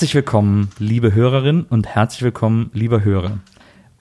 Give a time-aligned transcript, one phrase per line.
[0.00, 3.40] Herzlich willkommen, liebe Hörerinnen und herzlich willkommen, lieber Hörer.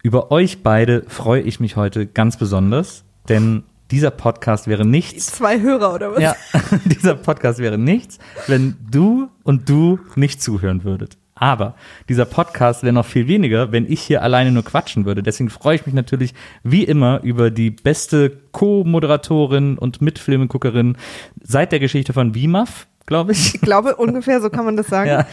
[0.01, 5.25] Über euch beide freue ich mich heute ganz besonders, denn dieser Podcast wäre nichts.
[5.25, 6.21] Zwei Hörer oder was?
[6.21, 6.35] Ja,
[6.85, 8.17] dieser Podcast wäre nichts,
[8.47, 11.17] wenn du und du nicht zuhören würdet.
[11.35, 11.75] Aber
[12.07, 15.21] dieser Podcast wäre noch viel weniger, wenn ich hier alleine nur quatschen würde.
[15.21, 20.95] Deswegen freue ich mich natürlich wie immer über die beste Co-Moderatorin und Mitfilmeguckerin
[21.43, 23.55] seit der Geschichte von WIMAF, glaube ich.
[23.55, 25.09] Ich glaube, ungefähr so kann man das sagen.
[25.09, 25.25] Ja.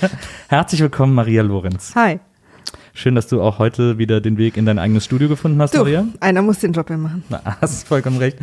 [0.48, 1.92] Herzlich willkommen, Maria Lorenz.
[1.94, 2.18] Hi.
[2.94, 5.80] Schön, dass du auch heute wieder den Weg in dein eigenes Studio gefunden hast, Du,
[5.80, 6.06] Maria.
[6.20, 7.22] einer muss den Job ja machen.
[7.28, 8.38] Na, hast vollkommen recht.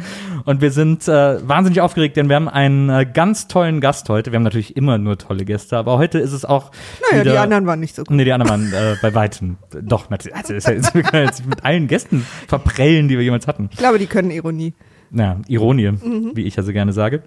[0.45, 4.31] Und wir sind äh, wahnsinnig aufgeregt, denn wir haben einen äh, ganz tollen Gast heute.
[4.31, 6.70] Wir haben natürlich immer nur tolle Gäste, aber heute ist es auch.
[7.09, 8.16] Naja, wieder, die anderen waren nicht so gut.
[8.16, 9.58] Nee, die anderen waren äh, bei Weitem.
[9.81, 10.38] Doch, natürlich.
[10.38, 13.70] Also, ist ja jetzt- wir können jetzt mit allen Gästen verprellen, die wir jemals hatten.
[13.72, 14.76] Ich glaube, die können Ironie.
[15.09, 16.31] Ja, Ironie, Mhm.
[16.36, 17.23] wie ich ja so gerne sage.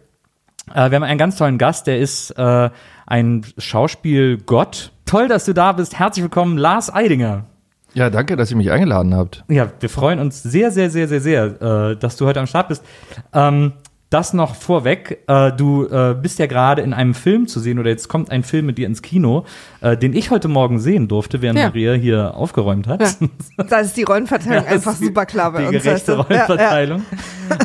[0.75, 2.70] Äh, wir haben einen ganz tollen Gast, der ist äh,
[3.06, 4.92] ein Schauspielgott.
[5.05, 5.98] Toll, dass du da bist.
[5.98, 7.45] Herzlich willkommen, Lars Eidinger.
[7.95, 9.44] Ja, danke, dass ihr mich eingeladen habt.
[9.48, 12.69] Ja, wir freuen uns sehr, sehr, sehr, sehr, sehr, äh, dass du heute am Start
[12.69, 12.84] bist.
[13.33, 13.72] Ähm,
[14.11, 17.91] das noch vorweg, äh, du äh, bist ja gerade in einem Film zu sehen oder
[17.91, 19.47] jetzt kommt ein Film mit dir ins Kino,
[19.81, 21.69] äh, den ich heute Morgen sehen durfte, während Ja.
[21.69, 23.00] Maria hier aufgeräumt hat.
[23.03, 23.64] Ja.
[23.64, 25.83] Da ist die Rollenverteilung Ja, einfach ist super klar bei die uns.
[25.83, 26.34] gerechte weißt du?
[26.34, 26.44] Ja, ja.
[26.47, 27.03] Rollenverteilung.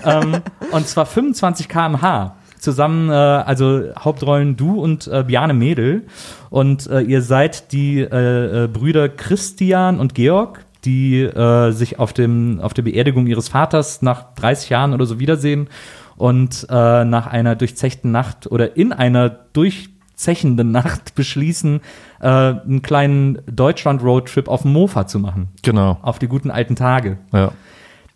[0.05, 0.41] ähm,
[0.71, 2.35] und zwar 25 km/h.
[2.61, 6.03] Zusammen, äh, also Hauptrollen du und äh, Bjane Mädel.
[6.51, 12.13] Und äh, ihr seid die äh, äh, Brüder Christian und Georg, die äh, sich auf,
[12.13, 15.69] dem, auf der Beerdigung ihres Vaters nach 30 Jahren oder so wiedersehen
[16.17, 21.81] und äh, nach einer durchzechten Nacht oder in einer durchzechenden Nacht beschließen,
[22.19, 25.47] äh, einen kleinen Deutschland-Roadtrip auf dem Mofa zu machen.
[25.63, 25.97] Genau.
[26.03, 27.17] Auf die guten alten Tage.
[27.33, 27.53] Ja.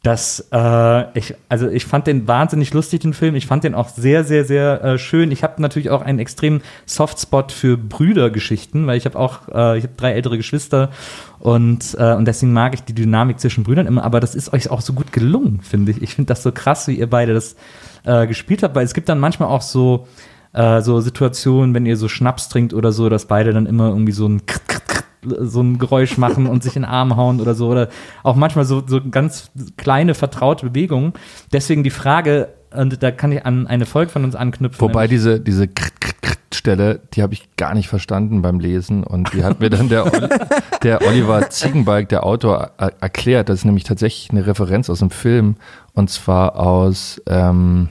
[0.06, 3.34] Das, äh, ich, also ich fand den wahnsinnig lustig, den Film.
[3.34, 5.32] Ich fand den auch sehr, sehr, sehr äh, schön.
[5.32, 9.84] Ich habe natürlich auch einen extremen Softspot für Brüdergeschichten, weil ich habe auch, äh, ich
[9.84, 10.92] habe drei ältere Geschwister
[11.40, 14.04] und, äh, und deswegen mag ich die Dynamik zwischen Brüdern immer.
[14.04, 16.04] Aber das ist euch auch so gut gelungen, finde ich.
[16.04, 17.56] Ich finde das so krass, wie ihr beide das
[18.04, 20.06] äh, gespielt habt, weil es gibt dann manchmal auch so,
[20.54, 24.12] äh, so Situationen, wenn ihr so Schnaps trinkt oder so, dass beide dann immer irgendwie
[24.12, 25.04] so ein Krt,
[25.42, 27.90] so ein Geräusch machen und sich in den Arm hauen oder so oder
[28.24, 31.14] auch manchmal so, so ganz kleine vertraute Bewegungen.
[31.54, 34.82] Deswegen die Frage, und da kann ich an eine Folge von uns anknüpfen.
[34.82, 39.04] Wobei diese, diese Krt, Krt, Krt Stelle, die habe ich gar nicht verstanden beim Lesen
[39.04, 40.30] und die hat mir dann der, Oli-
[40.84, 43.50] der Oliver Ziegenbalg, der Autor, er- erklärt.
[43.50, 45.56] Das ist nämlich tatsächlich eine Referenz aus dem Film
[45.94, 47.90] und zwar aus, ähm,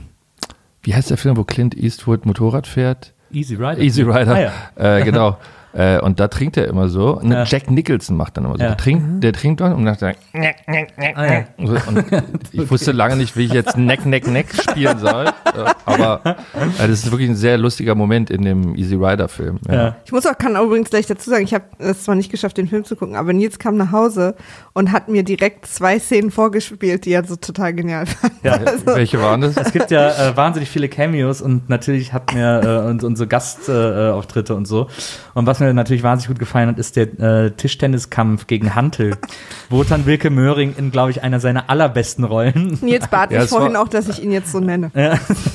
[0.81, 3.13] wie heißt der Film, wo Clint Eastwood Motorrad fährt?
[3.31, 3.79] Easy Rider.
[3.79, 4.39] Easy Rider, Ah,
[4.79, 4.97] ja.
[4.97, 5.37] äh, genau.
[5.75, 7.17] Äh, und da trinkt er immer so.
[7.19, 7.43] Und Ja.
[7.43, 8.61] Jack Nicholson macht dann immer so.
[8.61, 8.69] Ja.
[8.69, 10.15] Der trinkt, der trinkt dann und macht dann.
[11.15, 11.43] Ah, ja.
[11.57, 12.05] Und
[12.51, 15.27] ich wusste lange nicht, wie ich jetzt Neck, Neck, Neck spielen soll.
[15.85, 19.59] Aber äh, das ist wirklich ein sehr lustiger Moment in dem Easy Rider Film.
[19.67, 19.73] Ja.
[19.73, 19.95] Ja.
[20.05, 22.57] Ich muss auch, kann auch übrigens gleich dazu sagen, ich habe es zwar nicht geschafft,
[22.57, 24.35] den Film zu gucken, aber Nils kam nach Hause
[24.73, 28.33] und hat mir direkt zwei Szenen vorgespielt, die er so total genial fand.
[28.43, 28.59] Ja.
[28.85, 29.57] Welche waren das?
[29.57, 33.27] Es gibt ja äh, wahnsinnig viele Cameos und natürlich hat mir äh, und, und so
[33.27, 34.87] Gastauftritte äh, Auftritte und so.
[35.33, 39.17] Und was mir natürlich wahnsinnig gut gefallen hat, ist der äh, Tischtenniskampf gegen Hantel.
[39.69, 42.77] Wotan Wilke Möhring in, glaube ich, einer seiner allerbesten Rollen.
[42.81, 44.91] Nils bat Ja, mich vorhin war- auch, dass ich ihn jetzt so nenne.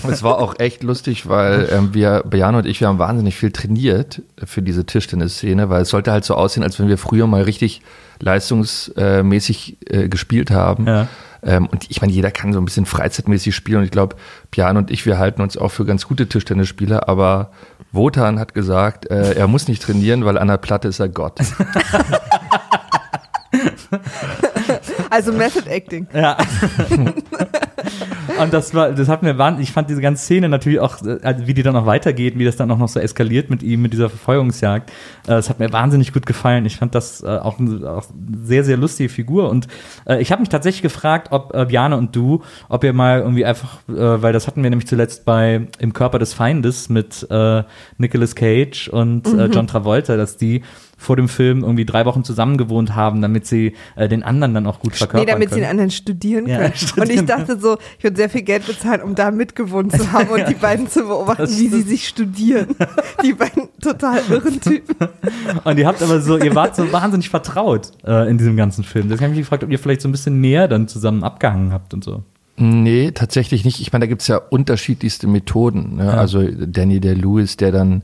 [0.09, 3.51] Es war auch echt lustig, weil ähm, wir, Bejano und ich, wir haben wahnsinnig viel
[3.53, 7.43] trainiert für diese Tischtennisszene, weil es sollte halt so aussehen, als wenn wir früher mal
[7.43, 7.83] richtig
[8.21, 10.87] leistungsmäßig äh, gespielt haben.
[10.87, 11.09] Ja.
[11.43, 14.17] Ähm, und ich meine, jeder kann so ein bisschen freizeitmäßig spielen und ich glaube,
[14.51, 17.51] Björn und ich, wir halten uns auch für ganz gute Tischtennisspieler, aber
[17.93, 21.39] Wotan hat gesagt, äh, er muss nicht trainieren, weil an der Platte ist er Gott.
[25.11, 26.07] Also Method Acting.
[26.15, 26.37] Ja.
[28.43, 31.35] Und das war, das hat mir wahnsinnig, ich fand diese ganze Szene natürlich auch, äh,
[31.47, 33.93] wie die dann noch weitergeht, wie das dann auch noch so eskaliert mit ihm, mit
[33.93, 34.91] dieser Verfolgungsjagd.
[34.91, 34.93] Äh,
[35.29, 36.65] Das hat mir wahnsinnig gut gefallen.
[36.67, 39.49] Ich fand das äh, auch, ein- auch eine sehr, sehr lustige Figur.
[39.51, 39.67] Und
[40.19, 44.33] ich habe mich tatsächlich gefragt, ob Bjane und du, ob ihr mal irgendwie einfach, weil
[44.33, 47.27] das hatten wir nämlich zuletzt bei Im Körper des Feindes mit
[47.99, 50.63] Nicolas Cage und äh, John Travolta, dass die
[51.01, 54.67] vor dem Film irgendwie drei Wochen zusammen gewohnt haben, damit sie äh, den anderen dann
[54.67, 55.63] auch gut verkörpern Nee, damit sie können.
[55.63, 56.73] den anderen studieren Ja, können.
[56.77, 60.13] studieren Und ich dachte so, ich würde sehr viel Geld bezahlen, um da mitgewohnt zu
[60.13, 62.77] haben und die beiden zu beobachten, wie sie sich studieren.
[63.23, 64.95] Die beiden total irren Typen.
[65.65, 69.09] Und ihr habt aber so, ihr wart so wahnsinnig vertraut äh, in diesem ganzen Film.
[69.09, 71.73] Deswegen habe ich mich gefragt, ob ihr vielleicht so ein bisschen näher dann zusammen abgehangen
[71.73, 72.23] habt und so.
[72.57, 73.81] Nee, tatsächlich nicht.
[73.81, 75.97] Ich meine, da gibt's ja unterschiedlichste Methoden.
[75.97, 76.13] Ne?
[76.13, 78.03] Also Danny der Lewis, der dann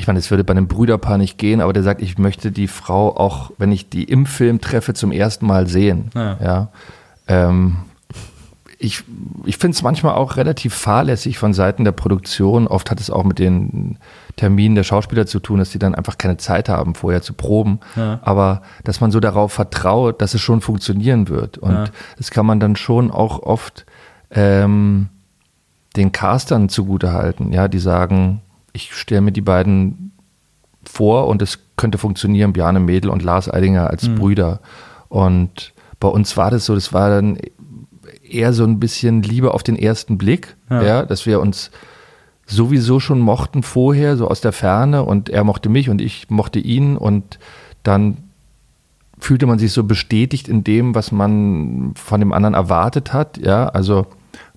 [0.00, 2.68] ich meine, es würde bei einem Brüderpaar nicht gehen, aber der sagt, ich möchte die
[2.68, 6.10] Frau auch, wenn ich die im Film treffe, zum ersten Mal sehen.
[6.14, 6.38] Ja.
[6.42, 6.68] Ja.
[7.26, 7.76] Ähm,
[8.78, 9.02] ich
[9.44, 12.68] ich finde es manchmal auch relativ fahrlässig von Seiten der Produktion.
[12.68, 13.98] Oft hat es auch mit den
[14.36, 17.80] Terminen der Schauspieler zu tun, dass die dann einfach keine Zeit haben, vorher zu proben.
[17.96, 18.20] Ja.
[18.22, 21.58] Aber dass man so darauf vertraut, dass es schon funktionieren wird.
[21.58, 21.84] Und Ja.
[22.18, 23.84] das kann man dann schon auch oft
[24.30, 25.08] ähm,
[25.96, 27.52] den Castern zugutehalten.
[27.52, 28.42] Ja, die sagen,
[28.78, 30.12] ich stelle mir die beiden
[30.84, 34.60] vor und es könnte funktionieren, Bjarne Mädel und Lars Eidinger als Brüder.
[35.08, 37.38] Und bei uns war das so, das war dann
[38.22, 40.82] eher so ein bisschen Liebe auf den ersten Blick, Ja.
[40.82, 41.70] ja, dass wir uns
[42.46, 46.58] sowieso schon mochten vorher, so aus der Ferne und er mochte mich und ich mochte
[46.60, 47.38] ihn und
[47.82, 48.18] dann
[49.18, 53.66] fühlte man sich so bestätigt in dem, was man von dem anderen erwartet hat, ja,
[53.68, 54.06] also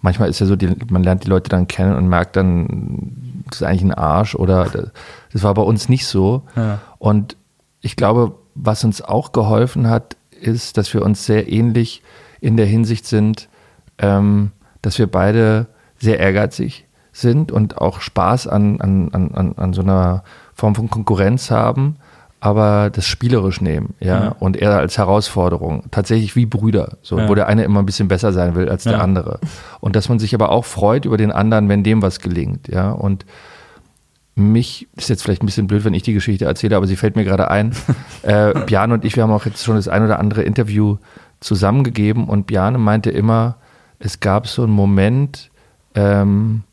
[0.02, 3.64] manchmal ist ja so, die, man lernt die Leute dann kennen und merkt dann, ist
[3.64, 4.92] eigentlich ein Arsch oder das,
[5.34, 6.80] das war bei uns nicht so Ja.
[7.00, 7.38] und
[7.82, 12.04] ich glaube, was uns auch geholfen hat, ist, dass wir uns sehr ähnlich
[12.42, 13.50] in der Hinsicht sind,
[13.98, 14.52] ähm,
[14.82, 15.68] dass wir beide
[15.98, 21.52] sehr ehrgeizig sind und auch Spaß an, an, an, an so einer Form von Konkurrenz
[21.52, 21.98] haben,
[22.42, 24.36] aber das spielerisch nehmen, ja, Ja.
[24.40, 27.30] und eher als Herausforderung, tatsächlich wie Brüder, so, Ja.
[27.30, 29.00] wo der eine immer ein bisschen besser sein will als der Ja.
[29.00, 29.40] andere.
[29.80, 32.92] Und dass man sich aber auch freut über den anderen, wenn dem was gelingt, ja,
[32.92, 33.26] und
[34.36, 37.16] mich, ist jetzt vielleicht ein bisschen blöd, wenn ich die Geschichte erzähle, aber sie fällt
[37.16, 37.76] mir gerade ein.
[38.24, 40.98] äh, Björn und ich, wir haben auch jetzt schon das ein oder andere Interview
[41.42, 43.58] zusammengegeben und Björn meinte immer,
[44.00, 45.52] es gab so einen Moment,
[45.96, 46.64] ähm,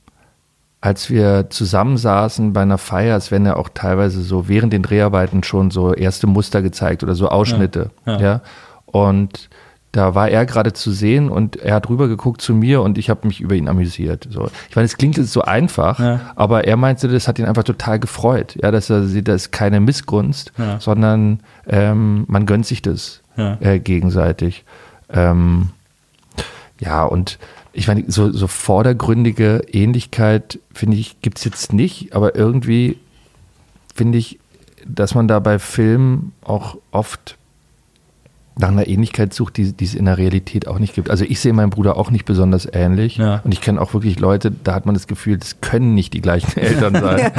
[0.80, 5.42] als wir zusammensaßen bei einer Feier, es werden ja auch teilweise so während den Dreharbeiten
[5.42, 7.90] schon so erste Muster gezeigt oder so Ausschnitte.
[8.06, 8.40] Ja, Ja, ja.
[8.86, 9.48] Und
[9.92, 13.10] da war er gerade zu sehen und er hat rüber geguckt zu mir und ich
[13.10, 14.28] habe mich über ihn amüsiert.
[14.30, 14.48] So.
[14.68, 16.20] Ich meine, es klingt jetzt so einfach, Ja.
[16.36, 18.54] aber er meinte, das hat ihn einfach total gefreut.
[18.62, 20.78] Ja, dass er sieht, das ist keine Missgunst, Ja.
[20.78, 23.56] sondern ähm, man gönnt sich das Ja.
[23.60, 24.64] äh, gegenseitig.
[25.10, 25.70] Ähm,
[26.80, 27.38] ja, und
[27.72, 32.98] ich meine, so, so vordergründige Ähnlichkeit, finde ich, gibt es jetzt nicht, aber irgendwie
[33.94, 34.38] finde ich,
[34.86, 37.37] dass man da bei Filmen auch oft
[38.58, 41.10] nach einer Ähnlichkeit sucht, die, die es in der Realität auch nicht gibt.
[41.10, 43.16] Also ich sehe meinen Bruder auch nicht besonders ähnlich.
[43.16, 43.40] Ja.
[43.44, 46.20] Und ich kenne auch wirklich Leute, da hat man das Gefühl, das können nicht die
[46.20, 47.32] gleichen Eltern sein.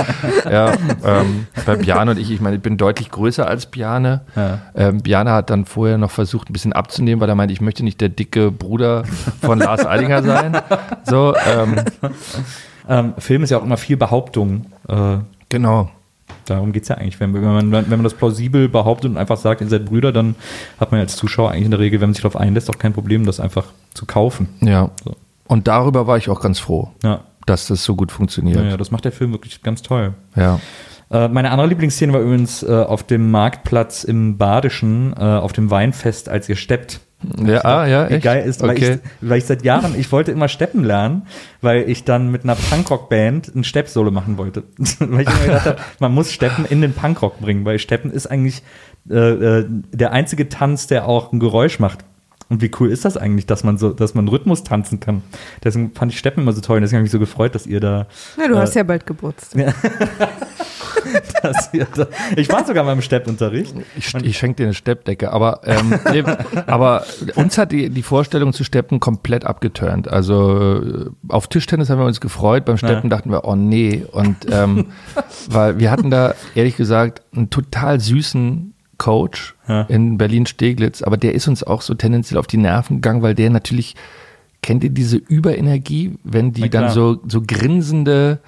[0.49, 0.73] ja,
[1.03, 4.21] ähm, bei Bjane und ich, ich meine, ich bin deutlich größer als Bjane.
[4.35, 4.59] Ja.
[4.75, 7.83] Ähm, Bjane hat dann vorher noch versucht, ein bisschen abzunehmen, weil er meinte, ich möchte
[7.83, 9.03] nicht der dicke Bruder
[9.41, 10.57] von Lars Eidinger sein.
[11.03, 11.75] So, ähm,
[12.89, 14.65] Ähm, Film ist ja auch immer viel Behauptung.
[14.87, 15.17] Äh,
[15.47, 15.91] genau.
[16.49, 17.19] Darum geht es ja eigentlich.
[17.19, 20.35] Wenn, wenn, man, wenn man das plausibel behauptet und einfach sagt, ihr seid Brüder, dann
[20.79, 22.77] hat man ja als Zuschauer eigentlich in der Regel, wenn man sich darauf einlässt, auch
[22.77, 24.49] kein Problem, das einfach zu kaufen.
[24.61, 24.91] Ja.
[25.03, 25.15] So.
[25.47, 27.21] Und darüber war ich auch ganz froh, Ja.
[27.45, 28.63] dass das so gut Ja, funktioniert.
[28.63, 30.13] ja, das macht der Film wirklich ganz toll.
[30.35, 30.59] Ja.
[31.11, 35.71] Äh, meine andere Lieblingsszene war übrigens äh, auf dem Marktplatz im Badischen, äh, auf dem
[35.71, 36.99] Weinfest, als ihr steppt.
[37.45, 38.23] Ja, ah, ja, Wie echt?
[38.23, 38.99] geil ist, weil, okay.
[39.21, 41.23] ich, weil ich seit Jahren, ich wollte immer steppen lernen,
[41.61, 44.63] weil ich dann mit einer Punkrock-Band ein Stepp-Solo machen wollte.
[44.99, 48.27] weil ich mir gedacht habe, man muss Steppen in den Punkrock bringen, weil Steppen ist
[48.27, 48.63] eigentlich
[49.09, 51.99] äh, äh, der einzige Tanz, der auch ein Geräusch macht.
[52.47, 55.21] Und wie cool ist das eigentlich, dass man so, dass man Rhythmus tanzen kann?
[55.63, 57.67] Deswegen fand ich Steppen immer so toll und deswegen habe ich mich so gefreut, dass
[57.67, 58.07] ihr da
[58.37, 59.75] Na, du Äh, hast ja bald Geburtstag.
[61.43, 63.73] dass ihr da ich war sogar beim Steppunterricht.
[63.97, 66.23] Ich, ich schenke dir eine Steppdecke, aber, ähm, nee,
[66.67, 67.05] aber
[67.35, 70.07] uns hat die, die Vorstellung zu steppen komplett abgeturnt.
[70.07, 73.17] Also äh, auf Tischtennis haben wir uns gefreut, beim Steppen Ja.
[73.17, 74.05] dachten wir, oh nee.
[74.11, 74.87] Und ähm,
[75.49, 79.83] weil wir hatten da ehrlich gesagt einen total süßen Coach Ja.
[79.83, 83.49] in Berlin-Steglitz, aber der ist uns auch so tendenziell auf die Nerven gegangen, weil der
[83.49, 83.95] natürlich,
[84.61, 88.39] kennt ihr diese Überenergie, wenn die dann so, so grinsende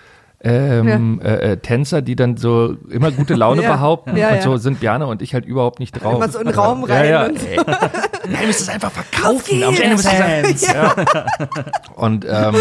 [0.44, 3.74] ähm, äh, äh, Tänzer, die dann so immer gute Laune Ja.
[3.74, 4.42] behaupten Ja, und ja.
[4.42, 6.16] so sind Bjane und ich halt überhaupt nicht drauf.
[6.16, 7.26] Immer so in den Raum ja, rein ja.
[7.26, 7.58] und- ey.
[8.30, 9.64] Nein, müsst es einfach verkaufen.
[9.64, 10.10] Auf Am Ende müsst
[10.64, 10.96] es ja.
[11.96, 12.56] Und, ähm,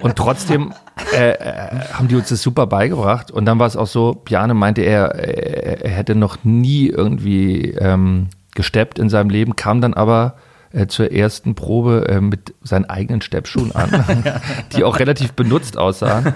[0.00, 0.72] und trotzdem
[1.16, 3.30] äh, äh, haben die uns das super beigebracht.
[3.30, 7.70] Und dann war es auch so, Bjane meinte, er, er, er hätte noch nie irgendwie
[7.78, 10.34] ähm, gesteppt in seinem Leben, kam dann aber
[10.74, 14.04] äh, zur ersten Probe äh, mit seinen eigenen Steppschuhen an,
[14.76, 16.34] die auch relativ benutzt aussahen.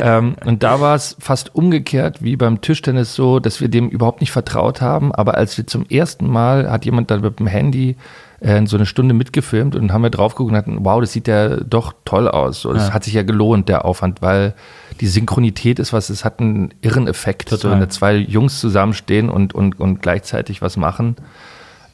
[0.00, 4.20] ähm, und da war es fast umgekehrt wie beim Tischtennis so, dass wir dem überhaupt
[4.20, 5.12] nicht vertraut haben.
[5.14, 7.96] Aber als wir zum ersten Mal, hat jemand dann mit dem Handy
[8.40, 11.28] äh, so eine Stunde mitgefilmt und haben wir drauf geguckt und hatten, wow, das sieht
[11.28, 12.60] ja doch toll aus.
[12.62, 12.94] So, das Ja.
[12.94, 14.54] hat sich ja gelohnt, der Aufwand, weil
[15.00, 17.72] die Synchronität ist was, es hat einen irren Effekt, so Total.
[17.72, 21.16] wenn da zwei Jungs zusammenstehen und, und, und gleichzeitig was machen.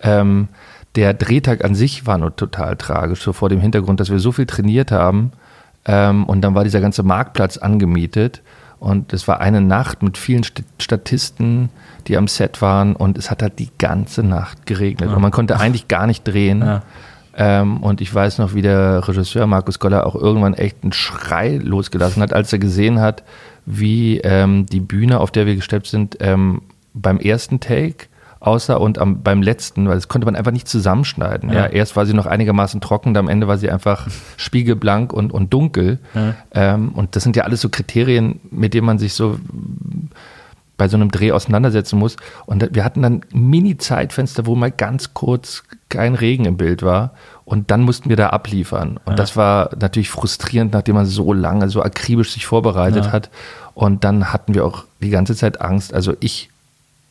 [0.03, 0.49] Ähm,
[0.97, 4.33] der Drehtag an sich war nur total tragisch, so vor dem Hintergrund, dass wir so
[4.33, 5.33] viel trainiert haben
[5.85, 8.43] ähm, und dann war dieser ganze Marktplatz angemietet
[8.79, 11.71] Und es war eine Nacht mit vielen St Statisten,
[12.07, 15.11] die am Set waren und es hat halt die ganze Nacht geregnet.
[15.11, 16.61] Und man konnte eigentlich gar nicht drehen.
[16.61, 16.83] Ja.
[17.37, 21.57] Ähm, und ich weiß noch, wie der Regisseur Markus Goller auch irgendwann echt einen Schrei
[21.63, 23.25] losgelassen hat, als er gesehen hat,
[23.67, 26.63] wie ähm, die Bühne, auf der wir gesteppt sind, ähm,
[26.95, 28.07] beim ersten Take
[28.41, 31.49] aussah und am, beim letzten, weil das konnte man einfach nicht zusammenschneiden.
[31.51, 31.55] Ja.
[31.61, 31.67] Ja.
[31.67, 35.99] erst war sie noch einigermaßen trocken, am Ende war sie einfach spiegelblank und, und dunkel.
[36.15, 36.35] Ja.
[36.53, 39.39] Ähm, und das sind ja alles so Kriterien, mit denen man sich so
[40.79, 42.17] bei so einem Dreh auseinandersetzen muss.
[42.45, 47.13] Und wir hatten dann Mini-Zeitfenster, wo mal ganz kurz kein Regen im Bild war.
[47.47, 48.99] Und dann mussten wir da abliefern.
[49.07, 49.17] Und Ja.
[49.17, 53.13] das war natürlich frustrierend, nachdem man so lange, so akribisch sich vorbereitet Ja.
[53.13, 53.31] hat.
[53.73, 56.51] Und dann hatten wir auch die ganze Zeit Angst, also ich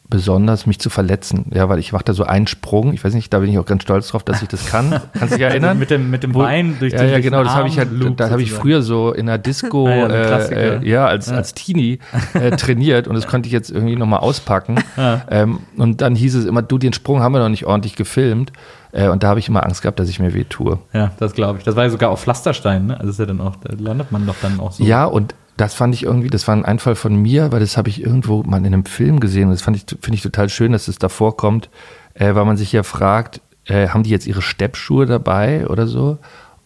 [0.10, 1.46] besonders, mich zu verletzen.
[1.54, 2.94] Ja, weil ich machte so einen Sprung.
[2.94, 4.92] Ich weiß nicht, da bin ich auch ganz stolz drauf, dass ich das kann.
[5.18, 5.80] Kannst du dich erinnern?
[5.80, 7.78] mit dem, mit dem Wo- Bein durch ja, den ja, durch genau, das habe ich
[7.80, 11.28] halt, da habe ich früher so in der Disco, Ah ja, äh, äh, ja, als,
[11.30, 11.36] Ja.
[11.38, 12.00] als Teenie
[12.34, 14.76] äh, trainiert und das konnte ich jetzt irgendwie nochmal auspacken.
[14.98, 15.24] Ja.
[15.30, 18.54] Ähm, und dann hieß es immer, du, den Sprung haben wir noch nicht ordentlich gefilmt.
[18.94, 20.80] Äh, und da habe ich immer Angst gehabt, dass ich mir weh tue.
[20.94, 21.66] Ja, das glaube ich.
[21.66, 22.98] Das war ja sogar auf Pflasterstein, ne?
[23.00, 24.84] Also ist ja dann auch, da landet man doch dann auch so.
[24.86, 27.90] Ja, und das fand ich irgendwie, das war ein Einfall von mir, weil das habe
[27.90, 30.72] ich irgendwo mal in einem Film gesehen und das fand ich, finde ich total schön,
[30.74, 31.70] dass es da vorkommt,
[32.14, 36.18] äh, weil man sich ja fragt, äh, haben die jetzt ihre Steppschuhe dabei oder so?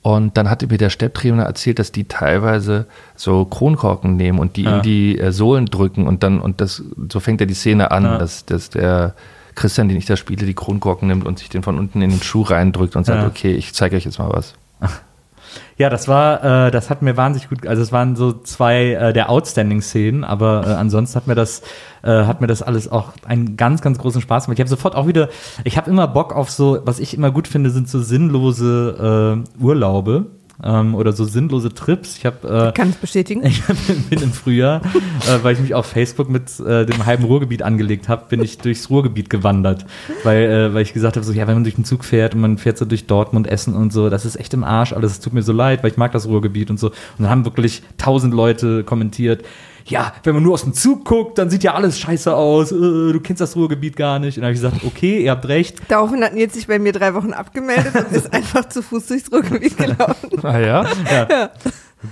[0.01, 4.63] Und dann hatte mir der Stepptrainer erzählt, dass die teilweise so Kronkorken nehmen und die
[4.63, 4.77] Ja.
[4.77, 6.81] in die äh, Sohlen drücken und dann, und das,
[7.11, 8.17] so fängt ja die Szene an, Ja.
[8.17, 9.13] dass, dass der
[9.55, 12.21] Christian, den ich da spiele, die Kronkorken nimmt und sich den von unten in den
[12.23, 13.27] Schuh reindrückt und sagt, Ja.
[13.27, 14.53] okay, ich zeige euch jetzt mal was.
[15.77, 19.13] Ja, das war, äh, das hat mir wahnsinnig gut, also es waren so zwei äh,
[19.13, 21.61] der Outstanding-Szenen, aber äh, ansonsten hat mir das,
[22.03, 24.59] äh, hat mir das alles auch einen ganz, ganz großen Spaß gemacht.
[24.59, 25.29] Ich habe sofort auch wieder,
[25.63, 29.63] ich habe immer Bock auf so, was ich immer gut finde, sind so sinnlose äh,
[29.63, 32.17] Urlaube ähm, oder so sinnlose Trips.
[32.17, 33.43] Ich habe äh, Kann es bestätigen?
[33.45, 33.63] ich
[34.09, 34.81] bin im Frühjahr,
[35.27, 38.57] äh, weil ich mich auf Facebook mit äh, dem halben Ruhrgebiet angelegt habe, bin ich
[38.57, 39.85] durchs Ruhrgebiet gewandert,
[40.23, 42.41] weil, äh, weil ich gesagt habe, so ja, wenn man durch den Zug fährt und
[42.41, 45.19] man fährt so durch Dortmund, Essen und so, das ist echt im Arsch, alles es
[45.19, 46.87] tut mir so leid, weil ich mag das Ruhrgebiet und so.
[46.87, 49.43] Und dann haben wirklich tausend Leute kommentiert,
[49.89, 52.75] ja, wenn man nur aus dem Zug guckt, dann sieht ja alles scheiße aus, äh,
[52.75, 54.37] du kennst das Ruhrgebiet gar nicht.
[54.37, 56.93] Und dann habe ich gesagt, okay, ihr habt recht, Daraufhin hat Nils sich bei mir
[56.93, 60.83] drei Wochen abgemeldet und ist einfach zu Fuß durchs Ruhrgebiet gelaufen, Ah ja?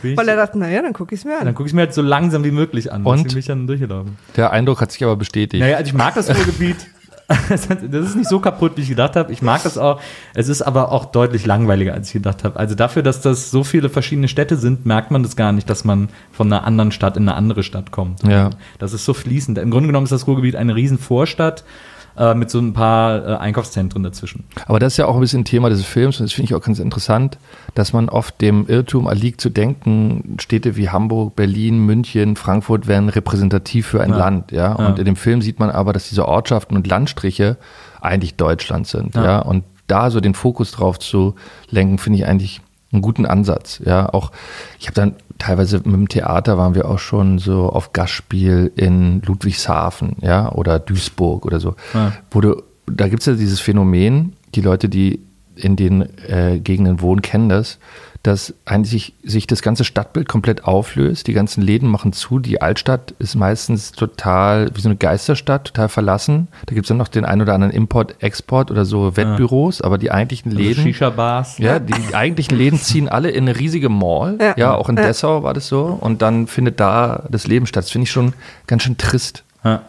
[0.02, 1.56] bin ich, weil er dachte, naja, dann gucke ich es mir dann an.
[1.56, 3.04] gucke ich mir halt so langsam wie möglich an.
[3.06, 3.28] Und?
[3.28, 4.18] Bin ich dann durchgelaufen.
[4.36, 5.62] Der Eindruck hat sich aber bestätigt.
[5.62, 6.76] Naja, also ich mag das Ruhrgebiet.
[7.50, 9.34] Das ist nicht so kaputt, wie ich gedacht habe.
[9.34, 10.00] Ich mag das auch.
[10.34, 12.58] Es ist aber auch deutlich langweiliger, als ich gedacht habe.
[12.58, 15.84] Also dafür, dass das so viele verschiedene Städte sind, merkt man das gar nicht, dass
[15.84, 18.24] man von einer anderen Stadt in eine andere Stadt kommt.
[18.24, 18.52] Ja.
[18.80, 19.58] Das ist so fließend.
[19.58, 21.64] Im Grunde genommen ist das Ruhrgebiet eine riesen Vorstadt
[22.18, 24.44] äh, mit so ein paar äh, Einkaufszentren dazwischen.
[24.66, 26.62] Aber das ist ja auch ein bisschen Thema des Films und das finde ich auch
[26.66, 27.38] ganz interessant,
[27.76, 33.10] dass man oft dem Irrtum erliegt zu denken, Städte wie Hamburg, Berlin, München, Frankfurt wären
[33.10, 34.18] repräsentativ für ein Ja.
[34.18, 34.76] Land, ja.
[34.78, 34.88] Ja.
[34.88, 37.58] Und in dem Film sieht man aber, dass diese Ortschaften und Landstriche
[38.02, 39.24] eigentlich Deutschland sind, ja.
[39.24, 39.40] Ja.
[39.40, 41.36] Und da so den Fokus drauf zu
[41.70, 44.08] lenken, finde ich eigentlich einen guten Ansatz, ja.
[44.14, 44.32] Auch,
[44.80, 49.22] ich habe dann teilweise mit dem Theater waren wir auch schon so auf Gastspiel in
[49.24, 52.14] Ludwigshafen, ja, oder Duisburg oder so, Ja.
[52.32, 55.20] wo du, da gibt es ja dieses Phänomen, die Leute, die
[55.58, 57.80] in den äh, Gegenden wohnen, kennen das,
[58.24, 61.28] dass eigentlich sich das ganze Stadtbild komplett auflöst.
[61.28, 62.40] Die ganzen Läden machen zu.
[62.40, 66.48] Die Altstadt ist meistens total wie so eine Geisterstadt, total verlassen.
[66.66, 69.98] Da gibt es dann noch den ein oder anderen Import, Export oder so Wettbüros, aber
[69.98, 70.84] die eigentlichen Also Läden.
[70.84, 71.58] Shisha-Bars.
[71.60, 74.38] Ja, die, die eigentlichen Läden ziehen alle in eine riesige Mall.
[74.42, 74.76] Ja, Ja.
[74.76, 75.04] auch in Ja.
[75.04, 75.84] Dessau war das so.
[75.86, 77.86] Und dann findet da das Leben statt.
[77.86, 78.34] Das finde ich schon
[78.66, 79.44] ganz schön trist.
[79.64, 79.84] Ja.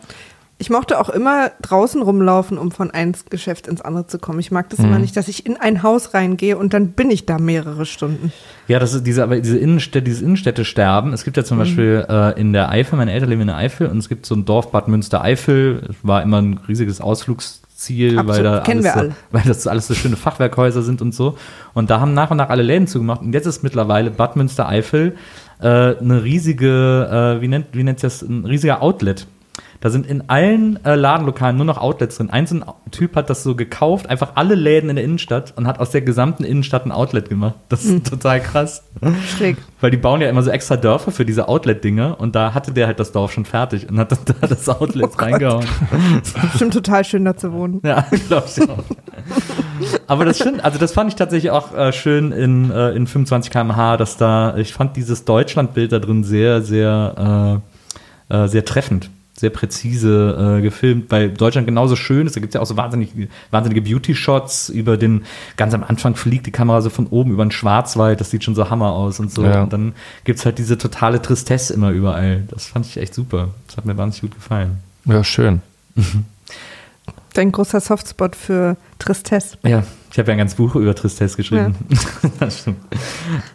[0.60, 4.40] Ich mochte auch immer draußen rumlaufen, um von einem Geschäft ins andere zu kommen.
[4.40, 4.86] Ich mag das Mhm.
[4.86, 8.32] immer nicht, dass ich in ein Haus reingehe und dann bin ich da mehrere Stunden.
[8.66, 11.12] Ja, das ist diese, aber diese Innenstädte, dieses Innenstädte-Sterben.
[11.12, 13.86] Es gibt ja zum Beispiel äh, in der Eifel, meine Eltern leben in der Eifel
[13.86, 15.82] und es gibt so ein Dorf Bad Münstereifel.
[15.90, 19.14] Es war immer ein riesiges Ausflugsziel, weil Absolut, da kennen alles wir so, alle.
[19.30, 21.38] weil das alles so schöne Fachwerkhäuser sind und so.
[21.72, 23.20] Und da haben nach und nach alle Läden zugemacht.
[23.22, 25.14] Und jetzt ist mittlerweile Bad Münstereifel
[25.60, 29.28] äh, eine riesige, äh, wie nennt, wie nennt das, ein riesiger Outlet.
[29.80, 32.30] Da sind in allen äh, Ladenlokalen nur noch Outlets drin.
[32.30, 35.66] Ein so ein Typ hat das so gekauft, einfach alle Läden in der Innenstadt und
[35.68, 37.54] hat aus der gesamten Innenstadt ein Outlet gemacht.
[37.68, 38.04] Das ist Hm.
[38.04, 38.82] total krass.
[39.36, 39.56] Schräg.
[39.80, 42.88] Weil die bauen ja immer so extra Dörfer für diese Outlet-Dinge und da hatte der
[42.88, 45.64] halt das Dorf schon fertig und hat dann da das Outlet Oh reingehauen.
[46.50, 47.80] Bestimmt total schön da zu wohnen.
[47.84, 48.78] Ja, glaube ich auch.
[50.08, 53.52] Aber das stimmt, also das fand ich tatsächlich auch äh, schön in, äh, in 25
[53.52, 57.60] km/h, dass da, ich fand dieses Deutschlandbild da drin sehr, sehr,
[58.30, 59.10] äh, äh, sehr treffend.
[59.38, 62.36] Sehr präzise äh, gefilmt, weil Deutschland genauso schön ist.
[62.36, 63.10] Da gibt es ja auch so wahnsinnig,
[63.50, 65.24] wahnsinnige Beauty-Shots über den,
[65.56, 68.54] ganz am Anfang fliegt die Kamera so von oben über den Schwarzwald, das sieht schon
[68.54, 69.44] so Hammer aus und so.
[69.44, 69.62] Ja.
[69.62, 69.92] Und dann
[70.24, 72.44] gibt es halt diese totale Tristesse immer überall.
[72.48, 73.48] Das fand ich echt super.
[73.66, 74.78] Das hat mir wahnsinnig gut gefallen.
[75.04, 75.62] Ja, schön.
[77.38, 79.58] Dein großer Softspot für Tristesse.
[79.62, 81.76] Ja, ich habe ja ein ganzes Buch über Tristesse geschrieben.
[82.40, 82.78] das stimmt.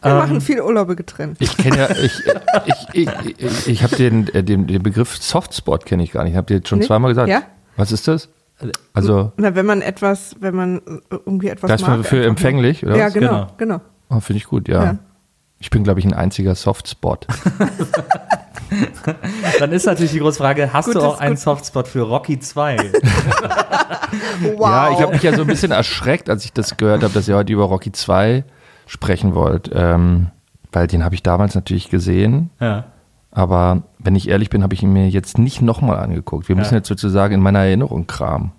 [0.02, 1.36] Wir Ähm, machen viele Urlaube getrennt.
[1.42, 2.24] Ich kenne ja, ich,
[2.66, 6.38] ich, ich, ich, ich habe den, äh, den, den Begriff Softspot kenne ich gar nicht.
[6.38, 6.86] Habt ihr schon Nee?
[6.86, 7.28] zweimal gesagt?
[7.28, 7.44] Ja.
[7.75, 8.30] Was ist das?
[8.94, 12.30] Also, Na, wenn man etwas, wenn man äh, irgendwie etwas das ist mag, für einfach
[12.30, 12.96] empfänglich, oder?
[12.96, 13.13] Ja, was?
[13.13, 13.48] genau, Genau.
[13.58, 13.82] genau.
[14.10, 14.84] Oh, Finde ich gut, ja.
[14.84, 14.98] Ja.
[15.63, 17.25] Ich bin, glaube ich, ein einziger Softspot.
[19.60, 21.38] Dann ist natürlich die große Frage, hast Gut, du auch einen.
[21.38, 22.77] Softspot für Rocky 2?
[24.58, 24.60] Wow.
[24.60, 27.29] Ja, ich habe mich ja so ein bisschen erschreckt, als ich das gehört habe, dass
[27.29, 28.43] ihr heute über Rocky 2
[28.88, 29.72] sprechen wollt.
[29.74, 30.32] Ähm,
[30.74, 32.50] weil den habe ich damals natürlich gesehen.
[32.60, 32.84] ja.
[33.32, 36.50] Aber wenn ich ehrlich bin, habe ich ihn mir jetzt nicht nochmal angeguckt.
[36.50, 36.79] Wir müssen Ja.
[36.79, 38.51] jetzt sozusagen in meiner Erinnerung kramen.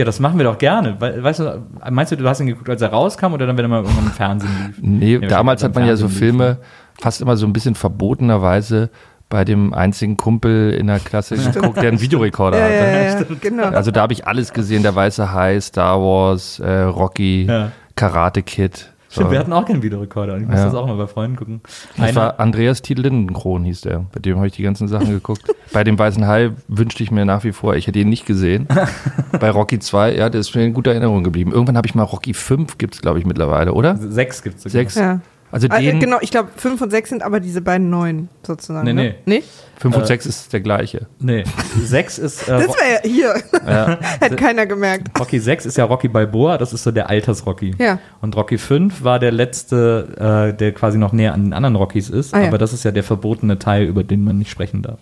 [0.00, 0.96] Ja, das machen wir doch gerne.
[0.98, 3.66] We- Weißt du, meinst du, du hast ihn geguckt, als er rauskam oder dann, wenn
[3.66, 4.76] er mal irgendwann im Fernsehen lief?
[4.80, 6.56] Nee, Ja, damals hat man ja so Filme
[6.98, 8.88] fast immer so ein bisschen verbotenerweise
[9.28, 12.74] bei dem einzigen Kumpel in der Klasse geguckt, der einen Videorekorder ja, hatte.
[12.74, 13.64] ja, ja, genau.
[13.64, 17.70] Also da habe ich alles gesehen, der Weiße Hai, Star Wars, äh, Rocky, Ja.
[17.94, 18.90] Karate Kid.
[19.12, 19.22] So.
[19.22, 20.36] Stimmt, wir hatten auch keinen Videorekorder.
[20.38, 20.66] Ich muss Ja.
[20.66, 21.60] das auch mal bei Freunden gucken.
[21.96, 24.04] Das Einer- war Andreas Tiel Lindenkron hieß der.
[24.12, 25.42] Bei dem habe ich die ganzen Sachen geguckt.
[25.72, 28.68] Bei dem Weißen Hai wünschte ich mir nach wie vor, ich hätte ihn nicht gesehen.
[29.40, 31.50] Bei Rocky 2, ja, der ist mir in guter Erinnerung geblieben.
[31.50, 33.96] Irgendwann habe ich mal Rocky 5, gibt es glaube ich mittlerweile, oder?
[33.96, 34.70] Sechs gibt es.
[34.70, 34.94] Sechs.
[34.94, 35.20] Ja.
[35.52, 38.28] Also Ah, äh, den, genau, ich glaube, fünf und sechs sind aber diese beiden neuen
[38.46, 38.84] sozusagen.
[38.86, 39.14] Nee, ne?
[39.24, 39.38] nee.
[39.38, 39.42] Nee?
[39.78, 41.06] 5 und äh, 6 ist der gleiche.
[41.20, 41.42] Nee,
[41.82, 42.46] sechs ist.
[42.48, 43.34] Äh, Das wäre ja hier.
[43.66, 43.98] Ja.
[44.20, 45.18] Hätte keiner gemerkt.
[45.18, 47.74] Rocky 6 ist ja Rocky Balboa, das ist so der Alters-Rocky.
[47.78, 47.98] Ja.
[48.20, 52.10] Und Rocky 5 war der letzte, äh, der quasi noch näher an den anderen Rockys
[52.10, 52.34] ist.
[52.34, 52.48] Ah, ja.
[52.48, 54.98] Aber das ist ja der verbotene Teil, über den man nicht sprechen darf.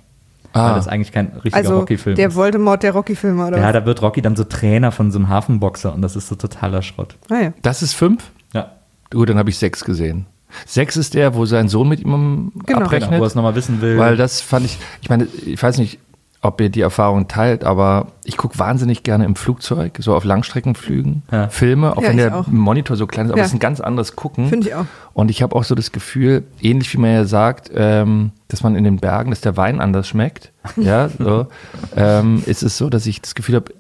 [0.53, 2.35] Weil Ah, das eigentlich kein richtiger Also Rocky-Film der ist.
[2.37, 3.73] Voldemort der Rocky-Filme, oder Ja, was?
[3.73, 6.83] da wird Rocky dann so Trainer von so einem Hafenboxer und das ist so totaler
[6.83, 7.17] Schrott.
[7.31, 7.53] Ah, ja.
[7.63, 8.23] das ist 5?
[8.55, 8.73] Ja,
[9.11, 10.27] Gut, dann habe ich 6 gesehen.
[10.67, 12.81] 6 ist der, wo sein Sohn mit ihm Genau.
[12.81, 13.11] abrechnet.
[13.11, 13.99] genau, wo er es nochmal wissen will.
[13.99, 15.99] Weil das fand ich, ich meine, ich weiß nicht,
[16.41, 21.25] ob ihr die Erfahrung teilt, aber ich gucke wahnsinnig gerne im Flugzeug, so auf Langstreckenflügen,
[21.33, 21.49] Ja.
[21.49, 22.47] Filme, auch Ja, wenn der auch.
[22.47, 23.45] Monitor so klein ist, aber Ja.
[23.45, 24.49] es ist ein ganz anderes Gucken.
[24.49, 24.85] Finde ich auch.
[25.15, 28.77] Und ich habe auch so das Gefühl, ähnlich wie man ja sagt, ähm, dass man
[28.77, 31.49] in den Bergen, dass der Wein anders schmeckt, ja, so,
[31.97, 33.73] ähm, ist es so, dass ich das Gefühl habe,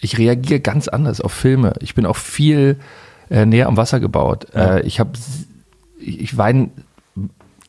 [0.00, 1.74] ich reagiere ganz anders auf Filme.
[1.80, 2.78] Ich bin auch viel
[3.30, 4.46] äh, näher am Wasser gebaut.
[4.54, 4.76] Ja.
[4.76, 5.10] Äh, ich habe,
[5.98, 6.70] ich, ich weine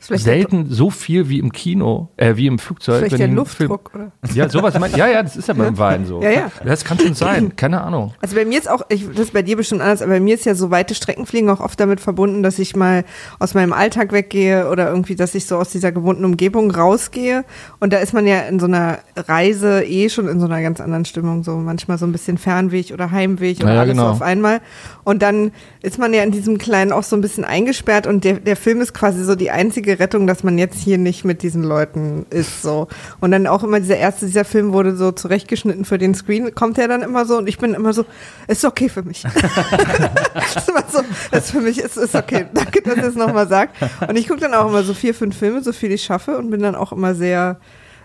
[0.09, 2.99] vielleicht selten so viel wie im Kino, äh, wie im Flugzeug.
[2.99, 4.11] Vielleicht der Luftdruck, oder?
[4.23, 4.77] Film, ja, sowas.
[4.79, 6.21] Mein, ja, ja, das ist ja beim Wein so.
[6.21, 6.51] Ja, ja.
[6.63, 7.53] Das kann schon sein.
[7.55, 8.13] Keine Ahnung.
[8.21, 10.35] Also bei mir ist auch, ich, das ist bei dir bestimmt anders, aber bei mir
[10.35, 13.05] ist ja so weite Streckenfliegen auch oft damit verbunden, dass ich mal
[13.37, 17.45] aus meinem Alltag weggehe oder irgendwie, dass ich so aus dieser gewohnten Umgebung rausgehe.
[17.79, 20.81] Und da ist man ja in so einer Reise eh schon in so einer ganz
[20.81, 24.07] anderen Stimmung, so manchmal so ein bisschen Fernweg oder Heimweg oder ja, alles genau.
[24.07, 24.61] so auf einmal.
[25.03, 28.39] Und dann ist man ja in diesem Kleinen auch so ein bisschen eingesperrt und der,
[28.39, 31.63] der Film ist quasi so die einzige Rettung, dass man jetzt hier nicht mit diesen
[31.63, 32.87] Leuten ist, so.
[33.19, 36.77] Und dann auch immer dieser erste, dieser Film wurde so zurechtgeschnitten für den Screen, kommt
[36.77, 38.05] der dann immer so und ich bin immer so,
[38.47, 39.23] ist okay für mich.
[40.33, 42.45] das ist immer so, das für mich ist, ist okay.
[42.53, 43.75] Danke, dass ihr es nochmal sagt.
[44.07, 46.49] Und ich gucke dann auch immer so vier, fünf Filme, so viel ich schaffe und
[46.49, 47.59] bin dann auch immer sehr,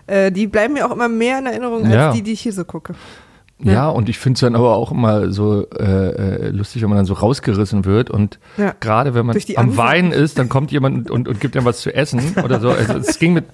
[0.07, 2.11] äh, die bleiben mir auch immer mehr in Erinnerung als Ja.
[2.11, 2.93] die, die ich hier so gucke.
[3.59, 3.89] Ja, Ja.
[3.89, 7.05] und ich finde es dann aber auch immer so äh, äh, lustig, wenn man dann
[7.05, 8.73] so rausgerissen wird und Ja.
[8.81, 9.77] gerade wenn man am Angst.
[9.77, 12.69] Weinen ist, dann kommt jemand und, und, gibt einem was zu essen oder so.
[12.71, 13.45] Also es ging mit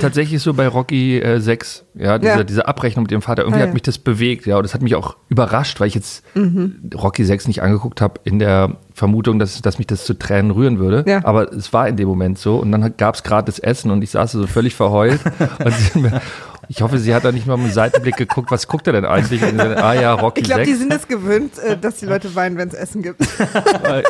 [0.00, 2.42] tatsächlich so bei Rocky äh, 6, ja, diese, Ja.
[2.44, 4.82] diese Abrechnung mit dem Vater, irgendwie Ah, hat mich das bewegt, ja, und das hat
[4.82, 6.90] mich auch überrascht, weil ich jetzt Mhm.
[6.92, 10.78] Rocky 6 nicht angeguckt habe in der Vermutung, dass, dass mich das zu Tränen rühren
[10.78, 11.04] würde.
[11.06, 11.20] Ja.
[11.24, 14.02] Aber es war in dem Moment so und dann gab es gerade das Essen und
[14.02, 15.20] ich saß so völlig verheult
[15.64, 16.20] und sie, mir-
[16.68, 19.04] ich hoffe, sie hat da nicht mal mit dem Seitenblick geguckt, was guckt er denn
[19.04, 19.42] eigentlich?
[19.42, 20.70] Und dann, ah ja, Rocky Ich glaube, 6.
[20.70, 23.20] die sind es gewöhnt, äh, dass die Leute weinen, wenn es Essen gibt.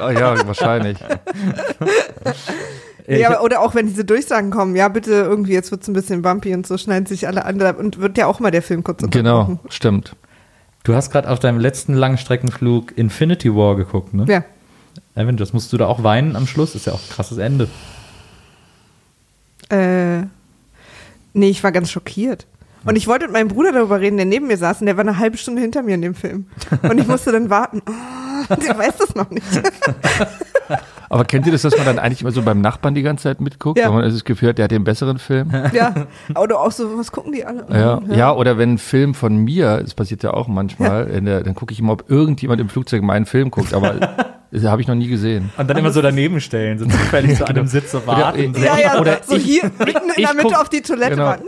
[0.01, 0.99] Ah, ja, wahrscheinlich.
[3.07, 5.95] Ich ja, oder auch wenn diese Durchsagen kommen, ja, bitte irgendwie, jetzt wird es ein
[5.95, 8.85] bisschen bumpy und so schneiden sich alle andere und wird ja auch mal der Film
[8.85, 9.61] kurz Genau, unterbrochen.
[9.71, 10.17] stimmt.
[10.85, 14.27] du hast gerade auf deinem letzten Langstreckenflug Infinity War geguckt, ne?
[14.29, 14.45] Ja.
[15.15, 16.75] Avengers, musst du da auch weinen am Schluss?
[16.75, 17.69] Ist ja auch ein krasses Ende.
[19.71, 20.23] Äh,
[21.33, 22.47] nee, ich war ganz schockiert.
[22.85, 25.03] Und ich wollte mit meinem Bruder darüber reden, der neben mir saß und der war
[25.05, 26.47] eine halbe Stunde hinter mir in dem Film.
[26.83, 27.83] Und ich musste dann warten.
[28.47, 29.47] Oh, der weiß das noch nicht.
[31.09, 33.41] Aber kennt ihr das, dass man dann eigentlich immer so beim Nachbarn die ganze Zeit
[33.41, 33.79] mitguckt?
[33.79, 33.87] Ja.
[33.87, 35.51] Weil man Gefühl hat, der hat den besseren Film.
[35.73, 35.95] Ja.
[36.39, 37.67] Oder auch so, was gucken die alle?
[37.71, 41.43] Ja, ja, oder wenn ein Film von mir, das passiert ja auch manchmal, in der,
[41.43, 43.95] dann gucke ich immer, ob irgendjemand im Flugzeug meinen Film guckt, aber
[44.51, 45.51] das habe ich noch nie gesehen.
[45.57, 48.55] Und dann immer so daneben stellen, so zufällig so an einem Sitz so warten.
[48.63, 51.25] Ja, ja, Oder so ich- hier mitten in der Mitte guck- auf die Toilette genau.
[51.27, 51.45] warten.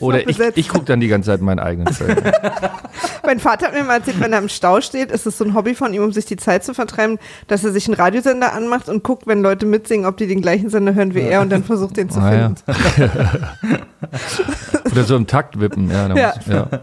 [0.00, 2.16] Oder ich, ich gucke dann die ganze Zeit meinen eigenen Film.
[3.24, 5.54] Mein Vater hat mir mal erzählt, wenn er im Stau steht, ist es so ein
[5.54, 8.88] Hobby von ihm, um sich die Zeit zu vertreiben, dass er sich einen Radiosender anmacht
[8.88, 11.64] und guckt, wenn Leute mitsingen, ob die den gleichen Sender hören wie er und dann
[11.64, 12.46] versucht, den zu Ah, ja.
[12.46, 12.62] finden.
[14.92, 15.90] Oder so im Takt wippen.
[15.90, 16.34] Ja, da Ja.
[16.36, 16.68] muss- ja.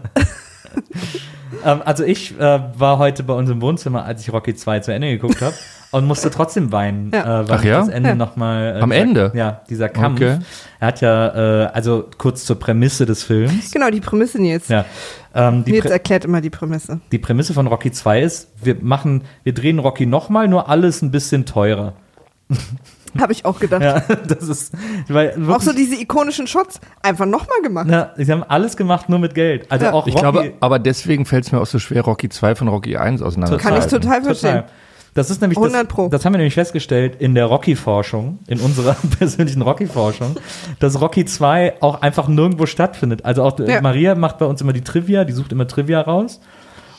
[1.64, 4.92] Ähm, also ich äh, war heute bei uns im Wohnzimmer, als ich Rocky 2 zu
[4.92, 5.54] Ende geguckt habe
[5.94, 7.40] und musste trotzdem weinen, Ja.
[7.42, 7.78] äh, weil Ach ich ja?
[7.80, 8.14] das Ende Ja.
[8.14, 8.76] nochmal...
[8.76, 9.32] Äh, Am dieser, Ende?
[9.34, 10.20] Ja, dieser Kampf.
[10.20, 10.38] Okay.
[10.80, 13.70] Er hat ja, äh, also kurz zur Prämisse des Films.
[13.72, 14.68] Genau, die Prämisse Nils.
[14.68, 14.84] Ja.
[15.34, 17.00] Ähm, die, Nils Prä erklärt immer die Prämisse.
[17.12, 21.10] die Prämisse von Rocky 2 ist, wir machen, wir drehen Rocky nochmal, nur alles ein
[21.10, 21.94] bisschen teurer.
[23.20, 23.82] Habe ich auch gedacht.
[23.82, 24.74] Ja, das ist,
[25.08, 27.86] weil Auch so diese ikonischen Shots einfach nochmal gemacht.
[27.88, 29.70] na, sie haben alles gemacht nur mit Geld.
[29.70, 29.92] Also Ja.
[29.92, 32.66] auch Ich Rocky, glaube, aber deswegen fällt es mir auch so schwer, Rocky 2 von
[32.66, 34.64] Rocky 1 auseinander Kann ich total verstehen.
[35.14, 36.08] Das ist nämlich 100 das, Pro.
[36.08, 40.36] das haben wir nämlich festgestellt in der Rocky-Forschung, in unserer persönlichen Rocky-Forschung,
[40.80, 43.24] dass Rocky 2 auch einfach nirgendwo stattfindet.
[43.24, 43.80] Also auch Ja.
[43.80, 46.40] Maria macht bei uns immer die Trivia, die sucht immer Trivia raus.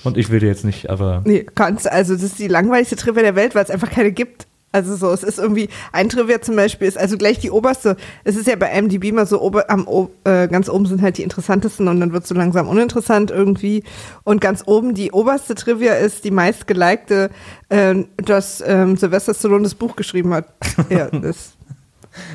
[0.05, 3.23] Und ich will dir jetzt nicht, aber Nee, kannst, also das ist die langweiligste Trivia
[3.23, 4.47] der Welt, weil es einfach keine gibt.
[4.75, 8.35] Also so, es ist irgendwie, ein Trivia zum Beispiel ist, also gleich die oberste, es
[8.35, 9.87] ist ja bei MDB mal so, ober, am,
[10.25, 13.85] äh, ganz oben sind halt die interessantesten und dann wird es so langsam uninteressant irgendwie.
[14.25, 17.29] Und ganz oben die oberste Trivia ist die meistgelikte,
[17.69, 20.53] äh, dass ähm, Sylvester Stallone das Buch geschrieben hat.
[20.89, 21.54] Ja, das.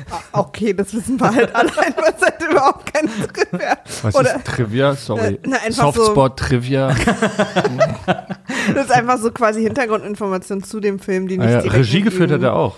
[0.09, 3.77] Ah, Okay, das wissen wir halt alle, einfach es hat überhaupt keine Trivia.
[4.03, 4.95] Was Oder ist Trivia?
[4.95, 5.33] Sorry.
[5.35, 6.89] Äh, na, einfach so- Softspot Trivia.
[8.73, 11.71] das ist einfach so quasi Hintergrundinformation zu dem Film, die nicht Ah, ja.
[11.71, 12.75] Regie geführt hat er auch.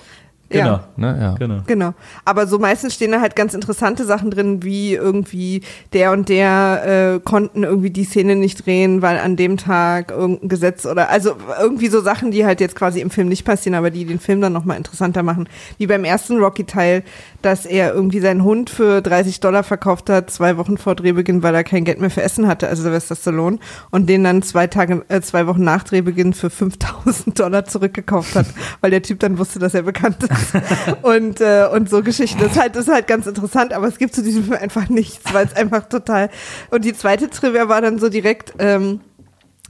[0.49, 0.65] Genau.
[0.65, 0.87] Ja.
[0.95, 1.17] Ne?
[1.21, 1.35] Ja.
[1.35, 1.61] genau.
[1.65, 1.93] Genau.
[2.25, 5.61] Aber so meistens stehen da halt ganz interessante Sachen drin, wie irgendwie
[5.93, 10.49] der und der äh, konnten irgendwie die Szene nicht drehen, weil an dem Tag irgendein
[10.49, 13.89] Gesetz oder also irgendwie so Sachen, die halt jetzt quasi im Film nicht passieren, aber
[13.89, 15.47] die den Film dann nochmal interessanter machen.
[15.77, 17.03] Wie beim ersten Rocky-Teil,
[17.41, 21.55] dass er irgendwie seinen Hund für 30 Dollar verkauft hat, zwei Wochen vor Drehbeginn, weil
[21.55, 23.59] er kein Geld mehr für Essen hatte, also Sylvester Stallone,
[23.91, 28.47] und den dann zwei Tage, äh, zwei Wochen nach Drehbeginn für 5000 Dollar zurückgekauft hat,
[28.81, 30.42] weil der Typ dann wusste, dass er bekannt ist.
[31.01, 32.39] und, äh, und so Geschichten.
[32.39, 34.89] Das ist, halt, das ist halt ganz interessant, aber es gibt zu diesem Film einfach
[34.89, 36.29] nichts, weil es einfach total.
[36.69, 39.01] Und die zweite Trivia war dann so direkt, ähm,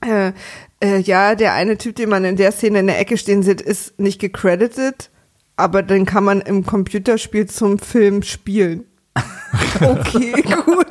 [0.05, 0.31] äh,
[0.83, 3.61] äh, ja, der eine Typ, den man in der Szene in der Ecke stehen sieht,
[3.61, 5.09] ist nicht gecredited,
[5.55, 8.85] aber den kann man im Computerspiel zum Film spielen.
[9.79, 10.85] Okay, cool.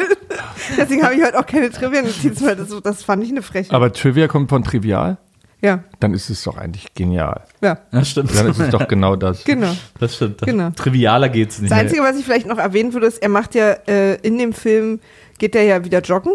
[0.77, 3.73] Deswegen habe ich heute auch keine Trivia-Notizen, weil das, das fand ich eine Frechheit.
[3.73, 5.18] Aber Trivia kommt von Trivial?
[5.62, 7.42] Ja, Dann ist es doch eigentlich genial.
[7.62, 8.37] ja, Das stimmt.
[8.37, 9.44] Dann ist es doch genau das.
[9.44, 9.75] genau.
[9.98, 10.42] Das stimmt.
[10.42, 10.70] Genau.
[10.70, 11.70] Trivialer geht's nicht.
[11.70, 14.53] Das Einzige, was ich vielleicht noch erwähnen würde, ist, er macht ja äh, in dem
[14.53, 14.98] Film,
[15.38, 16.35] geht er ja wieder joggen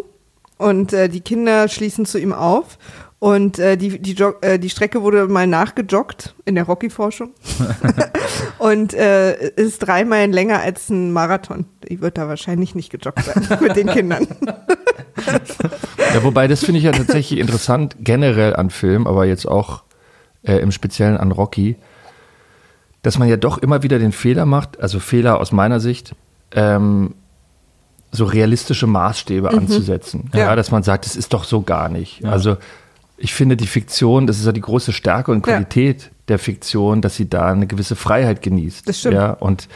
[0.58, 2.78] und äh, die Kinder schließen zu ihm auf.
[3.20, 7.32] Und äh, die, die, Jog äh, die Strecke wurde mal nachgejoggt in der Rocky-Forschung
[8.60, 11.66] und äh, ist drei Meilen länger als ein Marathon.
[11.90, 14.28] Die wird da wahrscheinlich nicht gejoggt sein mit den Kindern.
[16.14, 19.84] Ja, wobei, das finde ich ja tatsächlich interessant, generell an Filmen, aber jetzt auch
[20.44, 21.76] äh, im Speziellen an Rocky,
[23.02, 26.16] dass man ja doch immer wieder den Fehler macht, also Fehler aus meiner Sicht,
[26.52, 27.16] ähm,
[28.12, 30.30] so realistische Maßstäbe anzusetzen.
[30.34, 30.40] Ja.
[30.40, 30.56] Ja.
[30.56, 32.24] dass man sagt, es ist doch so gar nicht.
[32.24, 32.58] Also
[33.18, 35.54] ich finde die Fiktion, das ist ja die große Stärke und Ja.
[35.54, 38.88] Qualität der Fiktion, dass sie da eine gewisse Freiheit genießt.
[38.88, 39.16] Das stimmt.
[39.16, 39.68] Ja, und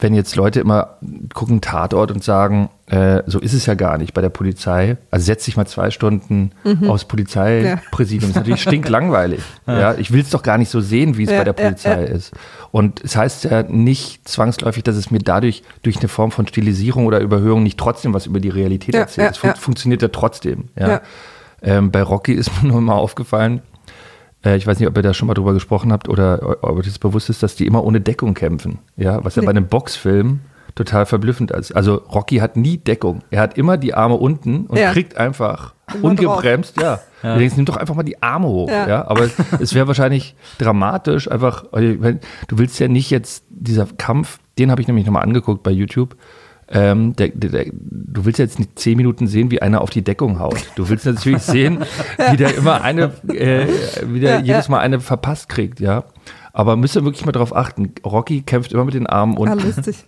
[0.00, 0.96] wenn jetzt Leute immer
[1.32, 5.24] gucken Tatort und sagen, äh, so ist es ja gar nicht bei der Polizei, also
[5.24, 6.50] setz dich mal zwei Stunden
[6.88, 9.40] aufs Polizeipräsidium, ist natürlich stinklangweilig.
[9.68, 9.94] ja.
[9.94, 12.00] ich will es doch gar nicht so sehen, wie es Ja, bei der ja, Polizei
[12.00, 12.06] ja.
[12.08, 12.32] ist.
[12.72, 17.06] Und es heißt ja nicht zwangsläufig, dass es mir dadurch durch eine Form von Stilisierung
[17.06, 19.24] oder Überhöhung nicht trotzdem was über die Realität Ja, erzählt.
[19.26, 19.54] ja, es fun ja.
[19.56, 20.64] funktioniert ja trotzdem.
[20.76, 21.00] Ja.
[21.62, 21.76] Ja.
[21.78, 23.62] Ähm, bei Rocky ist mir nur mal aufgefallen,
[24.44, 26.86] äh, ich weiß nicht, ob ihr da schon mal drüber gesprochen habt oder ob euch
[26.86, 28.78] das bewusst ist, dass die immer ohne Deckung kämpfen.
[28.96, 29.46] Ja, was ja Nee.
[29.46, 30.40] bei einem Boxfilm
[30.74, 31.72] total verblüffend ist.
[31.72, 33.20] Also Rocky hat nie Deckung.
[33.30, 34.90] Er hat immer die Arme unten und Ja.
[34.92, 37.00] kriegt einfach Immer ungebremst, ja.
[37.22, 37.34] Ja.
[37.34, 38.70] Du denkst, nimm doch einfach mal die Arme hoch.
[38.70, 38.88] Ja.
[38.88, 39.06] Ja.
[39.08, 39.28] Aber
[39.60, 44.80] es wäre wahrscheinlich dramatisch, einfach, wenn- du willst ja nicht jetzt, dieser Kampf, den habe
[44.80, 46.16] ich nämlich nochmal angeguckt bei YouTube.
[46.74, 50.38] Ähm, der, der, du willst jetzt nicht zehn Minuten sehen, wie einer auf die Deckung
[50.38, 50.66] haut.
[50.74, 51.84] Du willst natürlich sehen,
[52.30, 53.66] wie der immer eine, äh,
[54.06, 54.68] wie der jedes.
[54.70, 56.04] Mal eine verpasst kriegt, ja.
[56.54, 57.92] Aber müsst ihr wirklich mal darauf achten.
[58.04, 59.60] Rocky kämpft immer mit den Armen Ah, unten.
[59.66, 60.04] lustig.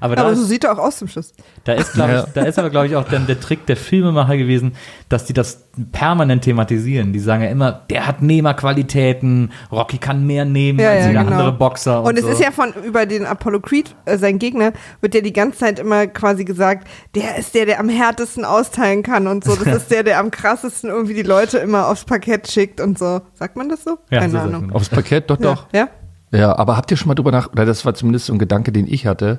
[0.00, 1.32] Aber da Aber ist, so sieht er auch aus zum Schluss.
[1.64, 2.24] Da ist, glaube Ja.
[2.24, 4.74] ich, da ist aber, glaube ich, auch dann der Trick der Filmemacher gewesen,
[5.08, 7.12] dass die das permanent thematisieren.
[7.12, 11.24] Die sagen ja immer, der hat Nehmerqualitäten, Rocky kann mehr nehmen Ja, als ja, jeder
[11.24, 11.36] genau.
[11.36, 12.00] andere Boxer.
[12.00, 12.30] Und, Und es so.
[12.30, 15.78] ist ja von über den Apollo Creed, äh, sein Gegner, wird ja die ganze Zeit
[15.78, 19.54] immer quasi gesagt, der ist der, der am härtesten austeilen kann und so.
[19.56, 23.20] Das ist der, der am krassesten irgendwie die Leute immer aufs Parkett schickt und so.
[23.34, 23.98] Sagt man das so?
[24.10, 24.72] Ja, Keine so Ahnung.
[24.72, 25.66] Aufs Parkett, doch, doch.
[25.72, 25.88] Ja?
[26.30, 28.70] Ja, aber habt ihr schon mal drüber nach, oder das war zumindest so ein Gedanke,
[28.70, 29.38] den ich hatte,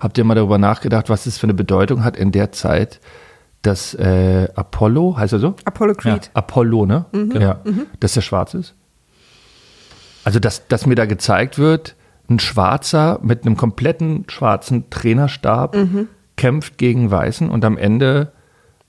[0.00, 3.00] habt ihr mal darüber nachgedacht, was das für eine Bedeutung hat in der Zeit,
[3.62, 5.54] dass äh, Apollo, heißt er so?
[5.64, 6.30] Apollo Creed.
[6.34, 7.06] Apollo, ne?
[7.34, 7.60] Ja,
[8.00, 8.74] dass der schwarz ist.
[10.24, 11.96] Also, dass, dass mir da gezeigt wird,
[12.30, 15.76] ein Schwarzer mit einem kompletten schwarzen Trainerstab
[16.36, 18.32] kämpft gegen Weißen und am Ende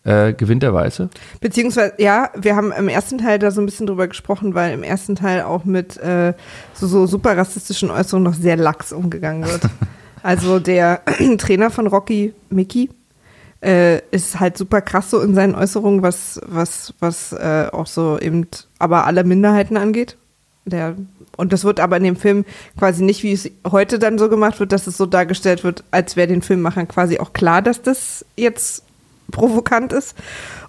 [0.04, 1.10] äh, gewinnt der Weiße.
[1.42, 4.84] Beziehungsweise, ja, wir haben im ersten Teil da so ein bisschen drüber gesprochen, weil im
[4.84, 6.34] ersten Teil auch mit äh,
[6.74, 9.62] so, so super rassistischen Äußerungen noch sehr lax umgegangen wird.
[10.24, 11.02] also der
[11.38, 12.90] Trainer von Rocky, Mickey,
[13.62, 18.18] äh, ist halt super krass so in seinen Äußerungen, was, was, was äh, auch so
[18.20, 20.18] eben aber alle Minderheiten angeht.
[20.66, 20.96] Der,
[21.36, 22.46] und das wird aber in dem Film
[22.78, 26.16] quasi nicht, wie es heute dann so gemacht wird, dass es so dargestellt wird, als
[26.16, 28.84] wäre den Filmemachern quasi auch klar, dass das jetzt
[29.32, 30.16] provokant ist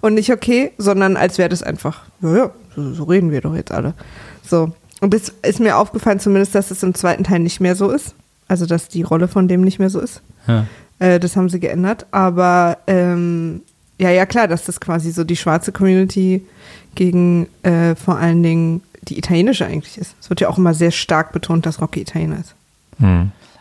[0.01, 3.55] und nicht okay, sondern als wäre das einfach, ja, ja, so, so reden wir doch
[3.55, 3.93] jetzt alle.
[4.43, 4.71] So.
[5.01, 8.15] Und das ist mir aufgefallen, zumindest, dass es im zweiten Teil nicht mehr so ist.
[8.51, 10.21] Also, dass die Rolle von dem nicht mehr so ist.
[10.45, 10.65] Ja.
[10.99, 12.05] Äh, das haben sie geändert.
[12.11, 13.61] Aber ähm,
[13.97, 16.45] ja, ja, klar, dass das quasi so die schwarze Community
[16.93, 20.15] gegen äh, vor allen Dingen die italienische eigentlich ist.
[20.19, 22.53] Es wird ja auch immer sehr stark betont, dass Rocky Italiener ist.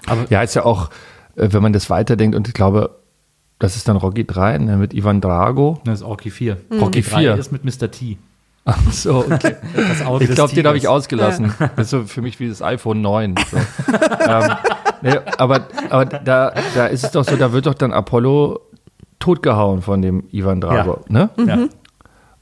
[0.06, 0.90] Aber Ja, ist ja auch,
[1.36, 2.90] äh, wenn man das weiterdenkt und ich glaube,
[3.60, 5.80] das ist dann Rocky 3 ne, mit Ivan Drago.
[5.84, 6.56] das ist Rocky 4.
[6.80, 7.36] Rocky Drei 4.
[7.36, 7.92] ist mit Mr.
[7.92, 8.18] T.
[8.64, 9.56] Ach so, okay.
[10.20, 11.54] Ich glaube, den habe ich ausgelassen.
[11.58, 13.34] Das ist so für mich wie das iPhone 9.
[13.50, 13.56] So.
[14.26, 14.52] ähm,
[15.02, 18.60] nee, aber aber da, da ist es doch so, da wird doch dann Apollo
[19.18, 21.00] totgehauen von dem Ivan Drago.
[21.08, 21.28] Ne?
[21.46, 21.68] Ja.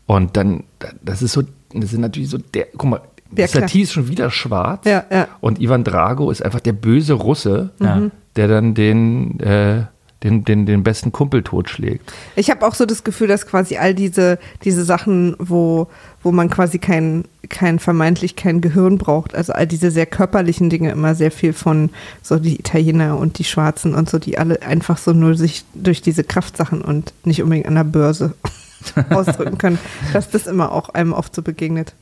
[0.07, 1.43] Und dann, da- das ist so,
[1.75, 3.01] das ist natürlich so der, guck mal,
[3.37, 3.47] Ja.
[3.47, 4.87] T ist schon wieder schwarz.
[4.87, 5.29] Ja, ja.
[5.41, 8.03] Und Ivan Drago ist einfach der böse Russe, Ja.
[8.37, 9.83] der dann den, äh,
[10.23, 12.13] den, den, den besten Kumpel totschlägt.
[12.35, 15.89] Ich habe auch so das Gefühl, dass quasi all diese, diese Sachen, wo,
[16.23, 20.91] wo man quasi kein, kein vermeintlich kein Gehirn braucht, also all diese sehr körperlichen Dinge
[20.91, 21.91] immer sehr viel von
[22.23, 26.03] so die Italiener und die Schwarzen und so, die alle einfach so nur sich durch
[26.03, 28.35] diese Kraftsachen und nicht unbedingt an der Börse
[29.11, 29.79] ausdrücken können,
[30.13, 31.95] dass das immer auch einem oft so begegnet.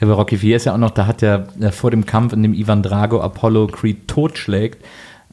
[0.00, 2.32] Ja, bei Rocky 4 ist ja auch noch, da hat ja äh, vor dem Kampf,
[2.32, 4.84] in dem Ivan Drago Apollo Creed totschlägt,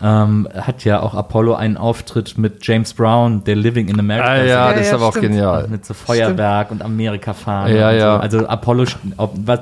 [0.03, 4.27] ähm, hat ja auch Apollo einen Auftritt mit James Brown, der Living in America.
[4.27, 5.29] Ah, ja, Ja, das ist ja, aber auch stimmt.
[5.29, 5.67] genial.
[5.69, 7.73] Mit so Feuerwerk und Amerika fahren.
[7.73, 8.15] Ja, und ja.
[8.15, 8.21] So.
[8.21, 8.85] Also Apollo,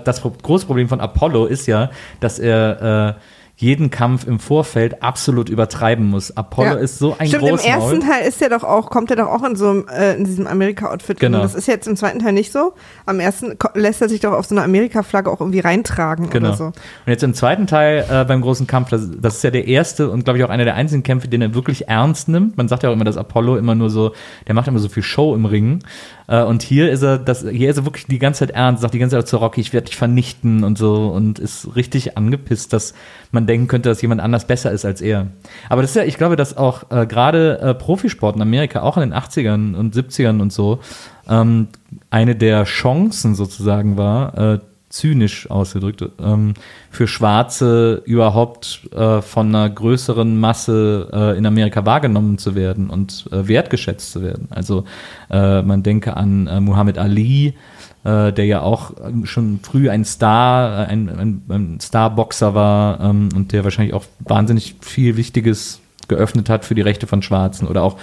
[0.03, 3.21] das große Problem von Apollo ist ja, dass er äh,
[3.61, 6.35] jeden Kampf im Vorfeld absolut übertreiben muss.
[6.35, 6.73] Apollo Ja.
[6.79, 7.71] ist so ein Stimmt, im Großmaul.
[7.93, 10.23] ersten Teil ist er doch auch, kommt er doch auch in so einem, äh, in
[10.25, 11.19] diesem Amerika-Outfit.
[11.19, 11.41] Genau.
[11.43, 12.73] Das ist jetzt im zweiten Teil nicht so.
[13.05, 16.47] Am ersten lässt er sich doch auf so eine Amerika-Flagge auch irgendwie reintragen Genau.
[16.49, 16.65] oder so.
[16.65, 16.73] Und
[17.05, 20.23] jetzt im zweiten Teil äh, beim großen Kampf, das, das ist ja der erste und
[20.23, 22.57] glaube ich auch einer der einzigen Kämpfe, den er wirklich ernst nimmt.
[22.57, 24.13] Man sagt ja auch immer, dass Apollo immer nur so,
[24.47, 25.83] der macht immer so viel Show im Ring.
[26.31, 28.93] Äh, und hier ist er, das, hier ist er wirklich die ganze Zeit ernst, sagt
[28.93, 32.71] die ganze Zeit zu Rocky, ich werde dich vernichten und so und ist richtig angepisst,
[32.71, 32.93] dass
[33.31, 35.27] man denken könnte, dass jemand anders besser ist als er.
[35.67, 38.95] Aber das ist ja, ich glaube, dass auch äh, gerade äh, Profisport in Amerika, auch
[38.95, 40.79] in den 80ern und 70ern und so,
[41.27, 41.67] ähm,
[42.09, 44.59] eine der Chancen sozusagen war, äh,
[44.91, 46.53] zynisch ausgedrückt, ähm,
[46.89, 53.25] für Schwarze überhaupt äh, von einer größeren Masse äh, in Amerika wahrgenommen zu werden und
[53.31, 54.47] äh, wertgeschätzt zu werden.
[54.49, 54.83] Also
[55.29, 57.55] äh, man denke an äh, Muhammad Ali,
[58.03, 63.29] äh, der ja auch ähm, schon früh ein Star, ein, ein, ein Starboxer war ähm,
[63.33, 67.83] und der wahrscheinlich auch wahnsinnig viel Wichtiges geöffnet hat für die Rechte von Schwarzen oder
[67.83, 67.95] auch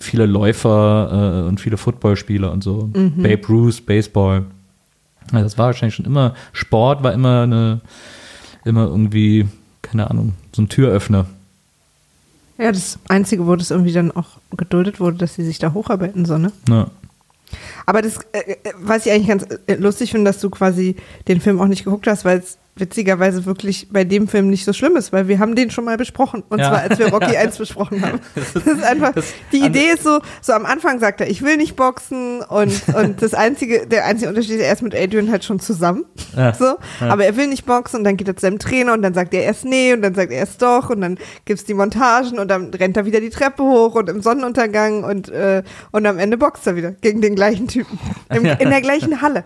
[0.00, 2.88] viele Läufer und viele Footballspieler und so.
[2.94, 4.46] Babe Ruth, Baseball.
[5.32, 7.80] Ja, das war wahrscheinlich schon immer, Sport war immer eine,
[8.64, 9.46] immer irgendwie,
[9.82, 11.26] keine Ahnung, so ein Türöffner.
[12.58, 16.24] Ja, das Einzige, wo das irgendwie dann auch geduldet wurde, dass sie sich da hocharbeiten
[16.24, 16.52] soll, ne?
[16.68, 16.90] Ja.
[17.84, 20.96] Aber das, äh, äh, was ich eigentlich ganz äh, lustig finde, dass du quasi
[21.28, 24.72] den Film auch nicht geguckt hast, weil es witzigerweise wirklich bei dem Film nicht so
[24.72, 26.42] schlimm ist, weil wir haben den schon mal besprochen.
[26.48, 26.68] Und Ja.
[26.70, 28.20] zwar, als wir Rocky 1 besprochen haben.
[28.54, 31.56] Das ist einfach, das- die Idee ist so, so am Anfang sagt er, ich will
[31.56, 35.44] nicht boxen und, und das einzige, der einzige Unterschied ist, er ist mit Adrian halt
[35.44, 36.04] schon zusammen.
[36.36, 36.52] Ja.
[36.54, 39.14] So, aber er will nicht boxen und dann geht er zu seinem Trainer und dann
[39.14, 42.38] sagt er erst nee und dann sagt er erst doch und dann gibt's die Montagen
[42.38, 45.62] und dann rennt er wieder die Treppe hoch und im Sonnenuntergang und, äh,
[45.92, 47.98] und am Ende boxt er wieder gegen den gleichen Typen.
[48.34, 49.44] Im, in der gleichen Halle.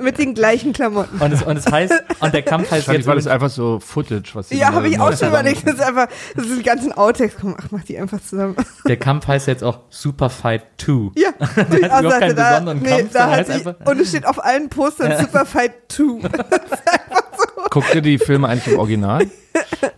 [0.00, 1.18] Mit den gleichen Klamotten.
[1.20, 3.78] Und, es, und es heißt, und der Kampf heißt Wahrscheinlich jetzt war das einfach so
[3.80, 5.66] Footage, was sie Ja, habe ich auch schon überlegt.
[5.66, 7.36] Das ist einfach, das sind die ganzen Outtakes.
[7.40, 8.56] Komm, ach, mach die einfach zusammen.
[8.86, 11.10] der Kampf heißt jetzt auch Super Fight 2.
[11.16, 11.30] Ja,
[11.70, 14.26] durchaus überhaupt keinen da, besonderen nee, Kampf, da hat heißt sie, einfach- und es steht
[14.26, 16.28] auf allen Postern Super Fight 2.
[17.70, 19.26] Guckt ihr die Filme eigentlich im Original?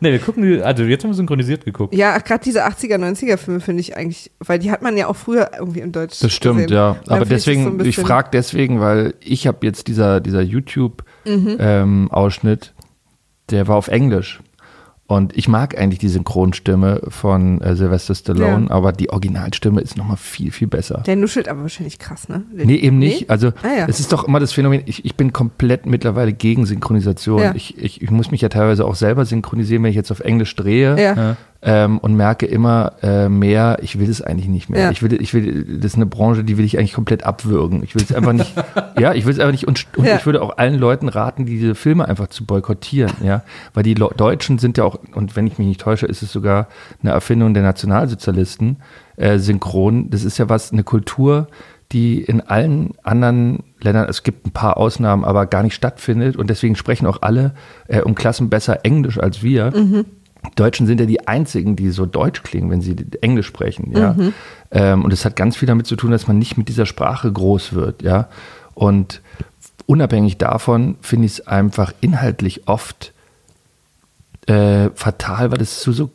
[0.00, 1.94] Ne, wir gucken, die- also jetzt haben wir synchronisiert geguckt.
[1.94, 5.16] Ja, gerade diese 80er, 90er Filme finde ich eigentlich, weil die hat man ja auch
[5.16, 6.72] früher irgendwie in Deutsch Das stimmt, gesehen.
[6.76, 6.96] ja.
[7.08, 10.42] Aber finde ich deswegen, so ich frage deswegen, weil ich habe jetzt dieser, dieser
[11.24, 11.48] Mhm.
[11.50, 12.72] YouTube-Ausschnitt,
[13.50, 14.40] der war auf Englisch.
[15.06, 18.70] Und ich mag eigentlich die Synchronstimme von äh, Sylvester Stallone, Ja.
[18.70, 21.02] aber die Originalstimme ist nochmal viel, viel besser.
[21.06, 22.42] Der nuschelt aber wahrscheinlich krass, ne?
[22.54, 23.28] Nee, eben nicht.
[23.28, 23.86] Also Ah, ja.
[23.86, 27.38] es ist doch immer das Phänomen, ich, ich bin komplett mittlerweile gegen Synchronisation.
[27.42, 27.54] Ja.
[27.54, 30.56] Ich, ich, ich muss mich ja teilweise auch selber synchronisieren, wenn ich jetzt auf Englisch
[30.56, 31.36] drehe Ja.
[31.66, 34.82] Ähm, und merke immer äh, mehr, ich will es eigentlich nicht mehr.
[34.82, 34.90] Ja.
[34.90, 37.82] Ich will, ich will, das ist eine Branche, die will ich eigentlich komplett abwürgen.
[37.82, 38.52] Ich will es einfach nicht,
[38.98, 40.16] ja, ich will es einfach nicht und, und Ja.
[40.16, 44.12] ich würde auch allen Leuten raten, diese Filme einfach zu boykottieren, ja, weil die Lo
[44.14, 46.68] Deutschen sind ja auch, und wenn ich mich nicht täusche, ist es sogar
[47.02, 48.76] eine Erfindung der Nationalsozialisten,
[49.16, 51.48] äh, synchron, das ist ja was, eine Kultur,
[51.92, 56.50] die in allen anderen Ländern, es gibt ein paar Ausnahmen, aber gar nicht stattfindet und
[56.50, 57.54] deswegen sprechen auch alle
[57.88, 59.72] äh, um Klassen besser Englisch als wir.
[60.56, 64.14] Deutschen sind ja die einzigen, die so deutsch klingen, wenn sie Englisch sprechen, ja.
[64.70, 67.32] Ähm, und es hat ganz viel damit zu tun, dass man nicht mit dieser Sprache
[67.32, 68.28] groß wird, ja.
[68.74, 69.20] Und
[69.86, 73.12] unabhängig davon finde ich es einfach inhaltlich oft
[74.46, 76.10] äh, fatal, weil es zu so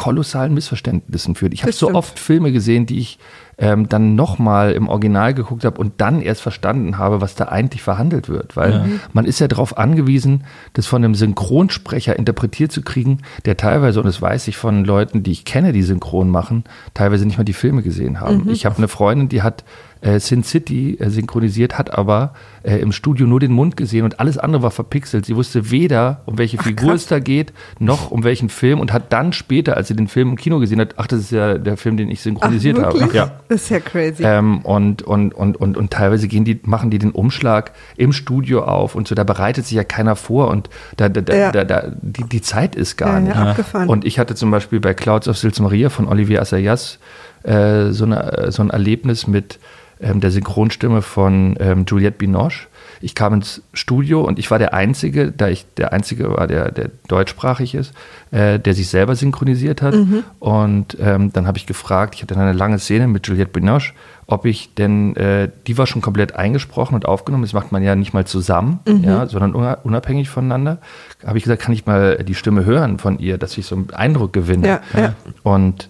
[0.00, 1.52] kolossalen Missverständnissen führt.
[1.52, 3.18] Ich habe so oft Filme gesehen, die ich
[3.58, 7.82] ähm, dann nochmal im Original geguckt habe und dann erst verstanden habe, was da eigentlich
[7.82, 8.56] verhandelt wird.
[8.56, 14.00] Weil man ist ja darauf angewiesen, das von einem Synchronsprecher interpretiert zu kriegen, der teilweise,
[14.00, 17.44] und das weiß ich von Leuten, die ich kenne, die synchron machen, teilweise nicht mal
[17.44, 18.48] die Filme gesehen haben.
[18.48, 19.64] Ich habe eine Freundin, die hat
[20.02, 22.32] äh, Sin City äh, synchronisiert, hat aber
[22.62, 25.26] äh, im Studio nur den Mund gesehen und alles andere war verpixelt.
[25.26, 29.12] Sie wusste weder, um welche Figur es da geht, noch um welchen Film und hat
[29.12, 31.76] dann später, als sie den Film im Kino gesehen hat, ach, das ist ja der
[31.76, 32.94] Film, den ich synchronisiert habe.
[32.94, 33.12] wirklich?
[33.12, 33.40] Ja.
[33.48, 34.22] Das ist ja crazy.
[34.24, 38.64] Ähm, und, und, und, und, und teilweise gehen die, machen die den Umschlag im Studio
[38.64, 41.52] auf und so, da bereitet sich ja keiner vor und da, da, da, Ja.
[41.52, 43.34] da, da die, die Zeit ist gar Ja, nicht.
[43.34, 43.88] ja, abgefahren.
[43.88, 46.98] Und ich hatte zum Beispiel bei Clouds of Sils Maria von Olivier Assayas
[47.42, 49.58] äh, so, eine, äh, so ein Erlebnis mit
[50.00, 52.66] ähm, der Synchronstimme von ähm, Juliette Binoche.
[53.02, 56.70] Ich kam ins Studio und ich war der Einzige, da ich der Einzige war, der,
[56.70, 57.94] der deutschsprachig ist,
[58.30, 59.94] äh, der sich selber synchronisiert hat.
[60.38, 63.94] Und ähm, dann habe ich gefragt, ich hatte dann eine lange Szene mit Juliette Binoche,
[64.26, 67.96] ob ich denn, äh, die war schon komplett eingesprochen und aufgenommen, das macht man ja
[67.96, 70.78] nicht mal zusammen, ja, sondern una- unabhängig voneinander.
[71.24, 73.90] Habe ich gesagt, kann ich mal die Stimme hören von ihr, dass ich so einen
[73.90, 74.68] Eindruck gewinne.
[74.68, 75.14] Ja, ja.
[75.42, 75.88] Und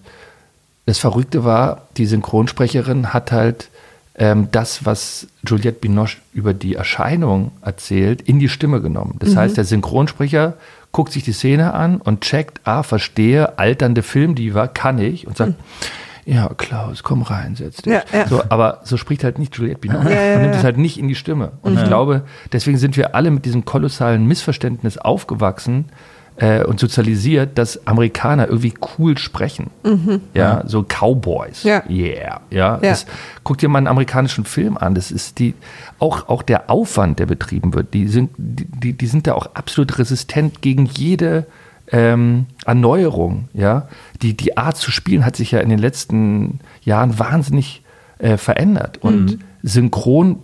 [0.85, 3.69] das Verrückte war, die Synchronsprecherin hat halt
[4.15, 9.15] ähm, das, was Juliette Binoche über die Erscheinung erzählt, in die Stimme genommen.
[9.19, 10.55] Das heißt, der Synchronsprecher
[10.91, 15.53] guckt sich die Szene an und checkt, ah, verstehe, alternde Filmdiva, kann ich und sagt,
[16.25, 17.93] ja, Klaus, komm rein, setz dich.
[17.93, 18.27] Ja, ja.
[18.27, 20.13] So, aber so spricht halt nicht Juliette Binoche.
[20.13, 21.53] Ja, Man nimmt es halt nicht in die Stimme.
[21.61, 25.85] Und ich glaube, deswegen sind wir alle mit diesem kolossalen Missverständnis aufgewachsen
[26.37, 29.69] äh, und sozialisiert, dass Amerikaner irgendwie cool sprechen.
[30.33, 31.63] Ja, so Cowboys.
[31.63, 31.69] Mhm.
[31.69, 31.83] Ja.
[31.89, 32.15] Yeah.
[32.19, 32.41] Ja.
[32.49, 32.77] Ja.
[32.77, 33.05] Das,
[33.43, 34.95] guck dir mal einen amerikanischen Film an.
[34.95, 35.53] Das ist die,
[35.99, 39.99] auch, auch der Aufwand, der betrieben wird, die sind, die, die, sind da auch absolut
[39.99, 41.45] resistent gegen jede
[41.91, 43.49] ähm, Erneuerung.
[43.53, 43.87] Ja.
[44.21, 47.83] Die, die Art zu spielen hat sich ja in den letzten Jahren wahnsinnig
[48.19, 48.99] äh, verändert.
[49.01, 50.39] Und synchron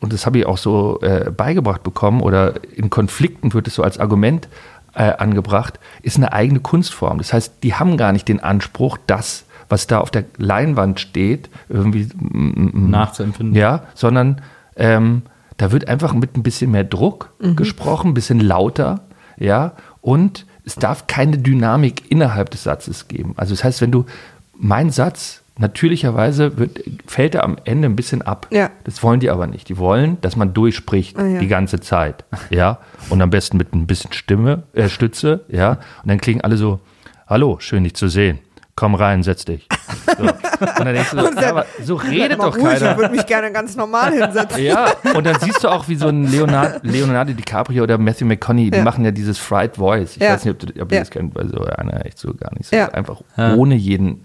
[0.00, 3.82] und das habe ich auch so äh, beigebracht bekommen oder in Konflikten wird es so
[3.82, 4.48] als Argument
[4.94, 7.18] äh, angebracht, ist eine eigene Kunstform.
[7.18, 11.48] Das heißt, die haben gar nicht den Anspruch, das, was da auf der Leinwand steht,
[11.68, 13.54] irgendwie mm, mm, Nachzuempfinden.
[13.54, 14.40] ja, sondern
[14.76, 15.22] ähm,
[15.56, 19.00] da wird einfach mit ein bisschen mehr Druck gesprochen, ein bisschen lauter,
[19.38, 23.34] ja, und es darf keine Dynamik innerhalb des Satzes geben.
[23.36, 24.06] Also das heißt, wenn du
[24.54, 28.46] mein Satz natürlicherweise wird, fällt er am Ende ein bisschen ab.
[28.50, 28.70] Ja.
[28.84, 29.68] Das wollen die aber nicht.
[29.68, 31.38] Die wollen, dass man durchspricht Ah, ja.
[31.38, 32.78] die ganze Zeit, ja,
[33.10, 36.80] und am besten mit ein bisschen Stimme, äh, Stütze, ja, und dann klingen alle so:
[37.28, 38.38] Hallo, schön dich zu sehen.
[38.76, 39.68] Komm rein, setz dich.
[40.16, 40.22] So.
[40.22, 40.32] Und
[40.78, 42.92] dann denkst du so, ja, aber so redet doch ruhig, keiner.
[42.92, 44.62] ich würde mich gerne ganz normal hinsetzen.
[44.62, 48.70] Ja, und dann siehst du auch, wie so ein Leonardo, Leonardo DiCaprio oder Matthew McConaughey,
[48.70, 48.84] die Ja.
[48.84, 50.16] machen ja dieses Fried Voice.
[50.16, 50.30] Ich Ja.
[50.32, 52.70] weiß nicht, ob, du, ob ihr das kennt, weil so einer echt so gar nicht
[52.70, 52.76] so.
[52.76, 52.88] Ja.
[52.88, 54.24] Einfach ohne jeden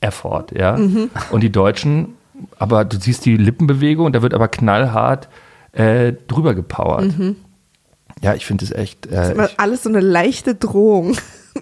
[0.00, 0.76] Effort, ja.
[1.30, 2.14] Und die Deutschen,
[2.58, 5.28] aber du siehst die Lippenbewegung, da wird aber knallhart
[5.72, 7.12] äh, drüber gepowert.
[8.22, 9.06] Ja, ich finde es echt.
[9.06, 11.16] Äh, Immer ich, Alles so eine leichte Drohung.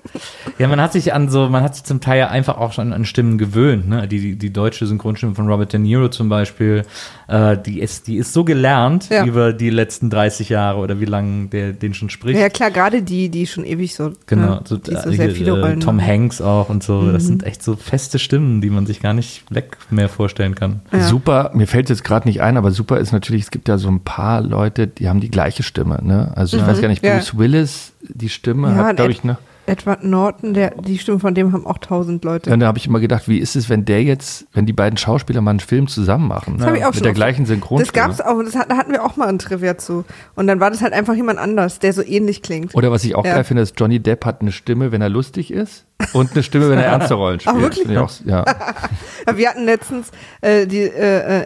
[0.58, 2.92] Ja, man hat sich an so, man hat sich zum Teil ja einfach auch schon
[2.92, 3.88] an Stimmen gewöhnt.
[3.88, 4.06] Ne?
[4.06, 6.84] Die, die, die deutsche Synchronstimme von Robert De Niro zum Beispiel,
[7.26, 9.24] äh, die, ist, die ist so gelernt Ja.
[9.24, 12.38] über die letzten 30 Jahre oder wie lange der den schon spricht.
[12.38, 14.12] Ja, klar, gerade die, die schon ewig so.
[14.26, 15.80] Genau, ne, so, die so äh, sehr viele äh, Rollen.
[15.80, 16.00] Tom.
[16.00, 17.10] Hanks auch und so.
[17.10, 20.82] Das sind echt so feste Stimmen, die man sich gar nicht weg mehr vorstellen kann.
[20.92, 21.00] Ja.
[21.00, 23.88] Super, mir fällt jetzt gerade nicht ein, aber super ist natürlich, es gibt ja so
[23.88, 25.98] ein paar Leute, die haben die gleiche Stimme.
[26.02, 26.30] Ne?
[26.36, 27.16] Also ich weiß gar nicht, Ja.
[27.16, 29.36] Bruce Willis, die Stimme Ja, hat, glaube ich, ne?
[29.66, 32.52] Edward Norton, der, die Stimme von dem haben auch tausend Leute.
[32.52, 34.96] Und da habe ich immer gedacht, wie ist es, wenn der jetzt, wenn die beiden
[34.96, 36.58] Schauspieler mal einen Film zusammen machen?
[36.58, 37.92] Das hab ich auch mit schon der oft- gleichen Das Synchronstimme.
[38.06, 40.04] gab's auch, das hat, da hatten wir auch mal ein Trivia zu.
[40.34, 42.74] Und dann war das halt einfach jemand anders, der so ähnlich klingt.
[42.74, 43.34] Oder was ich auch Ja.
[43.34, 46.68] geil finde, ist, Johnny Depp hat eine Stimme, wenn er lustig ist und eine Stimme,
[46.70, 47.56] wenn er ernste Rollen spielt.
[47.60, 47.86] wirklich?
[47.86, 48.44] Finde ich auch, ja.
[49.26, 50.10] Ja, Wir hatten letztens
[50.42, 50.90] äh, die, äh,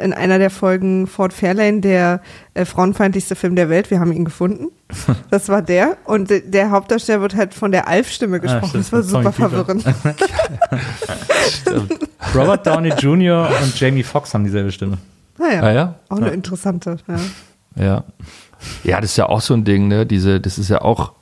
[0.01, 2.21] äh, in einer der Folgen Ford Fairlane, der
[2.55, 3.91] äh, frauenfeindlichste Film der Welt.
[3.93, 4.67] Wir haben ihn gefunden.
[5.31, 5.97] Das war der.
[6.07, 8.69] Und de- der Hauptdarsteller wird halt von der Alf-Stimme gesprochen.
[8.83, 9.85] stimmt, das war super verwirrend.
[12.35, 13.49] Robert Downey Jr.
[13.63, 14.99] und Jamie Foxx haben dieselbe Stimme.
[15.39, 15.95] Naja, Ah ja?
[16.09, 16.97] auch eine interessante.
[17.07, 17.85] Ja.
[17.85, 18.05] Ja.
[18.83, 20.05] Ja, das ist ja auch so ein Ding, ne?
[20.05, 21.13] Diese, das ist ja auch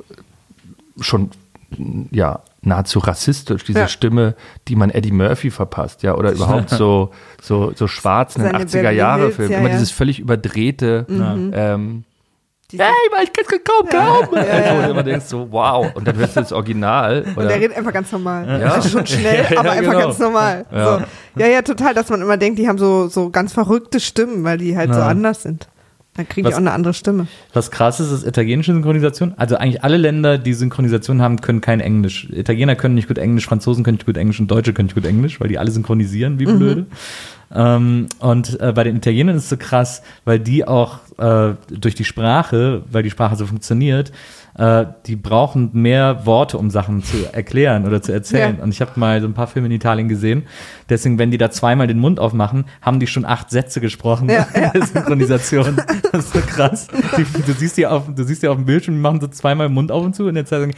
[1.00, 1.30] schon
[2.10, 3.88] ja nahezu rassistisch, diese Ja.
[3.88, 4.34] Stimme,
[4.68, 7.10] die man Eddie Murphy verpasst, ja, oder überhaupt so,
[7.40, 9.48] so, so schwarz in den Seine 80er Jahre Beverly Film.
[9.48, 9.74] Hills, ja, Immer ja.
[9.74, 12.04] dieses völlig überdrehte, ähm,
[12.72, 14.36] Diese- hey, Mann, ich kann's kaum glauben.
[14.36, 15.86] Also, wo du immer denkst so, wow.
[15.94, 17.22] Und dann hörst du das Original.
[17.22, 18.60] Und Oder, der redet einfach ganz normal.
[18.60, 18.72] Ja.
[18.72, 20.06] Also schon schnell, Ja, aber einfach genau.
[20.06, 20.66] ganz normal.
[20.72, 20.98] Ja.
[20.98, 21.04] So.
[21.40, 24.58] ja, ja, total, dass man immer denkt, die haben so, so ganz verrückte Stimmen, weil
[24.58, 25.06] die halt so Ja.
[25.06, 25.68] anders sind.
[26.16, 27.26] Dann kriegen die Was- auch eine andere Stimme.
[27.52, 29.34] Was krass ist, ist italienische Synchronisation.
[29.36, 32.28] Also eigentlich alle Länder, die Synchronisation haben, können kein Englisch.
[32.30, 35.06] Italiener können nicht gut Englisch, Franzosen können nicht gut Englisch und Deutsche können nicht gut
[35.06, 36.86] Englisch, weil die alle synchronisieren, wie blöde.
[37.54, 41.94] Ähm, und äh, bei den Italienern ist es so krass, weil die auch äh, durch
[41.94, 44.10] die Sprache, weil die Sprache so funktioniert,
[44.58, 48.56] äh, die brauchen mehr Worte, um Sachen zu erklären oder zu erzählen.
[48.58, 48.64] Ja.
[48.64, 50.44] Und ich habe mal so ein paar Filme in Italien gesehen.
[50.88, 54.46] Deswegen, wenn die da zweimal den Mund aufmachen, haben die schon acht Sätze gesprochen Ja,
[54.54, 55.76] in der Synchronisation.
[56.10, 56.88] Das ist so krass.
[57.16, 59.68] Die, du, siehst die auf, du siehst die auf dem Bildschirm, die machen so zweimal
[59.68, 60.74] den Mund auf und zu und in der Zeit sagen,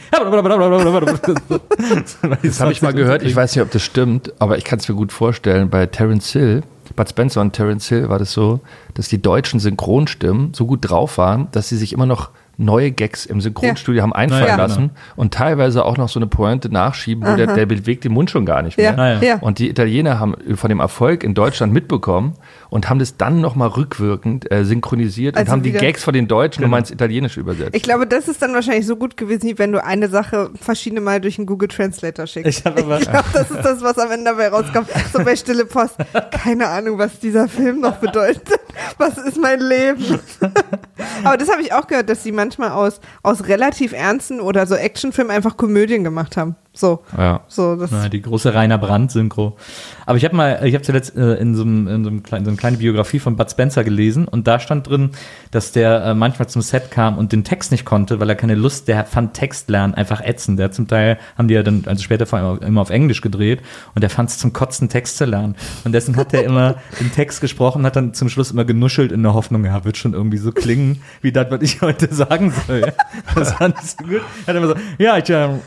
[2.41, 4.89] das habe ich mal gehört, ich weiß nicht, ob das stimmt, aber ich kann es
[4.89, 6.63] mir gut vorstellen, bei Terence Hill,
[6.95, 8.59] Bud Spencer und Terence Hill war das so,
[8.95, 13.25] dass die deutschen Synchronstimmen so gut drauf waren, dass sie sich immer noch neue Gags
[13.25, 14.63] im Synchronstudio haben einfallen Ja, genau.
[14.63, 18.29] lassen und teilweise auch noch so eine Pointe nachschieben, wo der, der bewegt den Mund
[18.29, 18.95] schon gar nicht mehr.
[18.95, 19.21] Ja, ja.
[19.21, 19.35] ja.
[19.39, 22.33] Und die Italiener haben von dem Erfolg in Deutschland mitbekommen
[22.69, 26.27] und haben das dann nochmal rückwirkend äh, synchronisiert Also und haben die Gags von den
[26.27, 26.67] Deutschen Genau.
[26.67, 27.75] nochmal ins Italienische übersetzt.
[27.75, 31.01] Ich glaube, das ist dann wahrscheinlich so gut gewesen, wie wenn du eine Sache verschiedene
[31.01, 32.59] Mal durch einen Google Translator schickst.
[32.59, 34.87] Ich Ich glaube, das ist das, was am Ende dabei rauskommt.
[35.13, 35.95] So bei Stille Post.
[36.31, 38.59] Keine Ahnung, was dieser Film noch bedeutet.
[38.97, 40.19] Was ist mein Leben?
[41.23, 44.75] Aber das habe ich auch gehört, dass sie manchmal aus, aus relativ ernsten oder so
[44.75, 46.55] Actionfilmen einfach Komödien gemacht haben.
[46.73, 47.03] So.
[47.17, 47.41] ja.
[47.47, 49.57] So, das, Na, die große Rainer Brandt-Synchro.
[50.05, 52.45] Aber ich habe mal, ich habe zuletzt äh, in, so einem, in so, einem kleinen,
[52.45, 55.09] so eine kleine Biografie von Bud Spencer gelesen und da stand drin,
[55.51, 58.55] dass der äh, manchmal zum Set kam und den Text nicht konnte, weil er keine
[58.55, 60.59] Lust, der fand Textlernen einfach ätzend.
[60.59, 63.61] Der zum Teil, haben die ja dann, also später vor allem immer auf Englisch gedreht
[63.95, 65.55] und der fand es zum Kotzen, Text zu lernen.
[65.83, 69.23] Und deswegen hat er immer den Text gesprochen, hat dann zum Schluss immer genuschelt in
[69.23, 72.93] der Hoffnung, ja, wird schon irgendwie so klingen, wie das, was ich heute sagen soll.
[73.35, 74.21] Das fand ich so gut.
[74.47, 75.59] Hat immer so, ja, ich, ähm,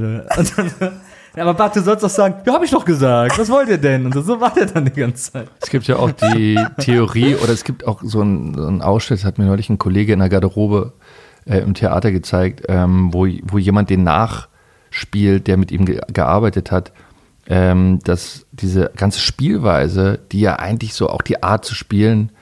[0.56, 1.00] dann,
[1.36, 4.06] aber Bart, du sollst doch sagen, ja, hab ich doch gesagt, was wollt ihr denn?
[4.06, 5.48] Und so, so war der dann die ganze Zeit.
[5.60, 9.20] Es gibt ja auch die Theorie, oder es gibt auch so einen, so einen Ausschnitt,
[9.20, 10.92] das hat mir neulich ein Kollege in der Garderobe
[11.44, 16.70] äh, im Theater gezeigt, ähm, wo, wo jemand den nachspielt, der mit ihm ge gearbeitet
[16.70, 16.92] hat,
[17.46, 22.32] ähm, dass diese ganze Spielweise, die ja eigentlich so auch die Art zu spielen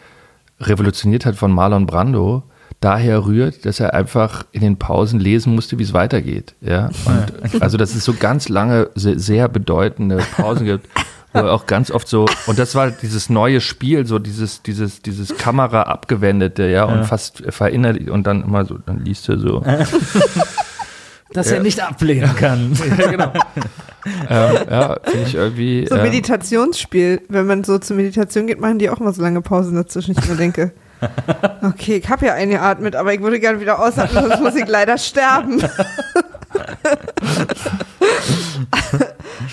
[0.61, 2.43] revolutioniert hat von Marlon Brando,
[2.87, 6.55] daher rührt, dass er einfach in den Pausen lesen musste, wie es weitergeht.
[6.61, 6.91] Ja?
[7.05, 10.89] Und, also, dass es so ganz lange, sehr, sehr bedeutende Pausen gibt,
[11.33, 15.03] wo er auch ganz oft so, und das war dieses neue Spiel, so dieses, dieses,
[15.03, 19.65] dieses Kamera abgewendete, ja, und fast verinnerlicht, und dann immer so, dann liest er so.
[21.33, 22.73] Dass er nicht ablehnen kann.
[22.99, 23.33] ja, genau.
[24.31, 25.87] ähm, ja, finde ich irgendwie.
[25.89, 27.23] so ähm, Meditationsspiel.
[27.29, 30.15] Wenn man so zur Meditation geht, machen die auch mal so lange Pausen dazwischen.
[30.17, 30.73] Ich mir denke,
[31.63, 34.99] okay, ich habe ja eingeatmet, aber ich würde gerne wieder ausatmen, sonst muss ich leider
[34.99, 35.61] sterben.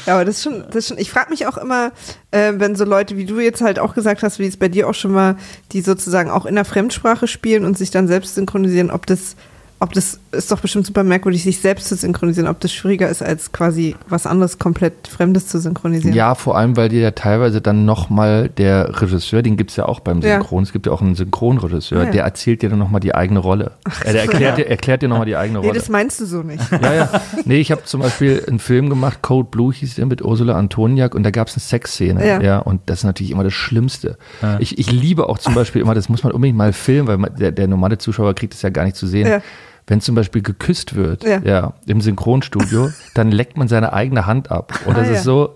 [0.06, 1.91] ja, aber das ist schon, das ist schon ich frage mich auch immer,
[2.32, 4.88] äh, wenn so Leute, wie du jetzt halt auch gesagt hast, wie es bei dir
[4.88, 5.36] auch schon mal,
[5.72, 9.36] die sozusagen auch in der Fremdsprache spielen und sich dann selbst synchronisieren, ob das
[9.84, 13.21] ob das ist doch bestimmt super merkwürdig, sich selbst zu synchronisieren, ob das schwieriger ist,
[13.21, 16.15] als quasi was anderes komplett Fremdes zu synchronisieren.
[16.15, 19.86] Ja, vor allem, weil dir ja teilweise dann nochmal der Regisseur, den gibt es ja
[19.86, 20.36] auch beim Ja.
[20.38, 22.11] Synchron, es gibt ja auch einen Synchronregisseur, ja.
[22.11, 23.71] der erzählt dir dann nochmal die eigene Rolle.
[24.05, 25.77] Äh, der erklärt, dir, erklärt dir nochmal die eigene Nee, Rolle.
[25.79, 26.63] das meinst du so nicht.
[26.71, 27.21] Ja, ja.
[27.43, 31.13] Nee, ich habe zum Beispiel einen Film gemacht, Code Blue hieß der mit Ursula Antoniak
[31.13, 32.25] und da gab es eine Sexszene.
[32.25, 32.41] Ja.
[32.41, 32.59] Ja.
[32.59, 34.17] und das ist natürlich immer das Schlimmste.
[34.59, 37.36] Ich, ich liebe auch zum Beispiel immer, das muss man unbedingt mal filmen, weil man,
[37.36, 39.27] der, der normale Zuschauer kriegt das ja gar nicht zu sehen.
[39.27, 39.41] Ja.
[39.88, 41.39] Wenn zum Beispiel geküsst wird, Ja.
[41.43, 41.73] ja.
[41.86, 44.73] im Synchronstudio, dann leckt man seine eigene Hand ab.
[44.86, 45.17] Und das Ah, ja.
[45.17, 45.53] ist so,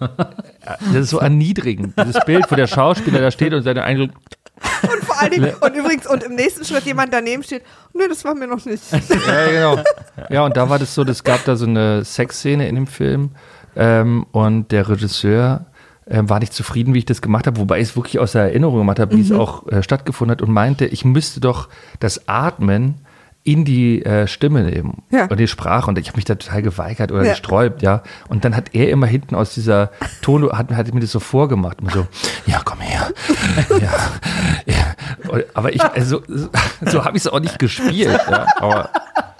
[0.94, 1.94] das ist so erniedrigend.
[2.00, 5.76] Dieses Bild, wo der Schauspieler da steht und seine eigene Und vor allen Dingen, und
[5.76, 7.62] übrigens, und im nächsten Schritt jemand daneben steht,
[7.94, 8.84] nee, das war mir noch nicht.
[8.92, 9.84] Ja, genau.
[10.30, 13.32] Ja, und da war das so, es gab da so eine Sexszene in dem Film
[13.76, 15.68] ähm, und der Regisseur
[16.10, 18.44] ähm, war nicht zufrieden, wie ich das gemacht habe, wobei ich es wirklich aus der
[18.44, 21.70] Erinnerung gemacht habe, wie es auch äh, stattgefunden hat und meinte, ich müsste doch
[22.00, 22.96] das Atmen
[23.48, 25.26] in die äh, Stimme nehmen Ja.
[25.28, 27.32] und die Sprache und ich habe mich da total geweigert oder Ja.
[27.32, 28.04] gesträubt, ja.
[28.28, 29.90] Und dann hat er immer hinten aus dieser
[30.22, 32.08] Ton, hat, hat mir das so vorgemacht, immer so,
[32.46, 33.08] ja, komm her,
[33.70, 33.94] ja,
[34.66, 35.30] ja.
[35.32, 36.50] Und, aber ich, also, so,
[36.86, 38.46] so habe ich es auch nicht gespielt, ja.
[38.58, 38.90] Aber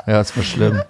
[0.08, 0.82] ja, es war schlimm.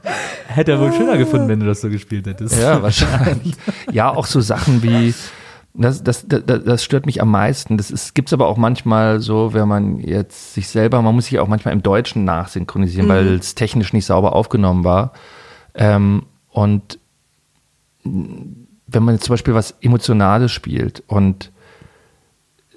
[0.48, 2.62] Hätte er wohl schöner gefunden, wenn du das so gespielt hättest.
[2.62, 3.56] Ja, wahrscheinlich.
[3.92, 5.14] Ja, auch so Sachen wie,
[5.78, 7.78] das, das, das, das stört mich am meisten.
[7.78, 11.40] Das ist, gibt's aber auch manchmal so, wenn man jetzt sich selber, man muss sich
[11.40, 15.14] auch manchmal im Deutschen nachsynchronisieren, weil es technisch nicht sauber aufgenommen war.
[15.76, 16.98] Ähm, und
[18.04, 21.52] wenn man jetzt zum Beispiel was Emotionales spielt und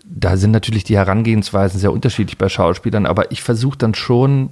[0.04, 4.50] da sind natürlich die Herangehensweisen sehr unterschiedlich bei Schauspielern, aber ich versuche dann schon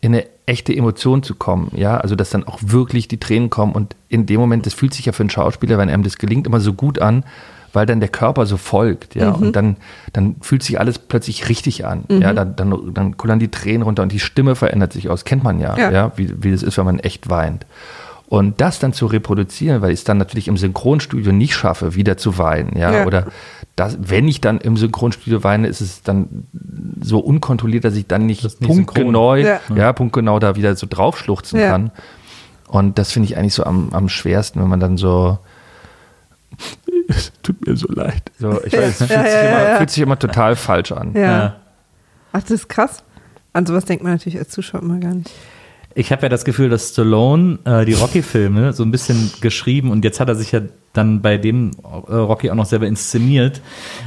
[0.00, 3.72] in eine echte Emotion zu kommen, ja, also dass dann auch wirklich die Tränen kommen
[3.72, 6.48] und in dem Moment, das fühlt sich ja für einen Schauspieler, wenn einem das gelingt,
[6.48, 7.24] immer so gut an,
[7.72, 9.76] weil dann der Körper so folgt, ja, und dann,
[10.12, 14.02] dann fühlt sich alles plötzlich richtig an, ja, dann, dann, dann kullern die Tränen runter
[14.02, 15.90] und die Stimme verändert sich aus, kennt man ja, Ja.
[15.90, 17.66] ja, wie, wie das ist, wenn man echt weint.
[18.26, 22.16] Und das dann zu reproduzieren, weil ich es dann natürlich im Synchronstudio nicht schaffe, wieder
[22.16, 23.06] zu weinen, ja, Ja.
[23.06, 23.26] oder
[23.76, 26.44] das, wenn ich dann im Synchronstudio weine, ist es dann
[27.00, 29.60] so unkontrolliert, dass ich dann nicht, nicht punktgenau, ja.
[29.74, 29.92] Ja.
[29.92, 31.70] punktgenau da wieder so draufschluchzen Ja.
[31.70, 31.90] kann.
[32.68, 35.38] Und das finde ich eigentlich so am, am schwersten, wenn man dann so
[37.16, 38.22] es tut mir so leid.
[38.38, 41.12] So, ich weiß, es fühlt, Ja, sich ja, immer, fühlt sich immer total falsch an.
[41.14, 41.20] Ja.
[41.20, 41.56] Ja.
[42.32, 43.04] Ach, das ist krass.
[43.52, 45.30] An sowas denkt man natürlich als Zuschauer immer gar nicht.
[45.94, 50.04] Ich habe ja das Gefühl, dass Stallone äh, die Rocky-Filme so ein bisschen geschrieben und
[50.04, 50.60] jetzt hat er sich ja
[50.94, 53.60] dann bei dem äh, Rocky auch noch selber inszeniert.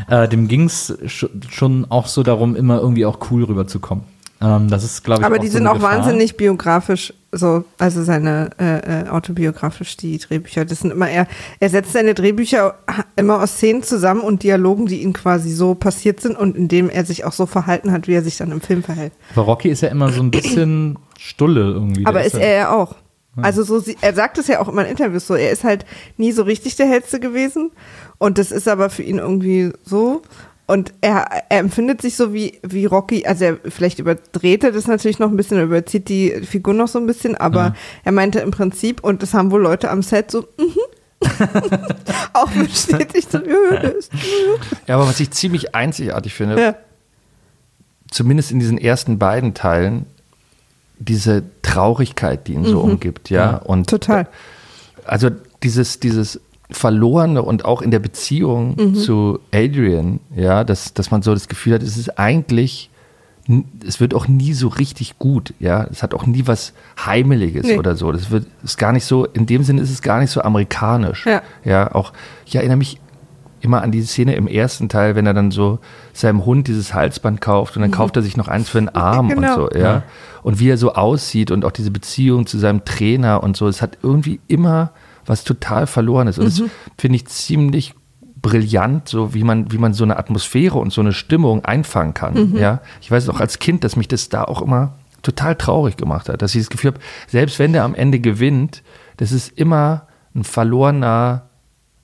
[0.09, 4.03] Äh, dem ging es sch schon auch so darum, immer irgendwie auch cool rüberzukommen.
[4.41, 5.99] Ähm, das ist, glaube ich, Aber die so sind auch Gefahr.
[5.99, 10.65] wahnsinnig biografisch, so, also seine äh, äh, autobiografisch, die Drehbücher.
[10.65, 11.27] Das sind immer er,
[11.59, 12.75] er setzt seine Drehbücher
[13.15, 16.89] immer aus Szenen zusammen und Dialogen, die ihm quasi so passiert sind und in dem
[16.89, 19.13] er sich auch so verhalten hat, wie er sich dann im Film verhält.
[19.35, 22.05] Aber Rocky ist ja immer so ein bisschen stulle irgendwie.
[22.05, 22.95] Aber ist er ja auch.
[23.41, 26.31] Also so, er sagt es ja auch immer in Interviews so, er ist halt nie
[26.31, 27.71] so richtig der Hellste gewesen
[28.17, 30.21] und das ist aber für ihn irgendwie so
[30.67, 34.87] und er, er empfindet sich so wie, wie Rocky, also er vielleicht überdreht er das
[34.87, 37.75] natürlich noch ein bisschen, er überzieht die Figur noch so ein bisschen, aber Ja.
[38.03, 40.75] er meinte im Prinzip, und das haben wohl Leute am Set so, mhm.
[42.33, 43.39] auch bestätigt, so,
[44.87, 46.75] ja, aber was ich ziemlich einzigartig finde, ja.
[48.11, 50.05] zumindest in diesen ersten beiden Teilen,
[50.97, 53.51] diese Traurigkeit, die ihn so umgibt, ja.
[53.51, 54.27] Ja, und total.
[55.05, 55.29] also
[55.61, 56.39] dieses, dieses
[56.71, 58.95] Verlorene und auch in der Beziehung Mhm.
[58.95, 62.89] zu Adrian, ja, dass, dass man so das Gefühl hat, es ist eigentlich,
[63.87, 65.85] es wird auch nie so richtig gut, ja.
[65.91, 66.73] Es hat auch nie was
[67.05, 67.77] Heimeliges Nee.
[67.77, 68.11] oder so.
[68.11, 71.25] Das wird, ist gar nicht so, in dem Sinne ist es gar nicht so amerikanisch.
[71.27, 71.43] Ja.
[71.63, 72.11] Ja, auch,
[72.45, 72.99] ich erinnere mich
[73.61, 75.79] immer an die Szene im ersten Teil, wenn er dann so
[76.13, 79.29] seinem Hund dieses Halsband kauft und dann kauft er sich noch eins für den Arm
[79.29, 79.65] Genau.
[79.65, 80.03] und so, ja.
[80.43, 83.81] Und wie er so aussieht und auch diese Beziehung zu seinem Trainer und so, es
[83.83, 84.91] hat irgendwie immer
[85.25, 86.37] was total Verlorenes.
[86.37, 86.61] Und das
[86.97, 87.93] finde ich ziemlich
[88.41, 92.55] brillant, so wie man, wie man so eine Atmosphäre und so eine Stimmung einfangen kann.
[92.55, 96.29] Ja, ich weiß auch als Kind, dass mich das da auch immer total traurig gemacht
[96.29, 98.83] hat, dass ich das Gefühl habe, selbst wenn der am Ende gewinnt,
[99.17, 101.49] das ist immer ein verlorener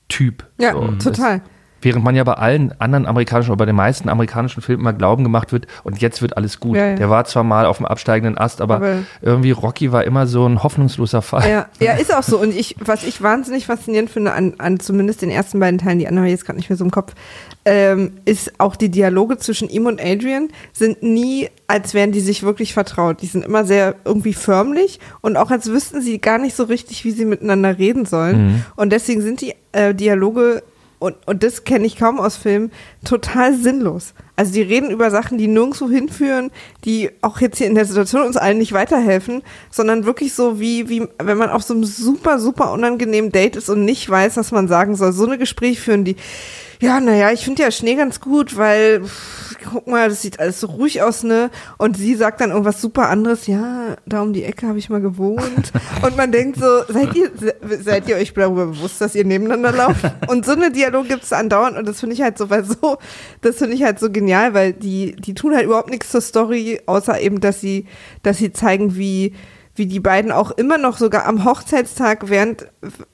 [0.07, 0.47] Typ.
[0.59, 1.39] Ja, So, total.
[1.39, 1.47] Das,
[1.81, 5.23] während man ja bei allen anderen amerikanischen oder bei den meisten amerikanischen Filmen immer Glauben
[5.23, 6.77] gemacht wird und jetzt wird alles gut.
[6.77, 6.95] Ja, ja.
[6.95, 10.45] Der war zwar mal auf dem absteigenden Ast, aber, Aber- irgendwie Rocky war immer so
[10.47, 11.49] ein hoffnungsloser Fall.
[11.49, 12.37] Ja, ja, ist auch so.
[12.39, 16.07] Und ich, was ich wahnsinnig faszinierend finde an, an zumindest den ersten beiden Teilen, die
[16.07, 17.13] anderen habe ich jetzt gerade nicht mehr so im Kopf,
[17.65, 22.43] ähm, ist auch die Dialoge zwischen ihm und Adrian sind nie, als wären die sich
[22.43, 23.21] wirklich vertraut.
[23.21, 27.05] Die sind immer sehr irgendwie förmlich und auch als wüssten sie gar nicht so richtig,
[27.05, 28.65] wie sie miteinander reden sollen.
[28.75, 30.63] Und deswegen sind die äh, Dialoge
[31.01, 32.71] und, und das kenne ich kaum aus Filmen,
[33.03, 34.13] total sinnlos.
[34.35, 36.51] Also die reden über Sachen, die nirgendwo hinführen,
[36.85, 39.41] die auch jetzt hier in der Situation uns allen nicht weiterhelfen,
[39.71, 43.67] sondern wirklich so wie, wie wenn man auf so einem super, super unangenehmen Date ist
[43.69, 45.11] und nicht weiß, was man sagen soll.
[45.11, 46.17] So eine Gespräche führen, die,
[46.79, 50.59] ja, naja, ich finde ja Schnee ganz gut, weil, pff, guck mal, das sieht alles
[50.59, 51.49] so ruhig aus, ne?
[51.77, 55.01] Und sie sagt dann irgendwas super anderes, ja, da um die Ecke habe ich mal
[55.01, 55.71] gewohnt.
[56.01, 59.71] Und man denkt so, seid ihr, se- seid ihr euch darüber bewusst, dass ihr nebeneinander
[59.71, 60.03] lauft?
[60.27, 62.97] Und so eine Dialog gibt es andauernd und das finde ich halt so, weil so,
[63.41, 66.81] das finde ich halt so genial, weil die, die tun halt überhaupt nichts zur Story,
[66.85, 67.85] außer eben, dass sie,
[68.23, 69.33] dass sie zeigen, wie,
[69.75, 72.67] wie die beiden auch immer noch sogar am Hochzeitstag, während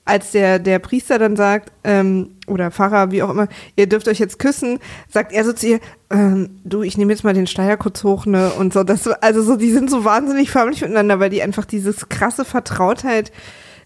[0.04, 4.18] als der, der Priester dann sagt, ähm, oder Pfarrer, wie auch immer, ihr dürft euch
[4.18, 4.78] jetzt küssen,
[5.08, 5.80] sagt er so zu ihr,
[6.10, 8.50] ähm, du, ich nehme jetzt mal den Steier kurz hoch, ne?
[8.50, 12.08] Und so, das, also so, die sind so wahnsinnig förmlich miteinander, weil die einfach dieses
[12.08, 13.30] krasse Vertrautheit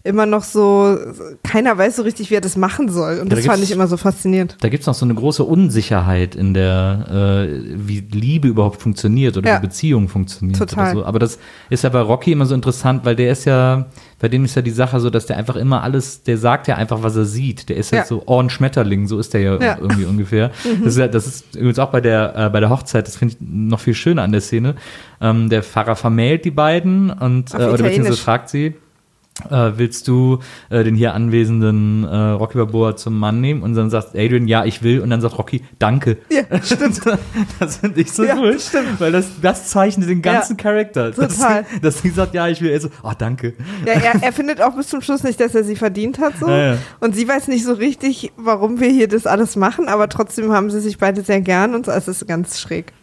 [0.05, 0.97] immer noch so,
[1.43, 3.13] keiner weiß so richtig, wie er das machen soll.
[3.19, 4.57] Und Ja, da das fand ich immer so faszinierend.
[4.59, 9.37] Da gibt es noch so eine große Unsicherheit in der, äh, wie Liebe überhaupt funktioniert
[9.37, 9.57] oder Ja.
[9.57, 10.59] wie Beziehung funktioniert.
[10.59, 10.91] Total.
[10.91, 11.05] Oder so.
[11.05, 11.39] Aber das
[11.69, 13.85] ist ja bei Rocky immer so interessant, weil der ist ja,
[14.19, 16.75] bei dem ist ja die Sache so, dass der einfach immer alles, der sagt ja
[16.75, 17.69] einfach, was er sieht.
[17.69, 18.05] Der ist ja, Ja.
[18.05, 19.75] so Ohren Schmetterling, so ist der ja, Ja.
[19.75, 19.81] Mhm.
[19.83, 20.51] irgendwie ungefähr.
[20.83, 23.35] Das, ist ja, das ist übrigens auch bei der, äh, bei der Hochzeit, das finde
[23.35, 24.75] ich noch viel schöner an der Szene.
[25.21, 28.75] Ähm, der Pfarrer vermählt die beiden und, Auf äh, oder beziehungsweise fragt sie,
[29.49, 33.63] äh, willst du äh, den hier anwesenden äh, Rocky Balboa zum Mann nehmen?
[33.63, 34.99] Und dann sagt Adrian, ja, ich will.
[35.01, 36.17] Und dann sagt Rocky, danke.
[36.29, 37.01] Ja, stimmt.
[37.59, 38.59] das finde ich so Ja, cool.
[38.59, 38.99] stimmt.
[38.99, 41.11] Weil das, das zeichnet den ganzen Charakter.
[41.11, 41.65] Dass total.
[41.65, 42.69] sie, dass sie sagt, ja, ich will.
[42.69, 43.53] Er so, ah, danke.
[43.85, 46.47] Ja, er, er findet auch bis zum Schluss nicht, dass er sie verdient hat so.
[46.47, 46.77] Ja, ja.
[46.99, 50.69] Und sie weiß nicht so richtig, warum wir hier das alles machen, aber trotzdem haben
[50.69, 51.91] sie sich beide sehr gern und so.
[51.91, 52.93] Es ist ganz schräg.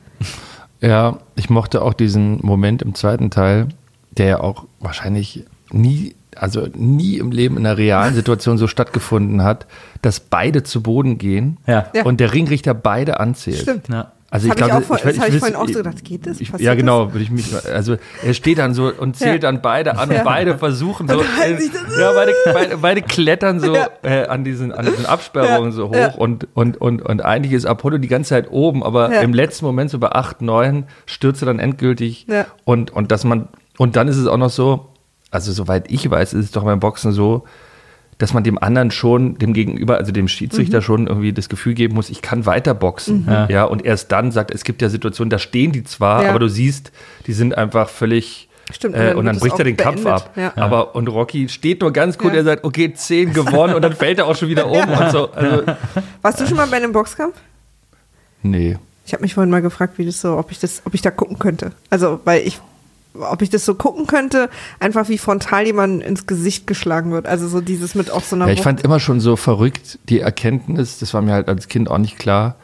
[0.81, 3.69] Ja, ich mochte auch diesen Moment im zweiten Teil,
[4.13, 9.43] der ja auch wahrscheinlich nie, also nie im Leben in einer realen Situation so stattgefunden
[9.43, 9.67] hat,
[10.03, 11.87] dass beide zu Boden gehen Ja.
[12.05, 13.59] Und der Ringrichter beide anzählt.
[13.59, 13.89] Stimmt.
[13.89, 14.13] Ja.
[14.33, 15.75] Also Das ich ich glaube, auch vor- das will- hab ich will- vorhin auch so
[15.75, 16.41] gedacht, geht das?
[16.41, 19.51] Ich, ja, genau, würde ich mich, also er steht dann so und zählt Ja.
[19.51, 20.19] dann beide an Ja.
[20.19, 21.25] und beide versuchen so, äh,
[21.57, 23.89] das- ja, beide, beide, beide klettern so Ja.
[24.05, 25.77] äh, an diesen, an diesen Absperrungen Ja.
[25.77, 26.15] so hoch Ja.
[26.15, 29.21] und, und, und, und eigentlich ist Apollo die ganze Zeit oben, aber Ja.
[29.23, 32.47] im letzten Moment so bei 8, 9 stürzt er dann endgültig Ja.
[32.65, 34.90] und, und dass man, und dann ist es auch noch so,
[35.31, 37.45] also soweit ich weiß, ist es doch beim Boxen so,
[38.19, 40.83] dass man dem anderen schon, dem Gegenüber, also dem Schiedsrichter Mhm.
[40.83, 43.25] schon irgendwie das Gefühl geben muss, ich kann weiter boxen.
[43.27, 43.49] Ja.
[43.49, 46.31] Ja, und erst dann sagt, es gibt ja Situationen, da stehen die zwar, Ja.
[46.31, 46.93] aber du siehst,
[47.27, 48.49] die sind einfach völlig.
[48.73, 50.23] Stimmt, Äh, und dann wird es bricht er den Kampf beendet.
[50.27, 50.37] ab.
[50.37, 50.53] Ja.
[50.57, 52.41] Aber und Rocky steht nur ganz kurz, Ja.
[52.41, 55.31] er sagt, okay, 10 gewonnen und dann fällt er auch schon wieder um und so.
[55.33, 55.63] Also,
[56.23, 57.35] Warst du schon mal bei einem Boxkampf?
[58.43, 58.77] nee.
[59.07, 61.11] Ich habe mich vorhin mal gefragt, wie das so, ob ich das, ob ich da
[61.11, 61.73] gucken könnte.
[61.89, 62.61] Also, weil ich,
[63.15, 64.49] ob ich das so gucken könnte,
[64.79, 67.27] einfach wie frontal jemand ins Gesicht geschlagen wird.
[67.27, 70.21] Also so dieses mit auch so einer Ja, ich fand immer schon so verrückt die
[70.21, 72.57] Erkenntnis, das war mir halt als Kind auch nicht klar,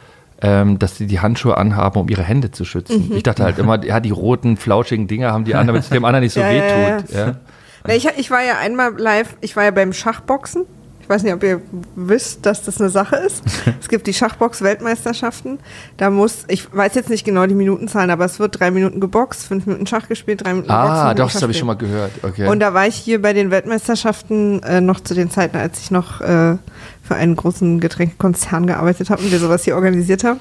[0.43, 3.09] ähm, dass die die Handschuhe anhaben, um ihre Hände zu schützen.
[3.09, 3.17] Mhm.
[3.17, 6.05] Ich dachte halt immer, ja, die roten, flauschigen Dinger haben die an, damit es dem
[6.05, 7.11] anderen nicht so ja, wehtut.
[7.11, 7.37] ja, Ja,
[7.87, 10.67] Na, ich, ich war ja einmal live, ich war ja beim Schachboxen.
[11.07, 11.63] Ich weiß nicht, ob ihr
[11.95, 13.45] wisst, dass das eine Sache ist.
[13.81, 15.61] es gibt die Schachbox-Weltmeisterschaften.
[15.99, 19.47] Da muss, ich weiß jetzt nicht genau die Minutenzahlen, aber es wird drei Minuten geboxt,
[19.47, 20.85] fünf Minuten Schach gespielt, drei Minuten Boxen.
[20.85, 22.11] Ah, fünf doch, das habe ich schon mal gehört.
[22.25, 22.49] Okay.
[22.49, 25.93] Und da war ich hier bei den Weltmeisterschaften äh, noch zu den Zeiten, als ich
[25.93, 26.57] noch äh,
[27.05, 30.41] für einen großen Getränkekonzern gearbeitet habe und wir sowas hier organisiert haben.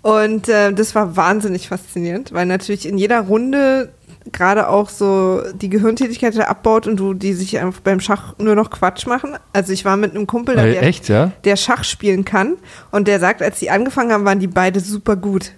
[0.00, 3.90] Und äh, das war wahnsinnig faszinierend, weil natürlich in jeder Runde
[4.32, 8.70] gerade auch so die Gehirntätigkeit abbaut und du die sich einfach beim Schach nur noch
[8.70, 9.36] Quatsch machen.
[9.52, 11.32] Also ich war mit einem Kumpel, da, der, echt, ja?
[11.44, 12.56] der Schach spielen kann
[12.90, 15.52] und der sagt, als die angefangen haben, waren die beide super gut.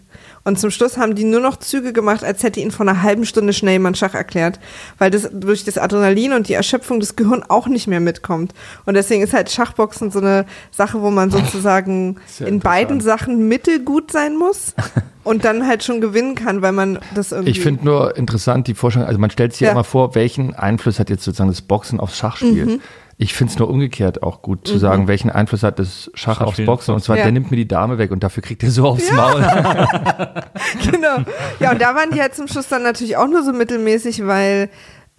[0.50, 3.24] Und zum Schluss haben die nur noch Züge gemacht, als hätte ihnen vor einer halben
[3.24, 4.58] Stunde schnell jemand Schach erklärt,
[4.98, 8.52] weil das durch das Adrenalin und die Erschöpfung des Gehirns auch nicht mehr mitkommt.
[8.84, 13.46] Und deswegen ist halt Schachboxen so eine Sache, wo man sozusagen Sehr in beiden Sachen
[13.46, 14.74] mittelgut sein muss
[15.22, 17.52] und dann halt schon gewinnen kann, weil man das irgendwie.
[17.52, 19.72] Ich finde nur interessant die Vorstellung, also man stellt sich ja Ja.
[19.74, 22.66] immer vor, welchen Einfluss hat jetzt sozusagen das Boxen aufs Schachspiel.
[22.66, 22.80] Mhm.
[23.22, 26.58] Ich finde es nur umgekehrt auch gut zu sagen, welchen Einfluss hat das Schach aufs.
[26.64, 26.94] Boxen.
[26.94, 27.24] Und zwar, Ja.
[27.24, 29.42] der nimmt mir die Dame weg und dafür kriegt er so aufs Maul.
[30.90, 31.18] genau.
[31.58, 34.70] Ja, und da waren die halt zum Schluss dann natürlich auch nur so mittelmäßig, weil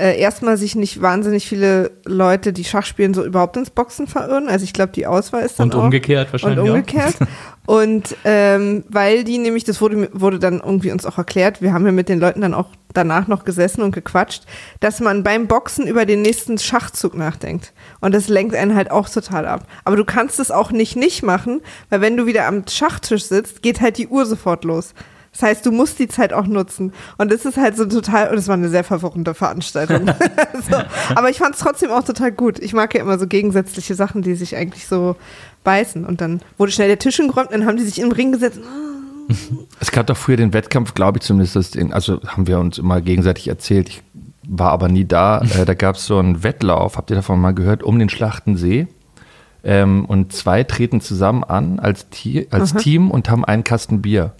[0.01, 4.47] äh, erstmal sich nicht wahnsinnig viele Leute, die Schach spielen, so überhaupt ins Boxen verirren.
[4.49, 5.83] Also ich glaube, die Auswahl ist dann Und auch.
[5.83, 6.73] umgekehrt wahrscheinlich Und auch.
[6.73, 7.15] umgekehrt.
[7.67, 11.85] Und ähm, weil die nämlich, das wurde, wurde dann irgendwie uns auch erklärt, wir haben
[11.85, 14.43] ja mit den Leuten dann auch danach noch gesessen und gequatscht,
[14.79, 17.71] dass man beim Boxen über den nächsten Schachzug nachdenkt.
[18.01, 19.67] Und das lenkt einen halt auch total ab.
[19.85, 23.61] Aber du kannst es auch nicht nicht machen, weil wenn du wieder am Schachtisch sitzt,
[23.61, 24.93] geht halt die Uhr sofort los.
[25.31, 26.91] Das heißt, du musst die Zeit auch nutzen.
[27.17, 30.07] Und das ist halt so total, und es war eine sehr verwirrende Veranstaltung.
[30.69, 30.75] so.
[31.15, 32.59] Aber ich fand es trotzdem auch total gut.
[32.59, 35.15] Ich mag ja immer so gegensätzliche Sachen, die sich eigentlich so
[35.63, 36.05] beißen.
[36.05, 38.59] Und dann wurde schnell der Tisch geräumt, dann haben die sich im Ring gesetzt.
[39.79, 42.99] Es gab doch früher den Wettkampf, glaube ich zumindest, den, also haben wir uns immer
[42.99, 43.87] gegenseitig erzählt.
[43.87, 44.03] Ich
[44.45, 45.39] war aber nie da.
[45.57, 48.87] Äh, da gab es so einen Wettlauf, habt ihr davon mal gehört, um den Schlachtensee.
[49.63, 54.33] Ähm, und zwei treten zusammen an als, Ti- als Team und haben einen Kasten Bier.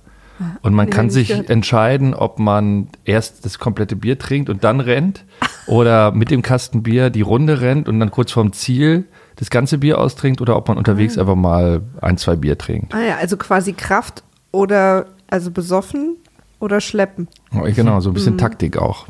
[0.61, 1.49] Und man Nee, kann sich gehört.
[1.49, 5.23] entscheiden, ob man erst das komplette Bier trinkt und dann rennt
[5.67, 9.05] oder mit dem Kasten Bier die Runde rennt und dann kurz vorm Ziel
[9.37, 12.93] das ganze Bier austrinkt oder ob man unterwegs einfach mal ein, zwei Bier trinkt.
[12.93, 16.17] Ah ja, also quasi Kraft oder also besoffen
[16.59, 17.27] oder schleppen.
[17.53, 19.07] Oh, Genau, so ein bisschen Taktik auch.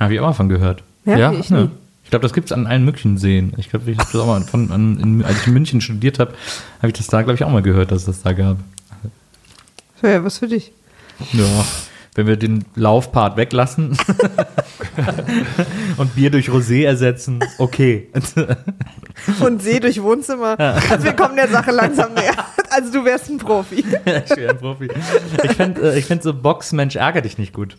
[0.00, 0.82] Habe ich auch mal von gehört.
[1.04, 1.32] Ja, Ja?
[1.32, 1.68] ich Ja.
[2.02, 3.52] Ich glaube, das gibt es an allen möglichen Seen.
[3.56, 6.20] Ich glaube, ich habe das auch mal von, an, in, als ich in München studiert
[6.20, 6.34] habe,
[6.78, 8.58] habe ich das da, glaube ich, auch mal gehört, dass es das da gab.
[10.00, 10.72] So, ja, was für dich.
[11.32, 11.64] Ja,
[12.16, 13.96] wenn wir den Laufpart weglassen
[15.96, 18.08] und Bier durch Rosé ersetzen, okay.
[19.40, 20.58] Und See durch Wohnzimmer.
[20.58, 22.34] Also wir kommen der Sache langsam näher.
[22.70, 23.76] Also du wärst ein Profi.
[24.04, 24.90] ich wäre ein Profi.
[25.42, 27.78] Ich fände äh, ich fänd so Box Mensch ärger dich nicht gut.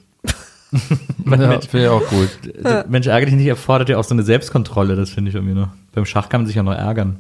[0.72, 0.80] Ja,
[1.24, 2.90] Mensch, finde ich auch gut.
[2.90, 5.70] Mensch ärger dich nicht erfordert ja auch so eine Selbstkontrolle, das finde ich irgendwie noch.
[5.94, 7.20] Beim Schach kann man sich ja noch ärgern.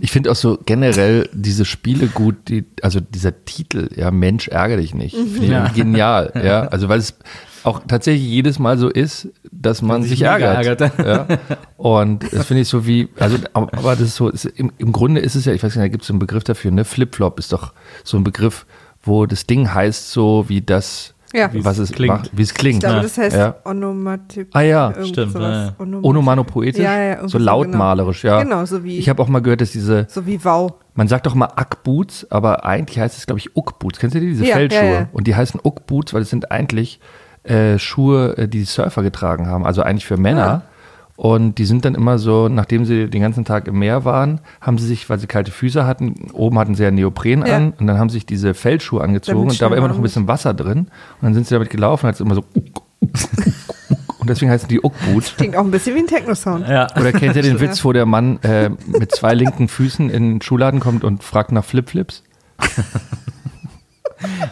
[0.00, 4.76] Ich finde auch so generell diese Spiele gut, die, also dieser Titel, ja, Mensch, ärgere
[4.78, 5.14] dich nicht.
[5.16, 5.68] Finde ich Ja.
[5.68, 6.62] genial, ja.
[6.68, 7.14] Also weil es
[7.64, 10.78] auch tatsächlich jedes Mal so ist, dass man sich sich, ärgert.
[10.78, 10.98] geärgert.
[10.98, 11.38] Ja.
[11.76, 14.92] Und das finde ich so wie, also, aber aber das ist so, ist, im, im
[14.92, 16.84] Grunde ist es ja, ich weiß nicht, da gibt es einen Begriff dafür, ne?
[16.84, 18.66] Flip-Flop ist doch so ein Begriff,
[19.04, 21.48] wo das Ding heißt so wie das, Ja.
[21.52, 22.14] was es klingt.
[22.14, 22.80] macht, wie es Ich klingt.
[22.80, 23.02] glaube, Ja.
[23.02, 23.54] das heißt Ja.
[23.64, 24.48] Onomatyp.
[24.54, 28.42] Ah ja, stimmt, ja, Onomanopoetisch, Ja, ja, so so, lautmalerisch, ja.
[28.42, 30.74] Genau, so wie- Ich habe auch mal gehört, dass diese, So wie Wow.
[30.94, 33.98] Man sagt doch mal Ackboots, aber eigentlich heißt es, glaube ich, Uckboots.
[33.98, 34.84] Kennst du die, diese Ja, Feldschuhe?
[34.84, 35.08] ja, ja.
[35.12, 37.00] Und die heißen Uckboots, weil es sind eigentlich
[37.44, 40.62] äh, Schuhe, äh, die die Surfer getragen haben, also eigentlich für Männer.
[41.16, 44.78] Und die sind dann immer so, nachdem sie den ganzen Tag im Meer waren, haben
[44.78, 47.56] sie sich, weil sie kalte Füße hatten, oben hatten sie ja Neopren Ja.
[47.56, 49.96] an und dann haben sie sich diese Feldschuhe angezogen Damit und da war immer noch
[49.96, 50.78] ein bisschen Wasser drin.
[50.80, 50.88] Und
[51.20, 52.44] dann sind sie damit gelaufen, hat es immer so
[54.18, 55.36] und deswegen heißen die Uckboots.
[55.36, 56.66] Klingt auch ein bisschen wie ein Techno-Sound.
[56.68, 56.88] Ja.
[56.96, 57.60] Oder kennt ihr den.
[57.60, 61.52] Witz, wo der Mann äh, mit zwei linken Füßen in den Schuhladen kommt und fragt
[61.52, 62.22] nach Flipflips?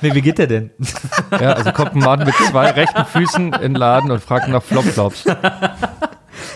[0.03, 0.71] Nee, wie geht der denn?
[1.31, 4.63] Ja, also kommt ein Mann mit zwei rechten Füßen in den Laden und fragt nach
[4.63, 5.25] Flopflops.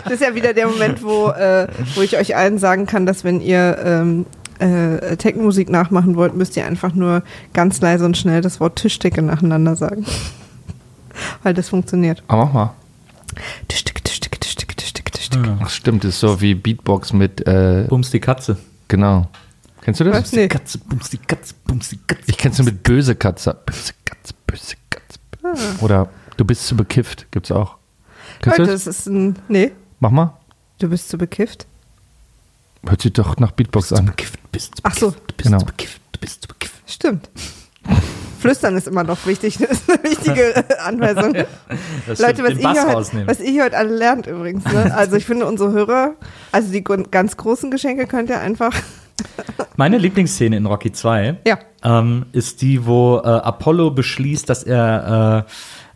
[0.04, 3.24] Das ist ja wieder der Moment, wo, äh, wo ich euch allen sagen kann, dass
[3.24, 4.26] wenn ihr ähm,
[4.58, 9.22] äh, Techno-Musik nachmachen wollt, müsst ihr einfach nur ganz leise und schnell das Wort Tischdecke
[9.22, 10.04] nacheinander sagen.
[11.42, 12.22] Weil das funktioniert.
[12.28, 12.74] Aber mach mal.
[13.68, 15.58] Tischdecke, Tischdecke, Tischdecke, Tischdecke, Tischdecke.
[15.60, 18.56] Ach, stimmt, das ist so wie Beatbox mit, äh, Bums die Katze.
[18.88, 19.28] genau.
[19.82, 20.14] Kennst du das?
[20.14, 20.32] Was?
[20.32, 20.48] Nee.
[20.48, 22.22] Katze, bums die Katze, bums die Katze.
[22.26, 23.54] Ich kenn's nur mit böse Katze.
[23.66, 25.84] Böse Katze, böse Katze.
[25.84, 27.76] Oder du bist zu bekifft, gibt's auch.
[28.40, 28.84] Kennst Leute, du das?
[28.84, 29.36] das ist ein.
[29.48, 29.72] Nee,
[30.04, 30.34] Mach mal.
[30.80, 31.64] du bist zu bekifft.
[32.86, 34.04] Hört sich doch nach Beatbox an.
[34.04, 35.10] Bekifft, du bist zu Ach so.
[35.12, 35.58] bekifft, du bist Genau.
[35.60, 36.74] zu bekifft, du bist zu bekifft.
[36.86, 37.30] Stimmt.
[38.40, 39.56] Flüstern ist immer noch wichtig.
[39.56, 41.32] Das ist eine wichtige Anweisung.
[42.06, 44.64] Das Leute, was den ihr, heute, was ihr heute alle lernt übrigens.
[44.66, 44.92] Ne?
[44.94, 46.16] Also ich finde unsere Hörer,
[46.52, 48.74] also die ganz großen Geschenke könnt ihr einfach.
[49.76, 51.58] Meine Lieblingsszene in Rocky 2 Ja.
[51.82, 55.46] ähm, ist die, wo äh, Apollo beschließt, dass er,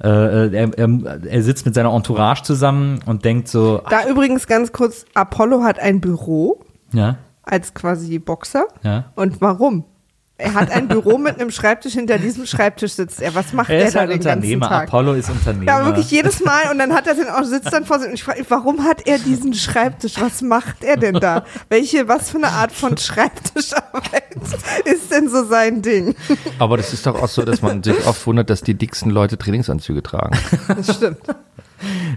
[0.02, 0.88] äh, äh, er,
[1.24, 5.78] er, sitzt mit seiner Entourage zusammen und denkt so, Da übrigens ganz kurz, Apollo hat
[5.78, 6.60] ein Büro
[6.92, 8.66] ja, als quasi Boxer.
[8.82, 9.04] ja.
[9.14, 9.84] Und warum?
[10.40, 13.34] Er hat ein Büro mit einem Schreibtisch, hinter diesem Schreibtisch sitzt er.
[13.34, 14.68] Was macht Er er ist da halt den ganzen Unternehmer.
[14.68, 14.88] Tag?
[14.88, 15.66] Apollo ist Unternehmer.
[15.66, 16.70] Ja, wirklich jedes Mal.
[16.70, 18.84] Und dann hat er den auch, sitzt dann vor sich und ich frage mich, warum
[18.84, 20.20] hat er diesen Schreibtisch?
[20.20, 21.44] Was macht er denn da?
[21.68, 24.36] Welche, was für eine Art von Schreibtischarbeit
[24.84, 26.14] ist denn so sein Ding?
[26.60, 29.38] Aber das ist doch auch so, dass man sich oft wundert, dass die dicksten Leute
[29.38, 30.38] Trainingsanzüge tragen.
[30.68, 31.18] Das stimmt.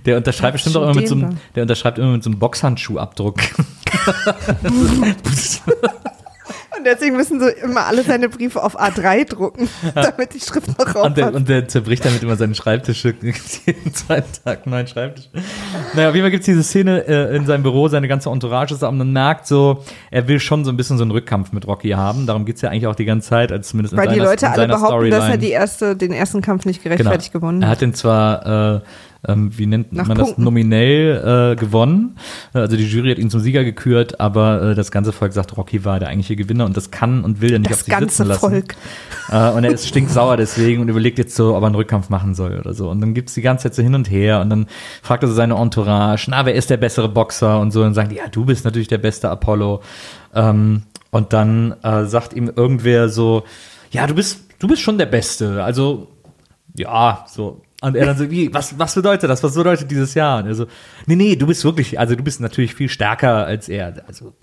[0.06, 3.40] Der unterschreibt bestimmt auch immer mit so einem, der unterschreibt immer mit so einem Boxhandschuhabdruck.
[6.82, 10.96] Und deswegen müssen so immer alle seine Briefe auf A3 drucken, damit die Schrift noch
[10.96, 13.04] Und der, und der zerbricht damit immer seinen Schreibtisch.
[13.22, 15.30] jeden zweiten Tag einen neuen Schreibtisch.
[15.94, 18.74] Naja, auf jeden Fall gibt es diese Szene äh, in seinem Büro, seine ganze Entourage
[18.74, 21.52] ist da und man merkt so, er will schon so ein bisschen so einen Rückkampf
[21.52, 22.26] mit Rocky haben.
[22.26, 24.26] Darum geht es ja eigentlich auch die ganze Zeit, als zumindest in Weil die seiner,
[24.26, 25.38] Leute in alle behaupten, dass er Storyline.
[25.38, 27.68] die erste, den ersten Kampf nicht gerechtfertigt gewonnen Genau.
[27.68, 27.78] Er hat.
[27.78, 28.82] hat den zwar, äh,
[29.28, 30.44] ähm, wie nennt Nach man das, Punkten.
[30.44, 32.16] nominell äh, gewonnen.
[32.54, 35.86] Also die Jury hat ihn zum Sieger gekürt, aber äh, das ganze Volk sagt, Rocky
[35.86, 38.00] war der eigentliche Gewinner und das kann und will er nicht auf Das sich sitzen
[38.00, 38.40] ganze lassen.
[38.40, 38.76] Volk.
[39.30, 42.34] Äh, und er ist stinksauer deswegen und überlegt jetzt so, ob er einen Rückkampf machen
[42.34, 42.90] soll oder so.
[42.90, 44.68] Und dann gibt's die ganze Zeit so hin und her und dann
[45.04, 47.84] fragt er so seine Entourage, na, wer ist der bessere Boxer und so.
[47.84, 49.82] Und sagen ja, du bist natürlich der beste Apollo.
[50.34, 53.44] Ähm, und dann äh, sagt ihm irgendwer so,
[53.92, 55.64] ja, du bist, du bist schon der Beste.
[55.64, 56.08] Also,
[56.76, 57.62] ja, so.
[57.84, 59.42] Und er dann so, wie, was, was bedeutet das?
[59.42, 60.40] Was bedeutet dieses Jahr?
[60.40, 60.68] Und er so,
[61.08, 64.04] nee, nee, du bist wirklich, also du bist natürlich viel stärker als er.
[64.08, 64.36] Also,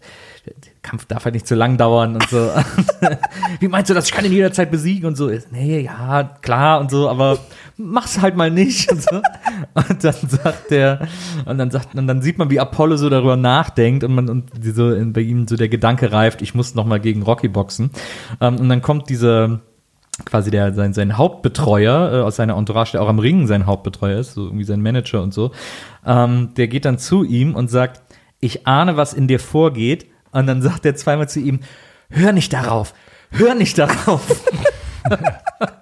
[0.45, 2.51] der Kampf darf halt nicht zu lang dauern und so.
[3.61, 4.07] wie meinst du das?
[4.07, 5.31] Ich kann ihn jederzeit besiegen und so.
[5.53, 7.39] Nee, ja, klar und so, aber
[7.77, 9.23] mach's halt mal nicht und so.
[9.75, 11.07] Und dann sagt der,
[11.45, 14.51] und dann sagt, und dann sieht man, wie Apollo so darüber nachdenkt und man, und
[14.65, 17.91] so bei ihm so der Gedanke reift, ich muss noch mal gegen Rocky boxen.
[18.41, 19.61] Ähm, und dann kommt diese,
[20.25, 24.19] quasi der sein, sein Hauptbetreuer äh, aus seiner Entourage, der auch am Ringen sein Hauptbetreuer
[24.19, 25.53] ist, so irgendwie sein Manager und so,
[26.07, 28.03] ähm, der geht dann zu ihm und sagt,
[28.41, 30.07] ich ahne, was in dir vorgeht.
[30.31, 31.61] Und dann sagt er zweimal zu ihm,
[32.11, 32.95] hör nicht darauf,
[33.31, 34.43] hör nicht darauf.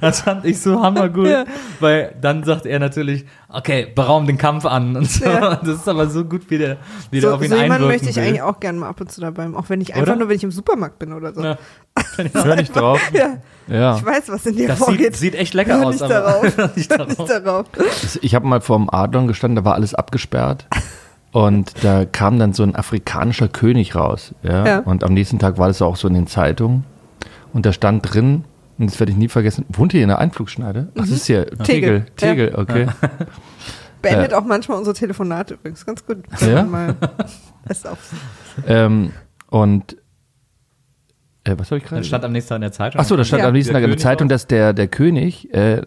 [0.00, 1.44] Das fand ich so hammergut, Ja.
[1.80, 5.24] weil dann sagt er natürlich, okay, beraum den Kampf an und so.
[5.24, 5.56] Ja.
[5.56, 6.76] Das ist aber so gut, wie der,
[7.10, 8.22] wie der So, auf ihn so einwirken möchte ich will.
[8.24, 9.56] eigentlich auch gerne mal ab und zu dabei haben.
[9.56, 10.16] Auch wenn ich einfach Oder?
[10.16, 11.42] nur, wenn ich im Supermarkt bin oder so.
[11.42, 11.58] Ja.
[12.34, 13.00] Hör nicht drauf.
[13.12, 13.38] Ja,
[13.68, 13.96] Ja.
[13.96, 15.16] ich weiß, was in dir Das vorgeht.
[15.16, 16.00] sieht, sieht echt lecker Hör aus.
[16.00, 16.76] nicht darauf.
[16.76, 17.08] nicht darauf.
[17.18, 17.66] nicht darauf.
[18.22, 20.66] Ich habe mal vor dem Adlon gestanden, da war alles abgesperrt.
[21.32, 24.34] Und da kam dann so ein afrikanischer König raus.
[24.42, 24.66] Ja?
[24.66, 24.78] Ja.
[24.80, 26.84] Und am nächsten Tag war das auch so in den Zeitungen.
[27.52, 28.44] Und da stand drin,
[28.78, 30.88] und das werde ich nie vergessen, wohnt ihr in der Einflugschneide?
[30.94, 32.06] Ach, das ist hier Tegel.
[32.16, 32.50] Tegel.
[32.50, 32.86] Tegel, okay.
[34.02, 34.34] Beendet Äh.
[34.34, 35.86] auch manchmal unsere Telefonate übrigens.
[35.86, 36.18] Ganz gut.
[36.40, 36.62] Ja?
[36.64, 36.96] Mal
[37.84, 37.98] auf.
[38.66, 39.12] ähm,
[39.48, 39.96] und
[41.44, 42.00] äh, was habe ich gerade?
[42.00, 43.00] Das stand am nächsten Tag in der Zeitung.
[43.00, 43.48] Achso, da stand Ja.
[43.48, 45.82] am nächsten Tag in der Zeitung, dass der, der König äh,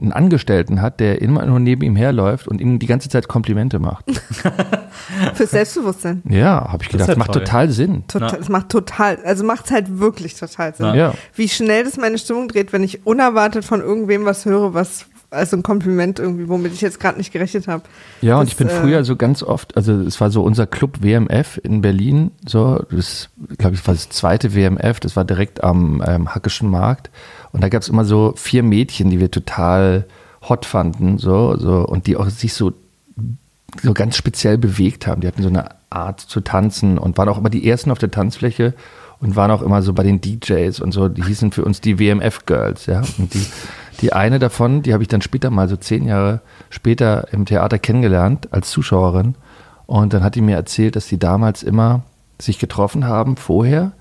[0.00, 3.78] einen Angestellten hat, der immer nur neben ihm herläuft und ihm die ganze Zeit Komplimente
[3.78, 4.04] macht.
[5.34, 6.22] Fürs Selbstbewusstsein.
[6.28, 7.44] Ja, habe ich Das gedacht, ja macht toll.
[7.44, 8.04] total Sinn.
[8.08, 8.38] Total, Ja.
[8.38, 10.94] Es macht total, also macht es halt wirklich total Sinn.
[10.94, 11.14] Ja.
[11.34, 15.56] Wie schnell das meine Stimmung dreht, wenn ich unerwartet von irgendwem was höre, was also
[15.56, 17.84] ein Kompliment irgendwie, womit ich jetzt gerade nicht gerechnet habe.
[18.20, 20.66] Ja, und Das, ich bin äh, früher so ganz oft, also es war so unser
[20.66, 23.28] Club WMF in Berlin, so, das,
[23.58, 27.10] glaube ich, war das zweite WMF, das war direkt am ähm, Hackischen Markt.
[27.52, 30.06] Und da gab es immer so vier Mädchen, die wir total
[30.48, 32.72] hot fanden, so, so, und die auch sich so,
[33.82, 35.20] so ganz speziell bewegt haben.
[35.20, 38.10] Die hatten so eine Art zu tanzen und waren auch immer die ersten auf der
[38.10, 38.74] Tanzfläche
[39.20, 41.98] und waren auch immer so bei den DJs und so, die hießen für uns die
[41.98, 43.02] WMF Girls, ja.
[43.18, 43.46] Und die,
[44.00, 46.40] die eine davon, die habe ich dann später mal so zehn Jahre
[46.70, 49.34] später im Theater kennengelernt als Zuschauerin.
[49.86, 52.02] Und dann hat die mir erzählt, dass die damals immer
[52.38, 53.92] sich getroffen haben vorher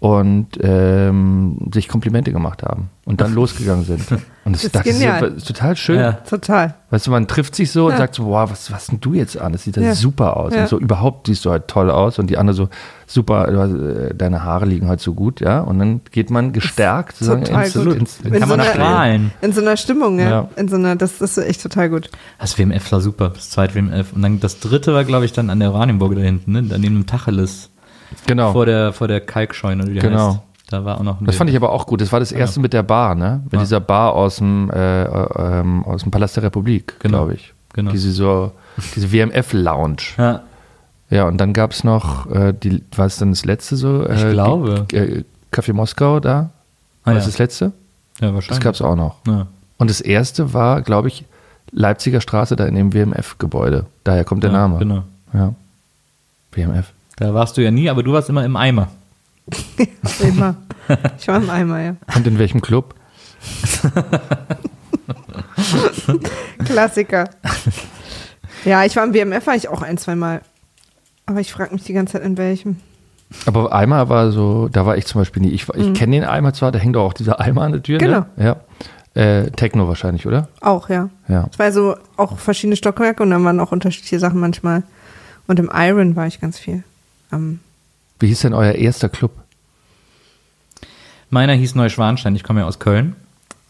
[0.00, 4.04] und ähm, sich Komplimente gemacht haben und dann losgegangen sind.
[4.48, 5.20] Und das, Das ist dachte ich, genial.
[5.20, 5.98] das ist total schön.
[6.00, 6.12] Ja.
[6.12, 6.74] Total.
[6.88, 7.98] Weißt du, man trifft sich so und Ja.
[7.98, 9.52] sagt so, wow, was, was denn du jetzt an?
[9.52, 9.94] Das sieht ja Ja.
[9.94, 10.54] super aus.
[10.54, 10.62] Ja.
[10.62, 12.18] Und so überhaupt siehst du halt toll aus.
[12.18, 12.70] Und die andere so,
[13.06, 15.60] super, äh, deine Haare liegen halt so gut, ja.
[15.60, 19.32] Und dann geht man gestärkt sozusagen ins, ins, In ins Kann man so einer- strahlen.
[19.42, 20.30] In so einer Stimmung, ja.
[20.30, 20.48] Ja.
[20.56, 22.08] In so einer, das, das ist echt total gut.
[22.38, 24.14] Das WMF war super, das zweite WMF.
[24.14, 26.62] Und dann das dritte war, glaube ich, dann an der Oranienburg da hinten, ne?
[26.62, 27.68] Daneben dem Tacheles.
[28.26, 28.52] Genau.
[28.52, 30.28] Vor der, vor der Kalkscheune, oder wie die Genau.
[30.30, 30.38] heißt.
[30.70, 32.00] Da war auch noch ein Das fand ich aber auch gut.
[32.02, 33.40] Das war das erste mit der Bar, ne?
[33.44, 33.58] Mit Ja.
[33.60, 37.18] dieser Bar aus dem, äh, äh, aus dem Palast der Republik, Genau.
[37.18, 37.54] glaube ich.
[37.72, 37.90] Genau.
[37.90, 38.52] Diese so,
[38.94, 39.96] diese WMF-Lounge.
[40.18, 40.40] Ja,
[41.10, 44.04] Ja, und dann gab es noch, äh, die, war es dann das letzte so?
[44.04, 44.84] Äh, Ich glaube.
[44.88, 46.50] G- Äh, Café Moskau da?
[47.02, 47.18] Ah, war ja.
[47.18, 47.72] das das letzte?
[48.20, 48.60] ja Das wahrscheinlich.
[48.62, 49.16] gab es auch noch.
[49.26, 49.46] Ja.
[49.78, 51.24] Und das erste war, glaube ich,
[51.70, 53.86] Leipziger Straße da in dem WMF-Gebäude.
[54.04, 54.78] Daher kommt der ja, Name.
[54.80, 55.02] Genau.
[55.32, 55.54] Ja.
[56.52, 56.92] WMF.
[57.18, 58.88] Da warst du ja nie, aber du warst immer im Eimer.
[60.20, 60.56] Immer.
[61.18, 61.96] Ich war im Eimer, ja.
[62.14, 62.94] Und in welchem Club?
[66.64, 67.28] Klassiker.
[68.64, 70.40] Ja, ich war im WMF, war ich auch ein, zwei Mal.
[71.26, 72.76] Aber ich frage mich die ganze Zeit, in welchem.
[73.46, 75.50] Aber Eimer war so, da war ich zum Beispiel nie.
[75.50, 77.82] Ich, war- ich kenne den Eimer zwar, da hängt doch auch dieser Eimer an der
[77.82, 77.96] Tür.
[77.96, 78.04] Mhm.
[78.04, 78.24] Genau.
[78.36, 78.56] Ne?
[79.16, 79.22] Ja.
[79.22, 80.48] Äh, Techno wahrscheinlich, oder?
[80.60, 81.10] Auch, ja.
[81.28, 81.46] Ja.
[81.50, 84.82] Es war so auch verschiedene Stockwerke und dann waren auch unterschiedliche Sachen manchmal.
[85.46, 86.84] Und im Iron war ich ganz viel.
[87.32, 87.60] Ähm,
[88.18, 89.32] Wie hieß denn euer erster Club?
[91.30, 93.16] Meiner hieß Neuschwanstein, ich komme ja aus Köln.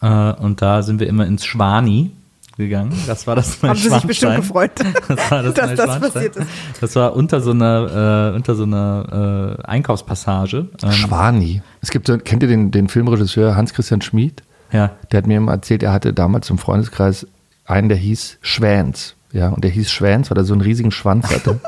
[0.01, 2.11] Äh, und da sind wir immer ins Schwani
[2.57, 2.93] gegangen.
[3.07, 4.93] Das war das haben sie sich bestimmt Neuschwanstein.
[4.93, 6.11] gefreut, Das war das dass das Neuschwanstein.
[6.11, 6.47] passiert ist.
[6.81, 10.67] Das war unter so einer, äh, unter so einer äh, Einkaufspassage.
[10.83, 11.61] Ähm, Schwani.
[11.81, 14.41] Es gibt so, kennt ihr den, den Filmregisseur Hans-Christian Schmid?
[14.71, 14.91] ja.
[15.11, 17.25] Der hat mir immer erzählt, er hatte damals im Freundeskreis
[17.65, 19.15] einen, der hieß Schwänz.
[19.31, 21.59] Ja, und der hieß Schwänz, weil er so einen riesigen Schwanz hatte.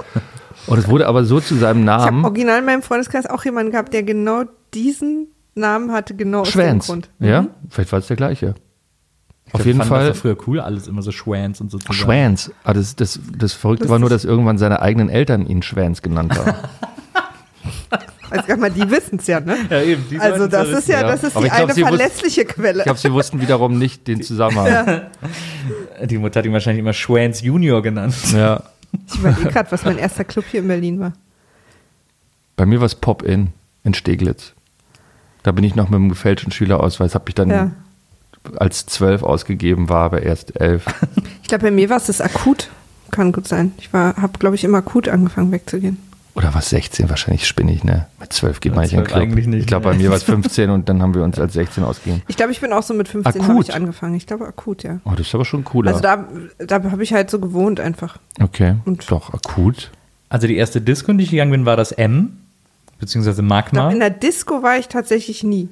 [0.68, 3.43] Und es wurde aber so zu seinem ich habe Namen original in meinem Freundeskreis auch
[3.45, 4.43] jemanden gehabt, der genau
[4.74, 6.80] diesen Namen hatte, genau aus dem.
[6.80, 7.09] Grund.
[7.20, 8.55] Ja, vielleicht war es der gleiche.
[9.53, 11.78] Auf Wir jeden fanden Fall Das war früher cool, alles immer so Schwänz und so.
[11.91, 12.51] Schwänz.
[12.64, 16.01] Ah, das, das, das Verrückte Das war nur, dass irgendwann seine eigenen Eltern ihn Schwänz
[16.01, 16.53] genannt haben.
[18.34, 19.57] Also sag mal, die wissen es ja, ne?
[19.70, 20.05] Ja, eben.
[20.09, 21.07] die Also das es ist ja, Ja.
[21.09, 22.78] das ist Aber die ich glaub, eine wussten- verlässliche Quelle.
[22.78, 24.68] Ich glaube, sie wussten wiederum nicht den Zusammenhang.
[25.99, 26.05] Ja.
[26.05, 28.14] Die Mutter hat ihn wahrscheinlich immer Schwänz Junior genannt.
[29.08, 31.14] Ich überlege gerade, was mein erster Club hier in Berlin war.
[32.56, 33.50] Bei mir war es Pop-In
[33.84, 34.54] in Steglitz.
[35.44, 37.72] Da bin ich noch mit dem gefälschten Schülerausweis, habe ich dann Ja.
[38.58, 40.86] als zwölf ausgegeben, war aber erst elf.
[41.42, 42.70] Ich glaube, bei mir war es das akut.
[43.10, 43.74] Kann gut sein.
[43.78, 45.98] Ich habe, glaube ich, immer akut angefangen wegzugehen.
[46.34, 47.10] Oder was 16?
[47.10, 48.08] Wahrscheinlich spinne ich, ne?
[48.20, 49.22] Mit 12 geht Mit man nicht in den 12 Club.
[49.22, 49.92] eigentlich nicht, ich glaube, ne?
[49.92, 52.22] bei mir war es 15 und dann haben wir uns als 16 ausgegeben.
[52.28, 53.68] Ich glaube, ich bin auch so mit 15 habe Akut?
[53.70, 54.16] ich angefangen.
[54.16, 55.00] Ich glaube, akut, ja.
[55.04, 55.90] Oh, das ist aber schon cooler.
[55.92, 56.26] Also da,
[56.60, 58.18] da habe ich halt so gewohnt einfach.
[58.42, 59.92] okay, Und- doch, akut.
[60.30, 62.38] Also die erste Disco, in die ich gegangen bin, war das M,
[63.00, 63.92] beziehungsweise Ich glaub, Magma.
[63.92, 65.68] in der Disco war ich tatsächlich nie.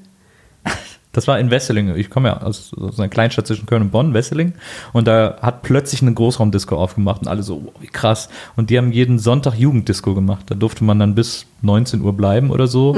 [1.12, 1.95] Das war in Wesseling.
[1.95, 4.53] Ich komme ja aus, aus einer Kleinstadt zwischen Köln und Bonn, Wesseling.
[4.93, 8.30] Und da hat plötzlich eine Großraumdisco aufgemacht und alle so, wow, wie krass.
[8.55, 10.45] Und die haben jeden Sonntag Jugenddisco gemacht.
[10.47, 12.93] Da durfte man dann bis 19 Uhr bleiben oder so.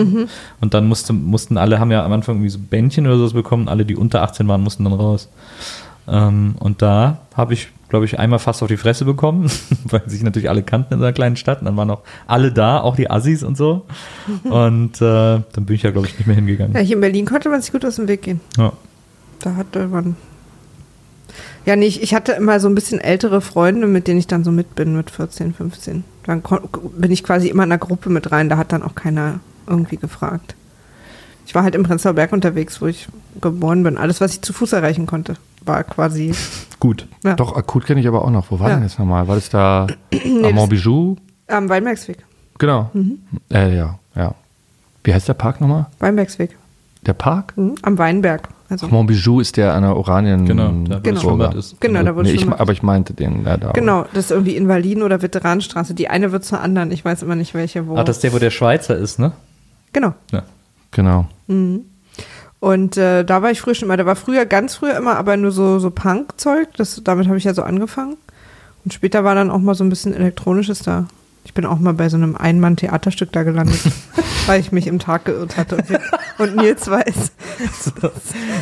[0.59, 3.69] Und dann musste, mussten alle, haben ja am Anfang irgendwie so Bändchen oder sowas bekommen.
[3.69, 5.29] Alle, die unter 18 waren, mussten dann raus.
[6.07, 9.51] Ähm, und da habe ich, glaube ich, einmal fast auf die Fresse bekommen,
[9.83, 11.59] weil sich natürlich alle kannten in so einer kleinen Stadt.
[11.59, 13.85] Und dann waren auch alle da, auch die Assis und so.
[14.45, 16.73] Und äh, dann bin ich ja, glaube ich, nicht mehr hingegangen.
[16.73, 18.39] Ja, hier in Berlin konnte man sich gut aus dem Weg gehen.
[18.57, 18.71] Ja.
[19.39, 20.15] Da hatte man.
[21.65, 24.45] Ja, nee, ich, ich hatte immer so ein bisschen ältere Freunde, mit denen ich dann
[24.45, 26.05] so mit bin, mit 14, 15.
[26.23, 26.41] Dann
[26.97, 29.97] bin ich quasi immer in einer Gruppe mit rein, da hat dann auch keiner irgendwie
[29.97, 30.55] gefragt.
[31.45, 33.09] Ich war halt im Prenzlauer Berg unterwegs, wo ich
[33.41, 33.97] geboren bin.
[33.97, 35.35] Alles, was ich zu Fuß erreichen konnte,
[35.65, 36.33] war quasi.
[36.79, 37.07] Gut.
[37.23, 38.49] Ja, Doch, akut kenne ich aber auch noch.
[38.51, 38.75] Wo war Ja.
[38.75, 39.27] denn das nochmal?
[39.27, 41.15] War das da das- am Montbijou?
[41.47, 42.17] Am Weinbergsweg.
[42.57, 42.89] Genau.
[42.93, 43.19] Mhm.
[43.51, 44.33] Äh, ja, ja.
[45.03, 45.87] Wie heißt der Park nochmal?
[45.99, 46.57] Weinbergsweg.
[47.05, 47.53] Der Park?
[47.57, 47.75] Mhm.
[47.81, 48.49] Am Weinberg.
[48.69, 50.45] Also, Ach, Montbijou ist der an der Oranien.
[50.45, 51.13] Genau, da wo Genau.
[51.15, 51.81] das Schwimmbad ist.
[51.81, 53.71] Genau, da wo nee, ich, aber ich meinte den ja, da.
[53.73, 55.93] genau, das ist irgendwie Invaliden- oder Veteranenstraße.
[55.93, 56.91] Die eine wird zur anderen.
[56.91, 57.97] Ich weiß immer nicht, welche wo.
[57.97, 59.33] Ah, das ist der, wo der Schweizer ist, ne?
[59.91, 60.13] genau.
[60.31, 60.43] Ja.
[60.91, 61.27] Genau.
[62.61, 63.97] Und äh, da war ich früher schon immer.
[63.97, 66.69] Da war früher, ganz früher immer, aber nur so, so Punk-Zeug.
[66.77, 68.17] Das, damit habe ich ja so angefangen.
[68.85, 71.07] Und später war dann auch mal so ein bisschen Elektronisches da.
[71.43, 73.79] Ich bin auch mal bei so einem Einmann-Theaterstück da gelandet,
[74.45, 75.77] weil ich mich im Tag geirrt hatte.
[76.37, 77.31] Und, und Nils weiß.
[77.79, 78.09] So,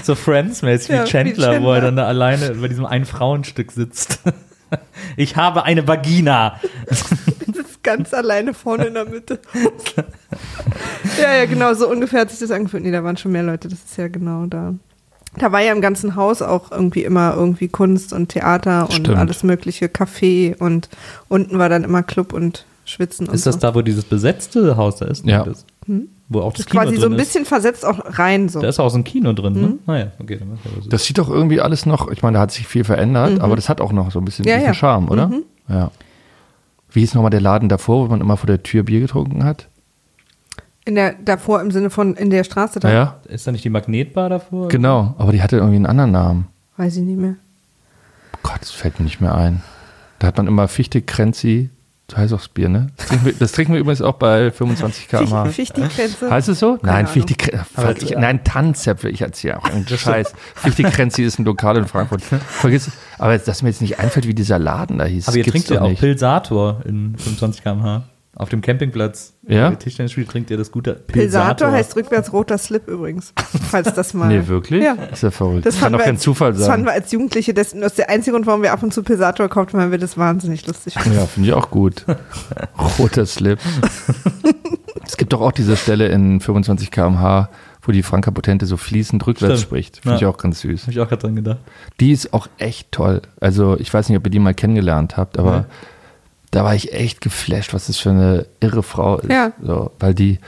[0.03, 4.19] so Friends-mäßig Ja, wie Chandler, wo er dann da alleine bei diesem Ein-Frauenstück sitzt.
[5.17, 6.59] Ich habe eine Vagina.
[7.83, 9.39] Ganz alleine vorne in der Mitte.
[11.21, 12.83] ja, ja, genau, so ungefähr hat sich das angefühlt.
[12.83, 14.73] Nee, da waren schon mehr Leute, das ist ja genau da.
[15.37, 19.17] Da war ja im ganzen Haus auch irgendwie immer irgendwie Kunst und Theater und Stimmt.
[19.17, 20.89] alles mögliche, Café und
[21.27, 23.61] unten war dann immer Club und Schwitzen und Ist das so.
[23.61, 25.25] da, wo dieses besetzte Haus da ist?
[25.25, 25.43] Ja.
[25.43, 25.65] Das,
[26.27, 27.17] wo auch das, Das ist Kino quasi drin so ein ist?
[27.19, 28.59] bisschen versetzt auch rein so.
[28.59, 29.61] Da ist auch so ein Kino drin, Mhm.
[29.61, 29.77] ne?
[29.85, 30.37] Naja, okay.
[30.39, 30.89] Dann so.
[30.89, 33.69] Das sieht doch irgendwie alles noch, ich meine, da hat sich viel verändert, aber das
[33.69, 34.49] hat auch noch so ein bisschen Mhm.
[34.49, 34.73] Ja, diesen ja.
[34.73, 35.27] Charme, oder?
[35.27, 35.43] Mhm.
[35.69, 35.91] Ja.
[36.91, 39.67] Wie hieß nochmal der Laden davor, wo man immer vor der Tür Bier getrunken hat?
[40.85, 42.91] In der, davor im Sinne von in der Straße da.
[42.91, 44.69] Ja, Ist da nicht die Magnetbar davor?
[44.69, 45.13] genau.
[45.17, 46.47] Aber die hatte irgendwie einen anderen Namen.
[46.77, 47.35] Weiß ich nicht mehr.
[48.41, 49.61] Gott, das fällt mir nicht mehr ein.
[50.17, 51.69] Da hat man immer Fichte, Krenzi,
[52.11, 52.87] so heißt auch das Bier, ne?
[52.97, 55.45] Das trinken wir, das trinken wir übrigens auch bei 25 km/h.
[55.45, 56.29] Fichti-Grenze.
[56.29, 56.77] Heißt es so?
[56.77, 57.07] Keine nein,
[57.75, 60.33] Aber- ich, nein, Tanzäpfel, ich erzähle auch einen Scheiß.
[60.55, 62.21] Fichte Krenzi ist ein Lokal in Frankfurt.
[62.21, 65.27] Vergiss, aber dass mir jetzt nicht einfällt, wie dieser Laden da hieß.
[65.27, 65.99] Aber ihr trinkt ja doch auch nicht.
[65.99, 68.03] Pilsator in 25 km/h.
[68.39, 69.33] Auf dem Campingplatz.
[69.47, 69.69] Ja?
[69.69, 73.33] Bei Tischtennisspiel trinkt ihr das gute Pilsator heißt rückwärts roter Slip übrigens.
[73.69, 74.27] Falls das mal.
[74.33, 74.81] Nee, wirklich?
[74.83, 74.93] Ja.
[74.93, 75.65] Ist ja verrückt.
[75.65, 76.85] Das Kann fanden doch kein als- Zufall Das fanden sein.
[76.85, 79.47] wir als Jugendliche, das, das ist der einzige Grund, warum wir ab und zu Pilsator
[79.49, 81.17] gekauft haben, weil wir das wahnsinnig lustig finden.
[81.19, 82.05] Ja, finde ich auch gut.
[82.97, 83.59] Roter Slip.
[85.05, 87.49] es gibt doch auch diese Stelle in 25 km/h,
[87.81, 89.67] wo die Franka Potente so fließend rückwärts Stimmt.
[89.69, 89.97] spricht.
[89.97, 90.29] Finde ich Ja.
[90.29, 90.83] auch ganz süß.
[90.83, 91.59] Habe ich auch gerade dran gedacht.
[91.99, 93.21] Die ist auch echt toll.
[93.41, 95.65] Also ich weiß nicht, ob ihr die mal kennengelernt habt, aber Ja.
[96.51, 99.29] Da war ich echt geflasht, was das für eine irre Frau ist.
[99.31, 99.51] Ja.
[99.61, 100.39] So, weil die,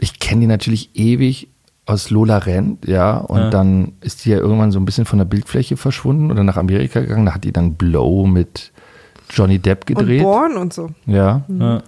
[0.00, 1.48] ich kenne die natürlich ewig
[1.86, 3.50] aus Lola Rent, ja, und Ja.
[3.50, 7.00] dann ist die ja irgendwann so ein bisschen von der Bildfläche verschwunden oder nach Amerika
[7.00, 7.26] gegangen.
[7.26, 8.72] Da hat die dann Blow mit
[9.30, 10.22] Johnny Depp Und gedreht.
[10.22, 10.90] Born und so.
[11.06, 11.82] Ja, Ja.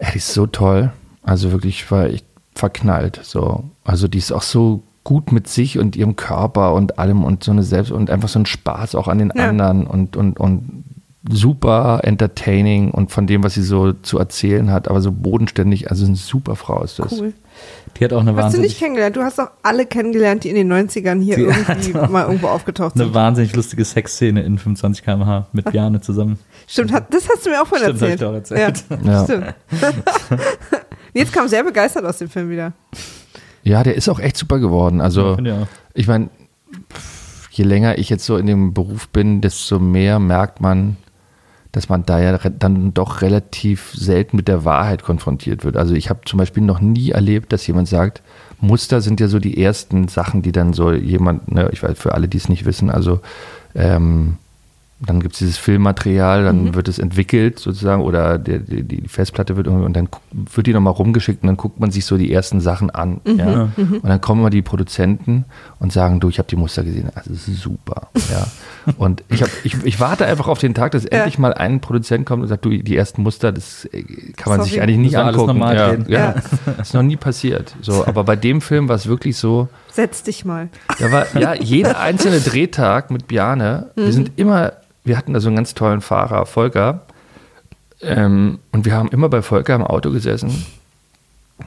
[0.00, 0.90] ja, die ist so toll.
[1.22, 2.24] Also wirklich, ich war echt
[2.54, 3.20] verknallt.
[3.22, 3.64] So.
[3.84, 7.52] Also die ist auch so gut mit sich und ihrem Körper und allem und so
[7.52, 9.48] eine Selbst und einfach so ein Spaß auch an den Ja.
[9.48, 10.84] anderen und, und, und
[11.30, 15.90] super entertaining und von dem, was sie so zu erzählen hat, aber so bodenständig.
[15.90, 17.12] Also eine super Frau ist das.
[17.20, 17.32] Cool.
[17.96, 19.16] Die hat auch eine Hast du wahnsinnig, nicht kennengelernt?
[19.16, 22.94] Du hast doch alle kennengelernt, die in den 90ern hier Die irgendwie mal irgendwo aufgetaucht
[22.96, 23.14] eine sind.
[23.14, 26.38] wahnsinnig lustige Sexszene in 25 km/h mit Bjarne zusammen.
[26.66, 28.20] Stimmt, hat, das hast du mir auch von Stimmt, hab erzählt.
[28.20, 28.84] ich auch erzählt.
[29.04, 29.24] Ja, Ja.
[29.24, 29.54] stimmt.
[31.14, 32.72] Jetzt kam sehr begeistert aus dem Film wieder.
[33.62, 35.00] Ja, der ist auch echt super geworden.
[35.00, 35.38] Also auch.
[35.94, 36.28] ich meine,
[37.50, 40.98] je länger ich jetzt so in dem Beruf bin, desto mehr merkt man,
[41.76, 45.76] dass man da ja dann doch relativ selten mit der Wahrheit konfrontiert wird.
[45.76, 48.22] Also ich habe zum Beispiel noch nie erlebt, dass jemand sagt,
[48.62, 52.14] Muster sind ja so die ersten Sachen, die dann so jemand, ne, ich weiß, für
[52.14, 53.20] alle, die es nicht wissen, also
[53.74, 54.38] ähm,
[54.98, 59.54] dann gibt es dieses Filmmaterial, dann wird es entwickelt sozusagen oder der, die, die Festplatte
[59.56, 62.32] wird irgendwie und dann wird die nochmal rumgeschickt und dann guckt man sich so die
[62.32, 63.20] ersten Sachen an.
[63.26, 63.68] Ja?
[63.76, 65.44] Und dann kommen immer die Produzenten
[65.80, 68.08] und sagen, du, ich habe die Muster gesehen, also das ist super.
[68.30, 68.46] Ja?
[68.98, 72.24] Und ich, hab, ich, ich warte einfach auf den Tag, dass endlich mal ein Produzent
[72.24, 74.02] kommt und sagt, du, die ersten Muster, das äh,
[74.36, 74.70] kann man Sorry.
[74.70, 75.58] sich eigentlich nicht Das war alles angucken.
[75.58, 76.34] normal ja, ja.
[76.66, 77.74] Das ist noch nie passiert.
[77.82, 80.68] So, aber bei dem Film war es wirklich so, Setz dich mal.
[81.00, 83.90] da war ja jeder einzelne Drehtag mit Bjane.
[83.96, 84.74] Wir sind immer,
[85.04, 87.00] wir hatten da so einen ganz tollen Fahrer, Volker.
[88.02, 90.66] Ähm, und wir haben immer bei Volker im Auto gesessen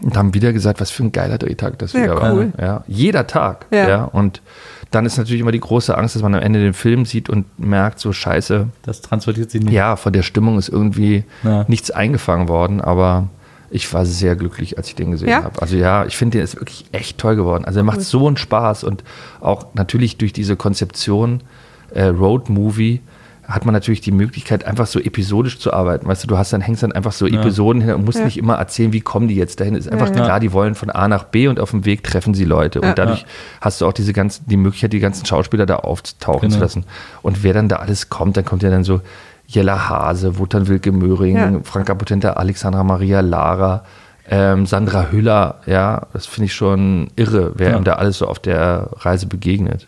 [0.02, 2.54] und haben wieder gesagt, was für ein geiler Drehtag das Ja, wieder cool.
[2.56, 2.64] war.
[2.66, 3.66] Ja, jeder Tag.
[3.72, 3.90] Ja.
[3.90, 4.04] Ja.
[4.04, 4.42] Und
[4.92, 7.46] dann ist natürlich immer die große Angst, dass man am Ende den Film sieht und
[7.60, 9.74] merkt, so scheiße, Das transportiert sie nicht.
[9.74, 11.66] ja, von der Stimmung ist irgendwie Ja.
[11.68, 13.28] nichts eingefangen worden, aber
[13.72, 15.44] ich war sehr glücklich, als ich den gesehen Ja?
[15.44, 15.62] habe.
[15.62, 17.66] Also ja, ich finde, der ist wirklich echt toll geworden.
[17.66, 19.04] Also er macht so einen Spaß und
[19.42, 21.42] auch natürlich durch diese Konzeption
[21.94, 23.02] äh, Road Movie
[23.48, 26.06] hat man natürlich die Möglichkeit, einfach so episodisch zu arbeiten.
[26.06, 28.26] Weißt du, du hast dann, hängst dann einfach so Episoden hin und musst Ja.
[28.26, 29.74] nicht immer erzählen, wie kommen die jetzt dahin.
[29.74, 30.24] Ist einfach Ja, ja.
[30.24, 32.80] klar, die wollen von A nach B und auf dem Weg treffen sie Leute.
[32.80, 32.90] Ja.
[32.90, 33.26] Und dadurch
[33.60, 36.54] hast du auch diese ganzen, die Möglichkeit, die ganzen Schauspieler da auftauchen Genau.
[36.54, 36.84] zu lassen.
[37.24, 39.02] Und wer dann da alles kommt, dann kommt ja dann so
[39.52, 41.52] Jella Hase, Wotan Wilke Möhring, Ja.
[41.64, 43.84] Franka Potente, Alexandra Maria Lara,
[44.30, 47.78] ähm, Sandra Hüller, ja, das finde ich schon irre, wer Ja.
[47.78, 49.88] ihm da alles so auf der Reise begegnet.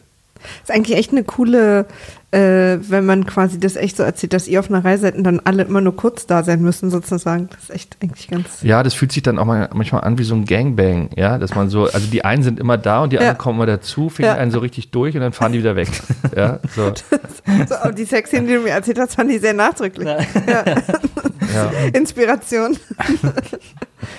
[0.64, 1.86] Ist eigentlich echt eine coole,
[2.32, 5.24] äh, wenn man quasi das echt so erzählt, dass ihr auf einer Reise seid und
[5.26, 7.50] dann alle immer nur kurz da sein müssen, sozusagen.
[7.50, 8.62] Das ist echt eigentlich ganz.
[8.64, 11.56] Ja, das fühlt sich dann auch mal, manchmal an wie so ein Gangbang, ja, dass
[11.56, 13.22] man so, also die einen sind immer da und die Ja.
[13.22, 14.38] anderen kommen immer dazu, finden Ja.
[14.38, 15.90] einen so richtig durch und dann fahren die wieder weg.
[16.36, 16.94] ja, so,
[17.68, 20.08] So, aber die Sexszenen, die du mir erzählt hast, fand ich sehr nachdrücklich.
[20.08, 20.64] Ja.
[20.66, 21.72] ja.
[21.94, 22.78] Inspiration.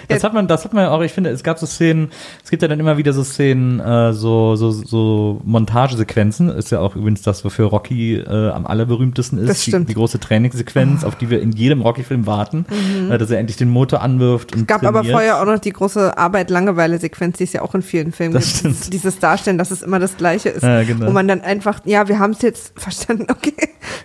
[0.09, 2.11] Das hat man, das hat man ja auch, ich finde, es gab so Szenen,
[2.45, 6.81] es gibt ja dann immer wieder so Szenen, äh, so, so, so Montagesequenzen, ist ja
[6.81, 9.49] auch übrigens das, wofür Rocky äh, am allerberühmtesten ist.
[9.49, 9.89] Das stimmt.
[9.89, 12.67] Die, die große Trainingssequenz, auf die wir in jedem Rocky-Film warten,
[13.11, 15.13] äh, dass er endlich den Motor anwirft und Es gab aber trainiert.
[15.15, 18.57] vorher auch noch die große Arbeit-Langeweile-Sequenz, die ist ja auch in vielen Filmen Das gibt.
[18.59, 18.75] stimmt.
[18.77, 20.63] Dieses- Dieses Darstellen, dass es immer das Gleiche ist.
[20.63, 21.07] Ja, genau.
[21.07, 23.55] Wo man dann einfach, ja, wir haben es jetzt verstanden, okay.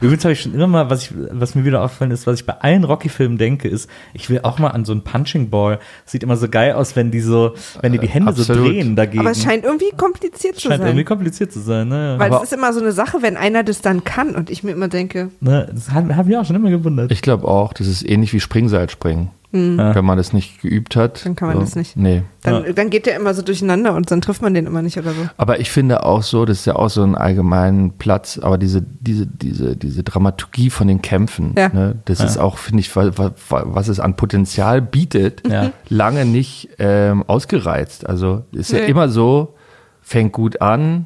[0.01, 2.45] Übrigens habe ich schon immer mal, was, ich, was mir wieder aufgefallen ist, was ich
[2.45, 5.79] bei allen Rocky-Filmen denke, ist, ich will auch mal an so einen Punching Ball.
[6.05, 8.71] Sieht immer so geil aus, wenn die so, wenn die die Hände so absolut.
[8.71, 9.19] drehen dagegen.
[9.19, 11.05] Aber es scheint irgendwie kompliziert zu Scheint irgendwie sein.
[11.05, 12.15] kompliziert zu sein, ne?
[12.17, 14.63] Weil Aber- es ist immer so eine Sache, wenn einer das dann kann und ich
[14.63, 15.69] mir immer denke, ne?
[15.73, 17.11] Das haben hab ich auch schon immer gewundert.
[17.11, 19.29] Ich glaube auch, das ist ähnlich wie Springseilspringen.
[19.53, 19.95] Ja.
[19.95, 21.25] Wenn man das nicht geübt hat.
[21.25, 21.95] Dann kann man so, das nicht.
[21.95, 22.23] Nee.
[22.43, 22.73] dann, Ja.
[22.73, 25.21] dann geht der immer so durcheinander und dann trifft man den immer nicht oder so.
[25.37, 28.81] Aber ich finde auch so, das ist ja auch so ein allgemeinen Platz, aber diese,
[28.81, 31.69] diese, diese, diese Dramaturgie von den Kämpfen, Ja.
[31.69, 35.71] ne, das ist auch, finde ich, wa- wa- wa- was es an Potenzial bietet, Ja.
[35.89, 38.05] lange nicht ähm, ausgereizt.
[38.05, 38.87] Also ist ja Nee.
[38.87, 39.55] immer so,
[40.01, 41.05] fängt gut an,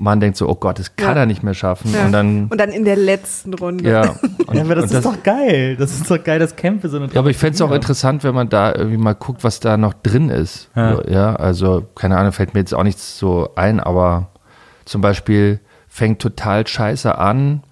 [0.00, 1.22] man denkt so, oh Gott, das kann Ja.
[1.22, 1.92] er nicht mehr schaffen.
[1.92, 2.06] Ja.
[2.06, 3.90] Und dann, Und dann in der letzten Runde.
[3.90, 4.10] ja.
[4.46, 5.76] Und, Ja, aber das ist doch geil.
[5.76, 8.22] Das ist doch geil, dass Kämpfe so eine ja, aber ich fände es auch interessant,
[8.24, 10.70] wenn man da irgendwie mal guckt, was da noch drin ist.
[10.76, 10.94] Ja.
[10.96, 14.28] So, ja, also, keine Ahnung, fällt mir jetzt auch nichts so ein, aber
[14.84, 17.62] zum Beispiel fängt total scheiße an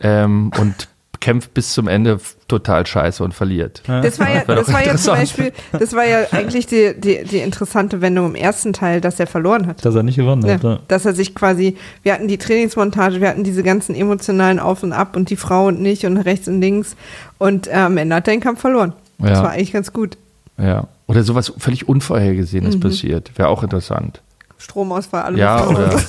[0.00, 0.88] ähm, und
[1.20, 2.18] kämpft bis zum Ende
[2.48, 3.82] total scheiße und verliert.
[3.86, 5.14] Das war ja, das war ja zum.
[5.14, 9.26] Beispiel, das war ja eigentlich die, die, die interessante Wendung im ersten Teil, dass er
[9.26, 9.84] verloren hat.
[9.84, 10.62] Dass er nicht gewonnen Ja, hat.
[10.64, 10.78] Ja.
[10.88, 14.92] dass er sich quasi, wir hatten die Trainingsmontage, wir hatten diese ganzen emotionalen Auf und
[14.94, 16.96] Ab und die Frau und nicht und rechts und links
[17.38, 18.94] und äh, am Ende hat er den Kampf verloren.
[19.18, 19.42] Das Ja.
[19.44, 20.16] war eigentlich ganz gut.
[20.56, 20.88] Ja.
[21.06, 22.80] Oder sowas völlig Unvorhergesehenes Mhm.
[22.80, 23.30] passiert.
[23.36, 24.22] Wäre auch interessant.
[24.58, 25.90] Stromausfall, alles Ja, oder.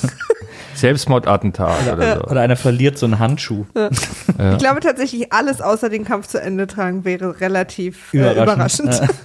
[0.82, 2.24] Selbstmordattentat oder so.
[2.24, 3.64] Oder einer verliert so einen Handschuh.
[3.74, 8.92] Ich glaube tatsächlich, alles außer den Kampf zu Ende tragen wäre relativ äh, überraschend.
[8.92, 9.08] Ja.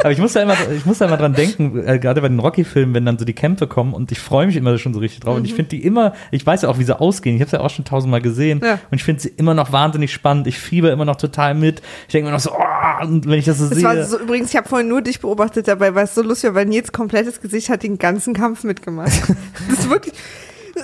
[0.00, 2.38] Aber ich muss da immer, ich muss da immer dran denken, äh, gerade bei den
[2.38, 5.20] Rocky-Filmen, wenn dann so die Kämpfe kommen und ich freue mich immer schon so richtig
[5.20, 5.36] drauf.
[5.36, 7.36] Und ich finde die immer, ich weiß ja auch, wie sie ausgehen.
[7.36, 8.60] Ich habe es ja auch schon tausendmal gesehen.
[8.62, 8.74] Ja.
[8.90, 10.46] Und ich finde sie immer noch wahnsinnig spannend.
[10.46, 11.82] Ich fieber immer noch total mit.
[12.06, 13.84] Ich denke immer noch so, oh, und wenn ich das so Das sehe.
[13.84, 16.54] war so, übrigens, ich habe vorhin nur dich beobachtet dabei, weil es so lustig war,
[16.56, 19.12] weil Nils komplettes Gesicht hat den ganzen Kampf mitgemacht.
[19.68, 20.14] Das ist wirklich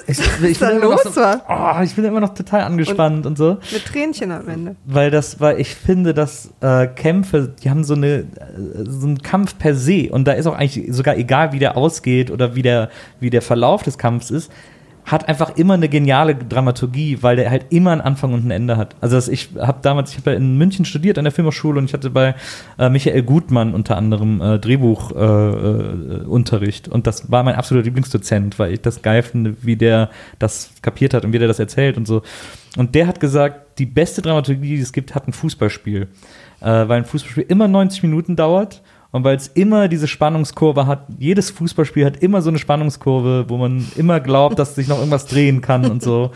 [0.07, 1.79] ich, was da bin immer noch los so, war.
[1.81, 3.59] oh, ich bin immer noch total angespannt und, so.
[3.73, 4.77] mit Tränchen am Ende.
[4.85, 8.25] Weil das, weil ich finde, dass äh, Kämpfe, die haben so eine äh,
[8.87, 12.31] so einen Kampf per se und da ist auch eigentlich sogar egal, wie der ausgeht
[12.31, 12.91] oder wie der,
[13.21, 14.51] wie der Verlauf des Kampfs ist,
[15.05, 18.77] hat einfach immer eine geniale Dramaturgie, weil der halt immer einen Anfang und ein Ende
[18.77, 18.97] hat.
[19.01, 21.93] Also ich habe damals, ich habe ja in München studiert an der Filmhochschule und ich
[21.93, 22.35] hatte bei
[22.79, 26.89] äh, Michael Gutmann unter anderem äh, Drehbuchunterricht äh, Unterricht.
[26.89, 31.13] und das war mein absoluter Lieblingsdozent, weil ich das geil finde, wie der das kapiert
[31.13, 32.23] hat und wie der das erzählt und so.
[32.77, 36.09] Und der hat gesagt, die beste Dramaturgie, die es gibt, hat ein Fußballspiel.
[36.61, 38.83] Äh, weil ein Fußballspiel immer 90 Minuten dauert
[39.15, 41.07] und weil es immer diese Spannungskurve hat.
[41.21, 45.27] Jedes Fußballspiel hat immer so eine Spannungskurve, wo man immer glaubt, dass sich noch irgendwas
[45.27, 46.33] drehen kann und so.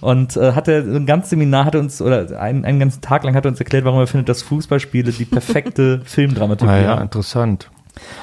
[0.00, 3.22] Und äh, hat er ein ganzes Seminar hat er uns, oder einen, einen ganzen Tag
[3.22, 7.00] lang hat er uns erklärt, warum er findet, dass Fußballspiele die perfekte Filmdramaturgie Ah ja,
[7.00, 7.70] interessant.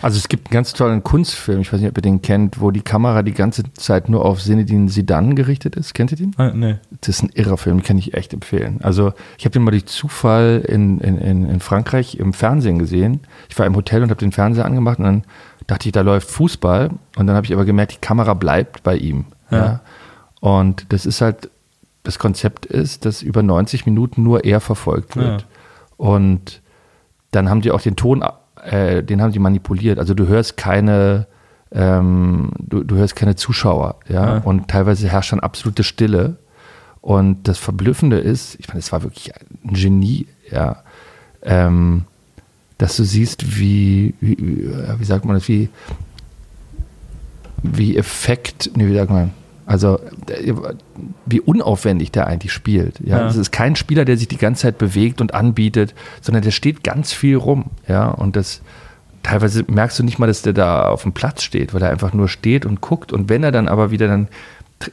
[0.01, 2.71] Also es gibt einen ganz tollen Kunstfilm, ich weiß nicht, ob ihr den kennt, wo
[2.71, 5.93] die Kamera die ganze Zeit nur auf Sinedin Sidan gerichtet ist.
[5.93, 6.33] Kennt ihr den?
[6.37, 6.75] Ah, nee.
[7.01, 8.79] Das ist ein irrer Film, den kann ich echt empfehlen.
[8.83, 13.21] Also ich habe den mal durch Zufall in, in, in, Frankreich im Fernsehen gesehen.
[13.49, 15.23] Ich war im Hotel und habe den Fernseher angemacht und dann
[15.67, 16.91] dachte ich, da läuft Fußball.
[17.15, 19.25] Und dann habe ich aber gemerkt, die Kamera bleibt bei ihm.
[19.49, 19.57] Ja.
[19.57, 19.81] Ja.
[20.39, 21.49] Und das ist halt,
[22.03, 25.45] das Konzept ist, dass über 90 Minuten nur er verfolgt wird.
[25.95, 26.61] Und
[27.31, 28.23] dann haben die auch den Ton
[28.63, 29.99] äh, den haben sie manipuliert.
[29.99, 31.27] Also du hörst keine,
[31.71, 34.35] ähm, du, du hörst keine Zuschauer, ja?
[34.35, 34.41] Ja.
[34.43, 36.37] Und teilweise herrscht dann absolute Stille.
[37.01, 40.83] Und das Verblüffende ist, ich meine, es war wirklich ein Genie, ja,
[41.41, 42.05] ähm,
[42.77, 45.69] dass du siehst, wie, wie, wie, äh, wie sagt man das, wie,
[47.61, 49.31] wie Effekt, nee, wie sagt man,
[49.65, 49.99] also
[51.25, 52.99] wie unaufwendig der eigentlich spielt.
[52.99, 53.27] Ja, Ja.
[53.27, 56.83] es ist kein Spieler, der sich die ganze Zeit bewegt und anbietet, sondern der steht
[56.83, 57.65] ganz viel rum.
[57.87, 58.61] Ja, und das
[59.23, 62.13] teilweise merkst du nicht mal, dass der da auf dem Platz steht, weil er einfach
[62.13, 63.13] nur steht und guckt.
[63.13, 64.27] Und wenn er dann aber wieder dann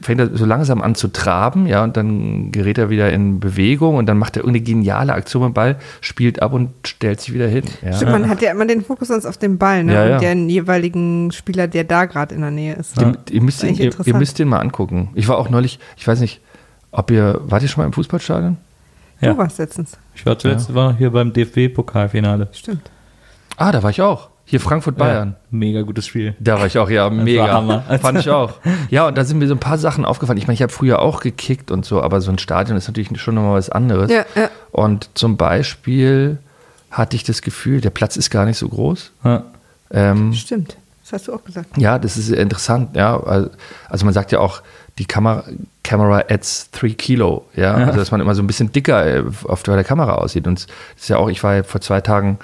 [0.00, 3.96] fängt er so langsam an zu traben, ja, und dann gerät er wieder in Bewegung
[3.96, 7.34] und dann macht er irgendeine geniale Aktion mit dem Ball, spielt ab und stellt sich
[7.34, 7.64] wieder hin.
[7.82, 7.92] Ja.
[7.92, 9.94] Stimmt, man hat ja immer den Fokus sonst auf den Ball, ne?
[9.94, 10.14] Ja, ja.
[10.14, 13.00] Und den jeweiligen Spieler, der da gerade in der Nähe ist.
[13.00, 15.10] Ihr, ihr, müsst ihn, eigentlich ihr, ihr müsst den mal angucken.
[15.14, 16.40] Ich war auch neulich, ich weiß nicht,
[16.90, 18.56] ob ihr, wart ihr schon mal im Fußballstadion?
[19.20, 19.32] Ja.
[19.32, 19.98] Du warst letztens.
[20.14, 22.48] Ich war zuletzt war hier beim DFB-Pokalfinale.
[22.52, 22.90] Stimmt.
[23.56, 24.29] Ah, da war ich auch.
[24.50, 25.28] Hier Frankfurt-Bayern.
[25.30, 26.34] Ja, mega gutes Spiel.
[26.40, 27.46] Da war ich auch, ja, mega.
[27.48, 27.82] Hammer.
[28.02, 28.54] Fand ich auch.
[28.90, 30.38] Ja, und da sind mir so ein paar Sachen aufgefallen.
[30.38, 33.20] Ich meine, ich habe früher auch gekickt und so, aber so ein Stadion ist natürlich
[33.20, 34.10] schon nochmal was anderes.
[34.10, 34.50] Ja, ja.
[34.72, 36.38] Und zum Beispiel
[36.90, 39.12] hatte ich das Gefühl, der Platz ist gar nicht so groß.
[39.24, 39.44] Ja.
[39.92, 40.76] Ähm, Stimmt.
[41.04, 41.76] Das hast du auch gesagt.
[41.76, 43.18] ja, das ist sehr interessant, ja.
[43.20, 44.62] Also- man sagt ja auch,
[44.98, 45.44] die Kamera,
[45.82, 47.74] Camera adds three Kilo, ja.
[47.74, 50.46] Also dass man immer so ein bisschen dicker äh, auf der Kamera aussieht.
[50.46, 52.38] Und das ist ja auch, ich war ja vor zwei Tagen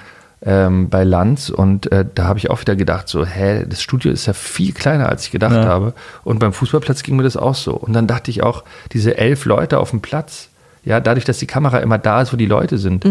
[0.45, 4.11] ähm, bei Lanz und äh, da habe ich auch wieder gedacht, so, hä, das Studio
[4.11, 5.65] ist ja viel kleiner, als ich gedacht Ja.
[5.65, 5.93] habe.
[6.23, 7.73] Und beim Fußballplatz ging mir das auch so.
[7.73, 10.49] Und dann dachte ich auch, diese elf Leute auf dem Platz,
[10.85, 13.03] ja, dadurch, dass die Kamera immer da ist, wo die Leute sind.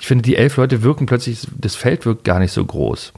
[0.00, 3.12] Ich finde, die elf Leute wirken plötzlich, das Feld wirkt gar nicht so groß.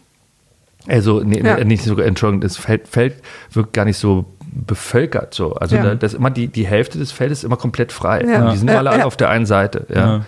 [0.87, 1.65] Also, nee, Ja.
[1.65, 3.15] nicht so, Entschuldigung, das Feld, Feld
[3.53, 4.27] wirkt gar nicht so
[4.57, 5.55] bevölkert so.
[5.55, 5.83] Also Ja.
[5.83, 8.23] da, das ist immer die, die Hälfte des Feldes ist immer komplett frei.
[8.25, 8.45] Ja.
[8.45, 9.87] Und die sind alle, auf der einen Seite.
[9.93, 10.25] Ja.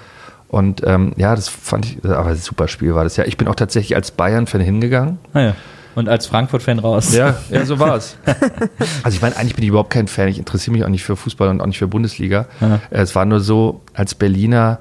[0.51, 0.59] Ja.
[0.59, 3.25] Und ähm, ja, das fand ich, aber ein super Spiel war das ja.
[3.25, 5.19] Ich bin auch tatsächlich als Bayern-Fan hingegangen.
[5.33, 5.55] Naja.
[5.95, 7.15] Und als Frankfurt-Fan raus.
[7.15, 8.17] Ja, ja, so war es.
[9.03, 10.29] Also ich meine, eigentlich bin ich überhaupt kein Fan.
[10.29, 12.47] Ich interessiere mich auch nicht für Fußball und auch nicht für Bundesliga.
[12.61, 12.75] Ja.
[12.91, 14.79] Äh, Es war nur so, als Berliner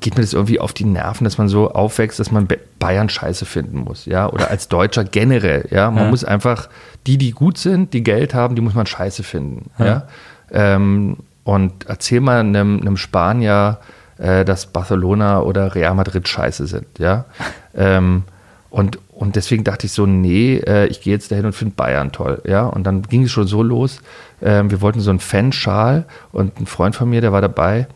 [0.00, 2.48] geht mir das irgendwie auf die Nerven, dass man so aufwächst, dass man
[2.78, 6.10] Bayern scheiße finden muss, ja, oder als Deutscher generell, ja, man Ja.
[6.10, 6.70] muss einfach
[7.06, 10.06] die, die gut sind, die Geld haben, die muss man scheiße finden, ja,
[10.50, 13.78] Ähm, und erzähl mal einem, einem Spanier,
[14.20, 17.24] äh, dass Barcelona oder Real Madrid scheiße sind, ja,
[17.74, 18.24] ähm,
[18.70, 22.12] und und deswegen dachte ich so, nee, äh, ich gehe jetzt dahin und finde Bayern
[22.12, 24.00] toll, ja, und dann ging es schon so los,
[24.40, 27.86] ähm, wir wollten so einen Fanschal und ein Freund von mir, der war dabei,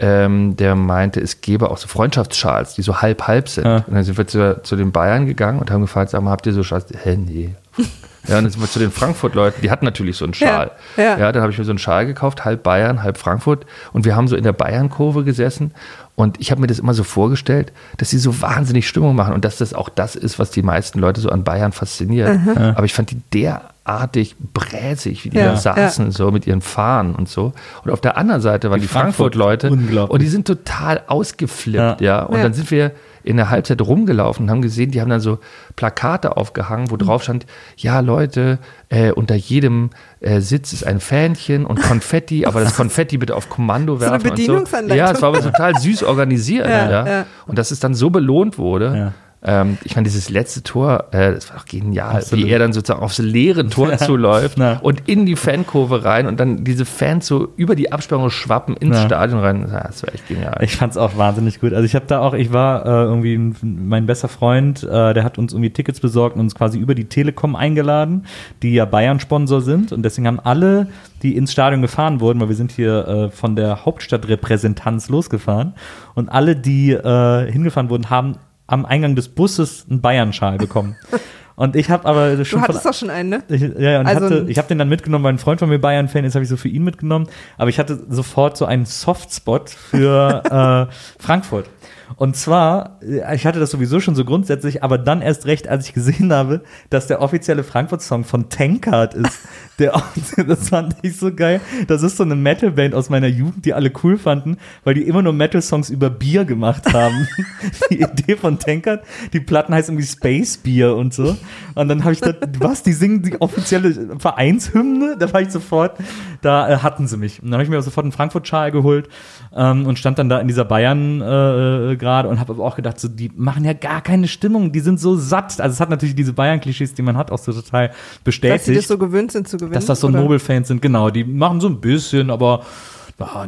[0.00, 3.66] ähm, der meinte, es gäbe auch so Freundschaftsschals, die so halb-halb sind.
[3.66, 3.84] Ja.
[3.86, 6.46] Und dann sind wir zu, zu den Bayern gegangen und haben gefragt, sag mal, habt
[6.46, 6.86] ihr so Schals?
[7.04, 7.54] Hä, nee.
[8.28, 10.72] Ja, und dann sind wir zu den Frankfurt-Leuten, die hatten natürlich so einen Schal.
[10.96, 11.32] Ja, ja.
[11.32, 13.64] dann habe ich mir so einen Schal gekauft, halb Bayern, halb Frankfurt.
[13.92, 15.72] Und wir haben so in der Bayern-Kurve gesessen.
[16.16, 19.44] Und ich habe mir das immer so vorgestellt, dass sie so wahnsinnig Stimmung machen und
[19.46, 22.38] dass das auch das ist, was die meisten Leute so an Bayern fasziniert.
[22.56, 27.14] Aber ich fand die derartig bräsig, wie die Ja, da saßen, so mit ihren Fahnen
[27.14, 27.54] und so.
[27.84, 29.70] Und auf der anderen Seite waren die, Frankfurt- Frankfurt-Leute.
[30.10, 32.18] Und die sind total ausgeflippt, ja.
[32.18, 32.22] Ja.
[32.24, 32.42] Und Ja.
[32.42, 32.90] dann sind wir
[33.22, 35.38] in der Halbzeit rumgelaufen und haben gesehen, die haben dann so
[35.76, 39.90] Plakate aufgehangen, wo drauf stand, ja Leute, äh, unter jedem
[40.20, 44.12] äh, Sitz ist ein Fähnchen und Konfetti, aber das Konfetti bitte auf Kommando So eine
[44.12, 44.30] werfen.
[44.30, 44.42] und so.
[44.42, 44.96] Bedienungsanleitung.
[44.98, 46.66] Ja, es war aber total süß organisiert.
[46.66, 47.26] ja, Ja, ja.
[47.46, 48.96] Und dass es dann so belohnt wurde.
[48.96, 49.12] Ja.
[49.42, 52.44] Ähm, ich meine, dieses letzte Tor, äh, das war doch genial, Absolut.
[52.44, 56.62] wie er dann sozusagen aufs leere Tor zuläuft und in die Fankurve rein und dann
[56.62, 59.06] diese Fans so über die Absperrung schwappen ins Ja.
[59.06, 59.66] Stadion rein.
[59.72, 60.58] Ja, Das war echt genial.
[60.62, 61.72] Ich fand's auch wahnsinnig gut.
[61.72, 63.56] Also ich habe da auch, ich war äh, irgendwie, ein-
[63.88, 67.06] mein bester Freund, äh, der hat uns irgendwie Tickets besorgt und uns quasi über die
[67.06, 68.26] Telekom eingeladen,
[68.62, 69.90] die ja Bayern-Sponsor sind.
[69.92, 70.88] Und deswegen haben alle,
[71.22, 75.72] die ins Stadion gefahren wurden, weil wir sind hier äh, von der Hauptstadtrepräsentanz losgefahren,
[76.14, 78.36] und alle, die äh, hingefahren wurden, haben
[78.70, 80.96] am Eingang des Busses einen Bayern-Schal bekommen.
[81.56, 83.42] Und ich habe aber Du schon von, hattest doch schon einen, ne?
[83.48, 85.78] ich, ja, und Also hatte, ich habe den dann mitgenommen, weil ein Freund von mir
[85.78, 87.28] Bayern-Fan ist, habe ich so für ihn mitgenommen.
[87.58, 91.66] Aber ich hatte sofort so einen Softspot für äh, Frankfurt.
[92.16, 95.86] Und zwar, äh, ich hatte das sowieso schon so grundsätzlich, aber dann erst recht, als
[95.86, 99.38] ich gesehen habe, dass der offizielle Frankfurt-Song von Tankard ist.
[99.78, 100.02] Der, auch-
[100.46, 101.58] das fand ich so geil.
[101.86, 105.22] Das ist so eine Metal-Band aus meiner Jugend, die alle cool fanden, weil die immer
[105.22, 107.26] nur Metal-Songs über Bier gemacht haben.
[107.90, 111.36] die Idee von Tankard, die Platten heißen irgendwie Space Beer und so.
[111.74, 115.16] Und dann habe ich gedacht, was, die singen die offizielle Vereinshymne?
[115.18, 115.96] Da war ich sofort,
[116.42, 117.40] da äh, hatten sie mich.
[117.42, 119.08] Und dann habe ich mir sofort einen Frankfurt-Schal geholt
[119.54, 122.98] ähm, und stand dann da in dieser Bayern äh, gerade und habe aber auch gedacht,
[122.98, 125.60] so, die machen ja gar keine Stimmung, die sind so satt.
[125.60, 128.78] Also es hat natürlich diese Bayern-Klischees, die man hat, auch so total Dass sie bestätigt
[128.78, 129.74] das so gewöhnt sind zu gewinnen.
[129.74, 130.08] dass das so?
[130.08, 131.10] Nobel-Fans sind, genau.
[131.10, 132.64] Die machen so ein bisschen, aber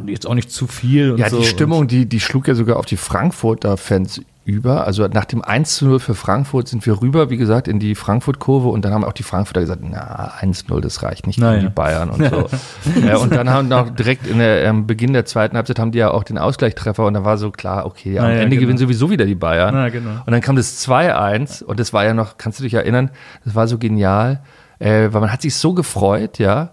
[0.05, 1.11] jetzt auch nicht zu viel.
[1.11, 1.39] Und Ja, so.
[1.39, 4.85] die Stimmung, die, die schlug ja sogar auf die Frankfurter Fans über.
[4.85, 7.95] Also nach dem 1 zu 0 für Frankfurt sind wir rüber, wie gesagt, in die
[7.95, 11.55] Frankfurt-Kurve und dann haben auch die Frankfurter gesagt, na, 1-0, das reicht nicht Naja.
[11.59, 12.49] gegen die Bayern und so.
[13.07, 15.99] ja, und dann haben noch direkt in der, am Beginn der zweiten Halbzeit haben die
[15.99, 18.61] ja auch den Ausgleichstreffer und da war so klar, okay, am Naja, Ende genau.
[18.61, 19.73] gewinnen sowieso wieder die Bayern.
[19.73, 20.09] Na, genau.
[20.25, 23.11] Und dann kam das 2-1 und das war ja noch, kannst du dich erinnern,
[23.45, 24.41] das war so genial,
[24.79, 26.71] äh, weil man hat sich so gefreut, ja.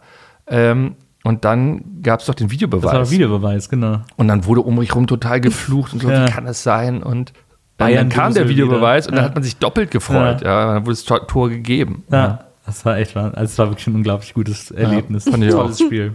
[0.49, 3.11] Ähm, und dann gab es doch den Das war Videobeweis.
[3.11, 3.99] Videobeweis, genau.
[4.17, 6.27] Und dann wurde um mich rum total geflucht und so, Ja.
[6.27, 7.03] wie kann das sein?
[7.03, 7.33] Und
[7.81, 9.13] dann Bayern kam der Videobeweis wieder.
[9.13, 9.29] und dann Ja.
[9.29, 10.43] hat man sich doppelt gefreut.
[10.43, 10.75] Ja.
[10.75, 12.05] dann wurde das Tor, gegeben.
[12.11, 15.25] Ja, das war echt, also es war wirklich ein unglaublich gutes Erlebnis.
[15.25, 16.15] fand ich Tolles Spiel.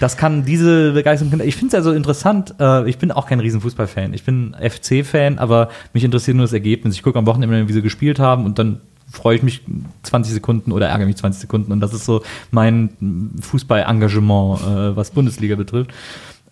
[0.00, 3.40] Das kann diese Begeisterung, ich finde es ja so interessant, äh, ich bin auch kein
[3.40, 4.14] Riesenfußballfan.
[4.14, 6.94] Ich bin FC-Fan, aber mich interessiert nur das Ergebnis.
[6.94, 8.80] Ich gucke am Wochenende, wie sie gespielt haben und dann
[9.10, 9.60] freue ich mich
[10.02, 15.10] 20 Sekunden oder ärgere mich 20 Sekunden und das ist so mein Fußballengagement, äh, was
[15.10, 15.92] Bundesliga betrifft.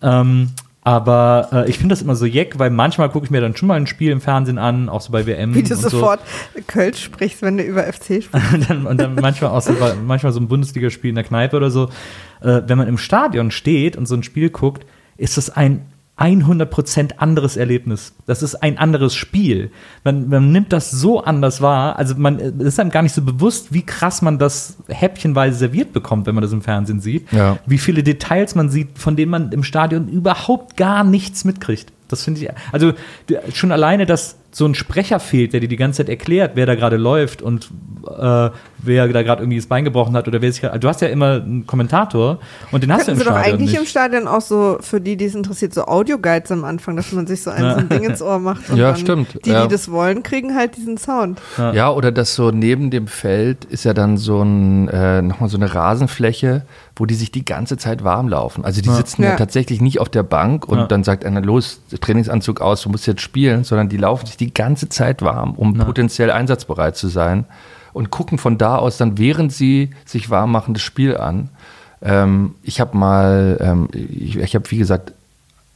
[0.01, 0.49] Ähm,
[0.83, 3.67] aber äh, ich finde das immer so jeck, weil manchmal gucke ich mir dann schon
[3.67, 5.53] mal ein Spiel im Fernsehen an, auch so bei WM.
[5.53, 5.89] Wie du und so.
[5.89, 6.21] sofort
[6.67, 8.33] Kölsch sprichst, wenn du über FC sprichst.
[8.53, 9.73] und dann, und dann manchmal auch so,
[10.05, 11.89] manchmal so ein Bundesligaspiel in der Kneipe oder so.
[12.41, 14.85] Äh, wenn man im Stadion steht und so ein Spiel guckt,
[15.17, 15.85] ist das ein
[16.21, 18.13] 100% anderes Erlebnis.
[18.25, 19.71] Das ist ein anderes Spiel.
[20.03, 21.97] Man, man nimmt das so anders wahr.
[21.97, 26.27] Also man ist einem gar nicht so bewusst, wie krass man das häppchenweise serviert bekommt,
[26.27, 27.31] wenn man das im Fernsehen sieht.
[27.31, 27.57] Ja.
[27.65, 31.91] Wie viele Details man sieht, von denen man im Stadion überhaupt gar nichts mitkriegt.
[32.07, 32.93] Das finde ich, also
[33.53, 36.75] schon alleine, dass so ein Sprecher fehlt, der dir die ganze Zeit erklärt, wer da
[36.75, 37.69] gerade läuft und
[38.05, 38.49] äh,
[38.83, 40.79] wer da gerade irgendwie das Bein gebrochen hat oder wer sich gerade.
[40.79, 42.39] Du hast ja immer einen Kommentator
[42.71, 43.79] und den hast Könnten du sie im doch Stadion eigentlich nicht.
[43.79, 47.27] im Stadion auch so, für die, die es interessiert, so Audioguides am Anfang, dass man
[47.27, 47.73] sich so ein, Ja.
[47.75, 48.69] so ein Ding ins Ohr macht.
[48.69, 49.63] Und Ja, dann stimmt, Die, ja.
[49.63, 51.39] die das wollen, kriegen halt diesen Sound.
[51.57, 51.91] Ja.
[51.91, 55.73] oder das so neben dem Feld ist ja dann so ein, äh, nochmal so eine
[55.73, 56.63] Rasenfläche,
[56.95, 58.65] wo die sich die ganze Zeit warm laufen.
[58.65, 59.29] Also die sitzen ja.
[59.29, 59.35] Ja.
[59.37, 60.87] tatsächlich nicht auf der Bank und Ja.
[60.87, 64.53] dann sagt einer, los, Trainingsanzug aus, du musst jetzt spielen, sondern die laufen sich die
[64.53, 67.45] ganze Zeit warm, um potenziell einsatzbereit zu sein
[67.93, 71.49] und gucken von da aus dann, während sie sich warm machen, das Spiel an.
[72.01, 75.13] Ähm, ich habe mal, ähm, ich, ich habe wie gesagt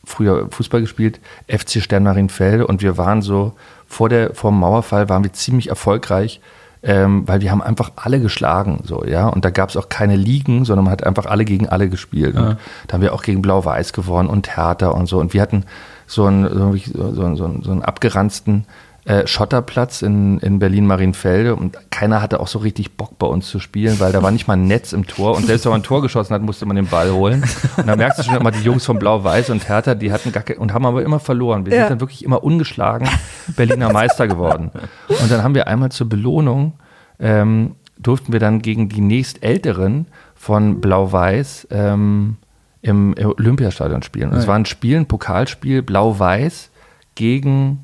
[0.04, 3.54] früher Fußball gespielt, FC Sternmarinfelde und wir waren so,
[3.88, 6.42] vor, der, vor dem Mauerfall waren wir ziemlich erfolgreich,
[6.84, 10.16] ähm, weil wir haben einfach alle geschlagen, so, ja, und da gab es auch keine
[10.16, 12.36] Ligen, sondern man hat einfach alle gegen alle gespielt.
[12.36, 15.66] Und da haben wir auch gegen Blau-Weiß gewonnen und Hertha und so und wir hatten
[16.08, 18.66] so einen, so, einen- so, einen- so, einen- abgeranzten
[19.08, 23.60] äh, Schotterplatz in, in Berlin-Marienfelde und keiner hatte auch so richtig Bock bei uns zu
[23.60, 25.84] spielen, weil da war nicht mal ein Netz im Tor und selbst wenn man ein
[25.84, 27.44] Tor geschossen hat, musste man den Ball holen.
[27.78, 30.44] Und da merkst du schon immer, die Jungs von Blau-Weiß und Hertha, die hatten gar
[30.58, 31.68] und haben aber immer verloren.
[31.68, 31.82] Wir Ja.
[31.82, 33.08] sind dann wirklich immer ungeschlagen
[33.56, 34.72] Berliner Meister geworden.
[35.08, 36.74] Und dann haben wir einmal zur Belohnung,
[37.20, 42.38] ähm, durften wir dann gegen die nächstälteren von Blau-Weiß ähm,
[42.86, 44.30] im Olympiastadion spielen.
[44.30, 46.70] Und es war ein Spiel, ein Pokalspiel, Blau-Weiß
[47.16, 47.80] gegen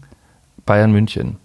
[0.66, 1.38] Bayern München.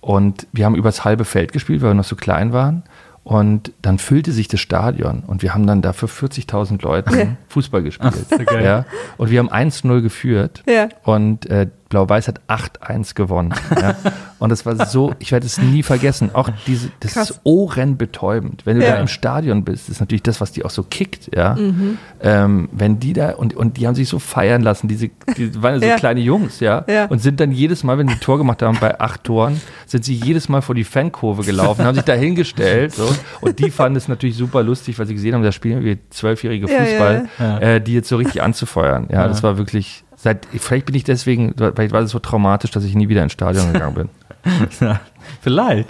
[0.00, 2.84] Und wir haben übers halbe Feld gespielt, weil wir noch so klein waren.
[3.24, 7.82] Und dann füllte sich das Stadion und wir haben dann da für 40.000 Leute Fußball
[7.82, 8.14] gespielt.
[8.30, 8.64] ja geil.
[8.64, 8.84] ja.
[9.18, 10.88] Und wir haben 1-0 geführt Ja.
[11.02, 13.54] und äh, Blau-Weiß hat 8-1 gewonnen.
[13.80, 13.94] ja.
[14.38, 17.30] Und es war so, ich werde es nie vergessen, auch diese, das Krass.
[17.30, 18.66] ist ohrenbetäubend.
[18.66, 18.92] Wenn du Ja.
[18.92, 21.54] da im Stadion bist, ist natürlich das, was die auch so kickt, ja.
[21.54, 21.98] Mhm.
[22.22, 25.82] Ähm, wenn die da, und, und die haben sich so feiern lassen, diese, die waren
[25.82, 27.06] ja so kleine Jungs, ja, Ja.
[27.06, 30.14] und sind dann jedes Mal, wenn die Tor gemacht haben, bei acht Toren, sind sie
[30.14, 33.08] jedes Mal vor die Fankurve gelaufen, haben sich da hingestellt, so,
[33.40, 36.68] und die fanden es natürlich super lustig, weil sie gesehen haben, da spielen wir zwölfjährige
[36.68, 37.28] Fußball.
[37.60, 39.08] Äh, die jetzt so richtig anzufeuern.
[39.10, 42.84] Ja, das war wirklich, seit, vielleicht bin ich deswegen, vielleicht war es so traumatisch, dass
[42.84, 44.08] ich nie wieder ins Stadion gegangen bin.
[45.42, 45.88] Vielleicht.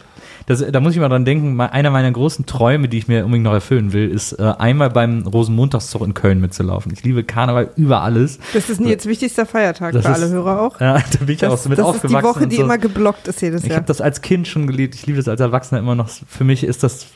[0.48, 3.24] Das, da muss ich mal dran denken, mal- einer meiner großen Träume, die ich mir
[3.24, 6.90] unbedingt noch erfüllen will, ist äh, einmal beim Rosenmontagszug in Köln mitzulaufen.
[6.92, 8.38] Ich liebe Karneval über alles.
[8.54, 10.80] Das ist Nils wichtigster Feiertag Das für ist- alle Hörer auch.
[10.80, 12.18] Ja, da bin ich auch Das, so mit das ist aufgewachsen.
[12.18, 12.62] die Woche, die so.
[12.62, 13.76] immer geblockt ist jedes Ich Jahr.
[13.76, 14.94] habe das als Kind schon geliebt.
[14.94, 16.08] Ich liebe das als Erwachsener immer noch.
[16.26, 17.06] Für mich ist das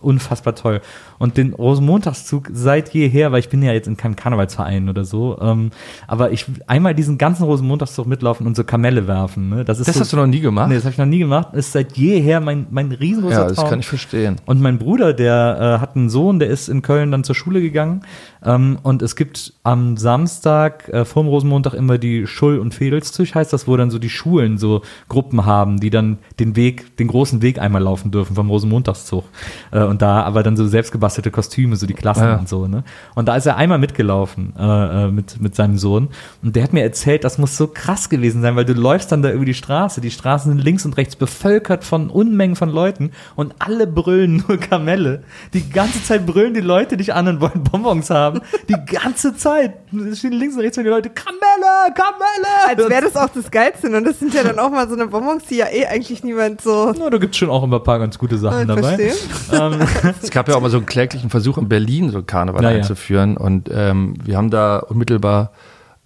[0.00, 0.80] unfassbar toll.
[1.18, 5.38] Und den Rosenmontagszug seit jeher, weil ich bin ja jetzt in keinem Karnevalsverein oder so,
[5.40, 5.70] ähm,
[6.06, 9.48] aber ich einmal diesen ganzen Rosenmontagszug mitlaufen und so Kamelle werfen.
[9.48, 9.64] Ne?
[9.64, 10.68] Das ist Das so, hast du noch nie gemacht?
[10.68, 11.48] Nee, das habe ich noch nie gemacht.
[11.54, 13.70] Ist seit jeher mein, mein riesengroßer ja, das Traum.
[13.70, 14.36] kann ich verstehen.
[14.44, 17.62] Und mein Bruder, der äh, hat einen Sohn, der ist in Köln dann zur Schule
[17.62, 18.02] gegangen.
[18.46, 23.52] Ähm, und es gibt am Samstag äh, vorm Rosenmontag immer die Schull- und Fädelszug, heißt
[23.52, 27.42] das, wo dann so die Schulen so Gruppen haben, die dann den Weg, den großen
[27.42, 29.24] Weg einmal laufen dürfen vom Rosenmontagszug.
[29.72, 32.36] Äh, und da aber dann so selbstgebastelte Kostüme, so die Klassen Ja.
[32.36, 32.66] und so.
[32.68, 32.84] Ne?
[33.14, 36.08] Und da ist er einmal mitgelaufen äh, äh, mit, mit seinem Sohn.
[36.42, 39.22] Und der hat mir erzählt, das muss so krass gewesen sein, weil du läufst dann
[39.22, 40.00] da über die Straße.
[40.00, 44.44] Die Straßen sind links und rechts bevölkert von Unmengen Unmengen von Leuten und alle brüllen
[44.48, 45.22] nur Kamelle.
[45.54, 48.35] Die ganze Zeit brüllen die Leute dich an und wollen Bonbons haben.
[48.68, 49.74] Die ganze Zeit.
[50.10, 52.68] Es stehen links und rechts von die Leute, Kamelle, Kamelle.
[52.68, 53.88] Als wäre das auch das Geilste.
[53.88, 56.60] Und das sind ja dann auch mal so eine Bonbons, die ja eh eigentlich niemand
[56.60, 59.12] so Na, da gibt's schon auch immer ein paar ganz gute Sachen äh, dabei.
[59.52, 59.80] Ähm,
[60.22, 62.76] Es gab ja auch mal so einen kläglichen Versuch in Berlin, so Karneval Ja, ja.
[62.78, 63.36] einzuführen.
[63.36, 65.52] Und ähm, wir haben da unmittelbar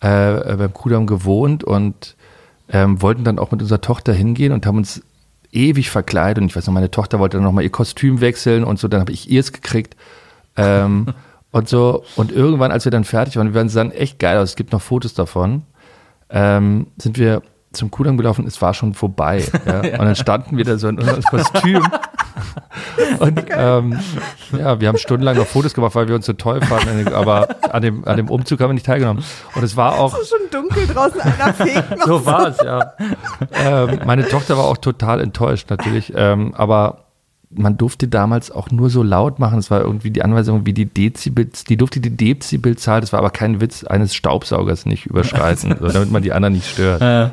[0.01, 2.17] äh, beim Kudamm gewohnt und
[2.73, 5.03] ähm, wollten dann auch mit unserer Tochter hingehen und haben uns
[5.53, 6.41] ewig verkleidet.
[6.43, 8.89] Und ich weiß noch, meine Tochter wollte dann noch mal ihr Kostüm wechseln und so.
[8.89, 9.97] Dann habe ich ihrs gekriegt.
[10.57, 11.07] Ähm,
[11.53, 12.05] und so.
[12.17, 14.51] Und irgendwann, als wir dann fertig waren, wir waren dann echt geil aus.
[14.51, 15.63] Es gibt noch Fotos davon.
[16.31, 19.45] Ähm, sind wir zum Kudamm gelaufen, es war schon vorbei.
[19.67, 19.79] Ja?
[19.81, 21.83] Und dann standen wir da so in unserem Kostüm.
[23.19, 24.01] Und ähm,
[24.57, 27.83] ja, wir haben stundenlang noch Fotos gemacht, weil wir uns so toll fanden, aber an
[27.83, 29.23] dem, an dem Umzug haben wir nicht teilgenommen.
[29.55, 32.07] Und es war auch, Es ist schon dunkel draußen, einer fegt noch.
[32.07, 32.95] so war es, ja.
[33.55, 37.10] ähm, meine Tochter war auch total enttäuscht natürlich, ähm, aber
[37.51, 39.59] man durfte damals auch nur so laut machen.
[39.59, 43.31] Es war irgendwie die Anweisung, wie die Dezibels, die durfte die Dezibelzahl, das war aber
[43.31, 47.03] kein Witz, eines Staubsaugers nicht überschreiten, damit man die anderen nicht stört.
[47.03, 47.31] Äh,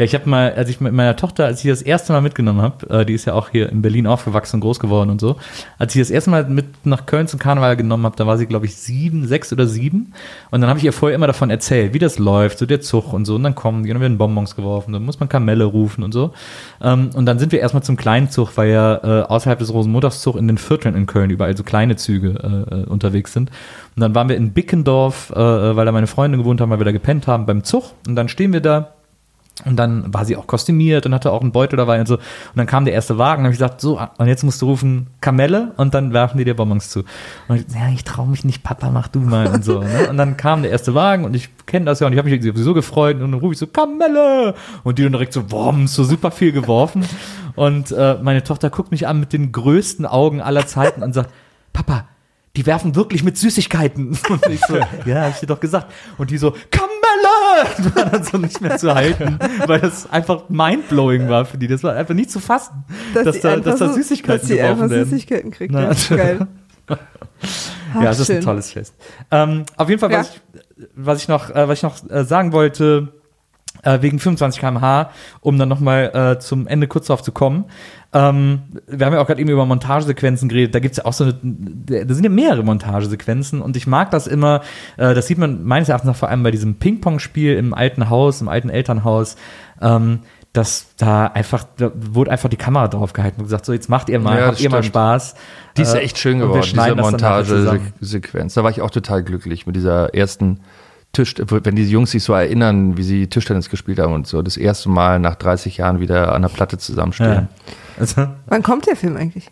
[0.00, 2.62] ja, ich habe mal, als ich mit meiner Tochter, als ich das erste Mal mitgenommen
[2.62, 5.36] habe, äh, die ist ja auch hier in Berlin aufgewachsen und groß geworden und so,
[5.78, 8.46] als ich das erste Mal mit nach Köln zum Karneval genommen habe, da war sie,
[8.46, 10.14] glaube ich, sieben, sechs oder sieben.
[10.50, 13.12] Und dann habe ich ihr vorher immer davon erzählt, wie das läuft, so der Zug
[13.12, 13.34] und so.
[13.34, 16.32] Und dann kommen die, dann werden Bonbons geworfen, dann muss man Kamelle rufen und so.
[16.80, 20.34] Ähm, und dann sind wir erstmal zum kleinen Zug, weil ja äh, außerhalb des Rosenmontagszug
[20.34, 22.38] in den Vierteln in Köln überall so kleine Züge
[22.70, 23.50] äh, äh, unterwegs sind.
[23.96, 26.80] Und dann waren wir in Bickendorf, äh, äh, weil da meine Freunde gewohnt haben, weil
[26.80, 27.92] wir da gepennt haben beim Zug.
[28.08, 28.94] Und dann stehen wir da
[29.64, 32.16] und dann war sie auch kostümiert und hatte auch einen Beutel dabei und so.
[32.16, 32.22] Und
[32.56, 35.72] dann kam der erste Wagen und ich gesagt, so, und jetzt musst du rufen Kamelle
[35.76, 37.04] und dann werfen die dir Bonbons zu.
[37.48, 39.80] Und ich, ja, ich traue mich nicht, Papa, mach du mal und so.
[39.80, 40.08] Ne?
[40.08, 42.42] Und dann kam der erste Wagen und ich kenne das ja und ich habe mich
[42.42, 44.54] sowieso gefreut und dann rufe ich so, Kamelle!
[44.84, 47.04] Und die dann direkt so, boom, so super viel geworfen.
[47.56, 51.30] Und äh, meine Tochter guckt mich an mit den größten Augen aller Zeiten und sagt,
[51.72, 52.04] Papa,
[52.56, 54.18] die werfen wirklich mit Süßigkeiten.
[54.28, 55.92] Und ich so, ja, hab ich dir doch gesagt.
[56.18, 56.88] Und die so, Kamelle!
[57.76, 61.66] Das war dann so nicht mehr zu halten, weil das einfach mindblowing war für die.
[61.66, 64.60] Das war einfach nicht zu fassen, dass, die da, dass da so- Süßigkeiten dass sie
[64.62, 65.10] einfach geworfen werden.
[65.10, 65.72] Süßigkeiten kriegt.
[65.74, 66.46] Na, Ja, geil.
[66.88, 68.94] Ach, ja, es ist ein tolles Fest.
[69.30, 70.20] Ähm, auf jeden Fall, Ja.
[70.20, 70.40] was, ich,
[70.94, 73.08] was ich noch, äh, was ich noch äh, sagen wollte,
[73.82, 77.64] äh, wegen 25 km/h, um dann nochmal äh, zum Ende kurz darauf zu kommen.
[78.12, 80.74] Ähm, wir haben ja auch gerade eben über Montagesequenzen geredet.
[80.74, 81.34] Da gibt's ja auch so eine,
[82.06, 84.62] da sind ja mehrere Montagesequenzen und ich mag das immer.
[84.96, 88.40] Äh, das sieht man meines Erachtens nach vor allem bei diesem Ping-Pong-Spiel im alten Haus,
[88.40, 89.36] im alten Elternhaus.
[89.80, 90.20] Ähm,
[90.52, 94.08] dass da einfach, da wurde einfach die Kamera drauf gehalten und gesagt, so jetzt macht
[94.08, 94.94] ihr mal, Ja, habt das ihr mal stimmt.
[94.94, 95.34] Spaß.
[95.76, 96.96] Die ist ja Äh, echt schön geworden, diese.
[96.96, 98.54] Montagesequenz.
[98.54, 100.58] Da war ich auch total glücklich mit dieser ersten
[101.12, 104.56] Tisch, wenn die Jungs sich so erinnern, wie sie Tischtennis gespielt haben und so, das
[104.56, 107.32] erste Mal nach 30 Jahren wieder an der Platte zusammenstehen.
[107.32, 107.48] Ja.
[107.98, 109.50] Also, Wann kommt der Film eigentlich?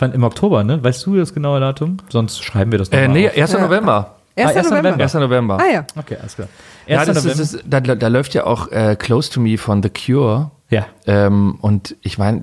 [0.00, 0.82] Im Oktober, ne?
[0.82, 1.96] Weißt du das genaue Datum?
[2.08, 3.36] Sonst schreiben wir das Äh, mal nee, auf.
[3.36, 3.52] 1.
[3.52, 3.60] Ja.
[3.60, 4.14] November.
[4.36, 4.50] 1.
[4.56, 4.56] 1.
[4.70, 4.76] November.
[4.90, 5.02] November.
[5.04, 5.14] 1.
[5.14, 5.58] November.
[5.60, 5.86] Ah ja.
[5.96, 6.48] Okay, alles klar.
[6.86, 7.06] Ja, 1.
[7.08, 7.42] das ist, November.
[7.42, 10.50] das ist, da, da läuft ja auch äh, Close to Me von The Cure.
[10.70, 10.86] ja.
[11.06, 12.42] Ähm, und ich meine,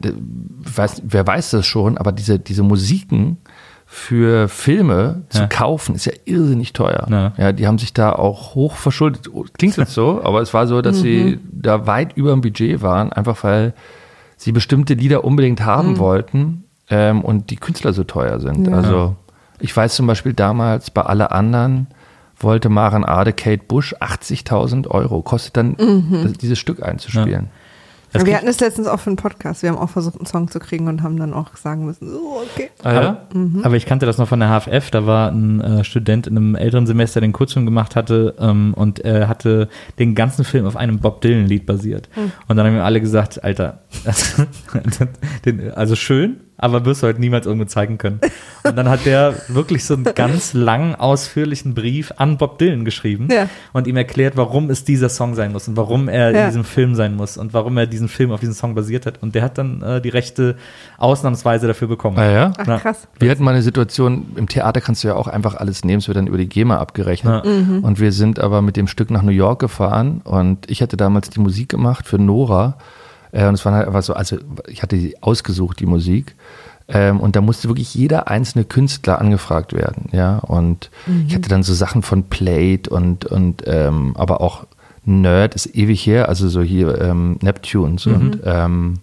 [0.76, 3.38] weiß, wer weiß das schon, aber diese, diese Musiken
[3.96, 5.48] für Filme zu Ja.
[5.48, 7.08] kaufen, ist ja irrsinnig teuer.
[7.10, 7.32] Ja.
[7.38, 7.52] Ja.
[7.54, 9.30] die haben sich da auch hoch verschuldet.
[9.58, 13.14] Klingt jetzt so, aber es war so, dass sie da weit über dem Budget waren,
[13.14, 13.74] einfach weil
[14.36, 18.68] sie bestimmte Lieder unbedingt haben wollten ähm, und die Künstler so teuer sind.
[18.68, 18.74] Ja.
[18.76, 19.16] Also
[19.60, 21.88] ich weiß zum Beispiel damals bei alle anderen
[22.38, 25.78] wollte Maren Ade Kate Bush 80.000 Euro, kostet dann
[26.22, 27.48] das, dieses Stück einzuspielen.
[28.16, 29.62] Das wir hatten es letztens auch für einen Podcast.
[29.62, 32.42] Wir haben auch versucht, einen Song zu kriegen und haben dann auch sagen müssen, so,
[32.54, 32.70] okay.
[32.84, 33.28] Ah, ja?
[33.64, 34.92] Aber ich kannte das noch von der HFF.
[34.92, 38.74] Da war ein äh, Student in einem älteren Semester, der einen Kurzfilm gemacht hatte ähm,
[38.76, 39.70] und er hatte
[40.00, 42.10] den ganzen Film auf einem Bob Dylan-Lied basiert.
[42.48, 43.80] Und dann haben mir alle gesagt, Alter,
[45.46, 48.20] den, also schön, aber wirst du halt niemals irgendwo zeigen können.
[48.64, 53.28] Und dann hat der wirklich so einen ganz langen, ausführlichen Brief an Bob Dylan geschrieben
[53.32, 53.50] Ja.
[53.74, 56.42] und ihm erklärt, warum es dieser Song sein muss und warum er Ja.
[56.42, 59.22] in diesem Film sein muss und warum er diesen Film auf diesen Song basiert hat.
[59.22, 60.56] Und der hat dann äh, die Rechte
[60.98, 62.18] ausnahmsweise dafür bekommen.
[62.18, 62.54] Ah, ja?
[62.58, 63.08] Ach krass.
[63.20, 66.08] Wir hatten mal eine Situation, im Theater kannst du ja auch einfach alles nehmen, es
[66.08, 67.46] wird dann über die GEMA abgerechnet.
[67.46, 67.52] Ja.
[67.82, 71.30] Und wir sind aber mit dem Stück nach New York gefahren und ich hatte damals
[71.30, 72.78] die Musik gemacht für Nora.
[73.36, 74.38] Äh, und es war halt einfach so, also
[74.68, 76.36] ich hatte die ausgesucht, die Musik.
[76.88, 80.38] Ähm, und da musste wirklich jeder einzelne Künstler angefragt werden, ja.
[80.38, 80.92] Und
[81.28, 84.68] ich hatte dann so Sachen von Plate und, und ähm, aber auch
[85.04, 89.00] Nerd ist ewig her, also so hier ähm, Neptunes und ähm,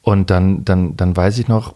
[0.00, 1.74] und dann, dann, dann weiß ich noch,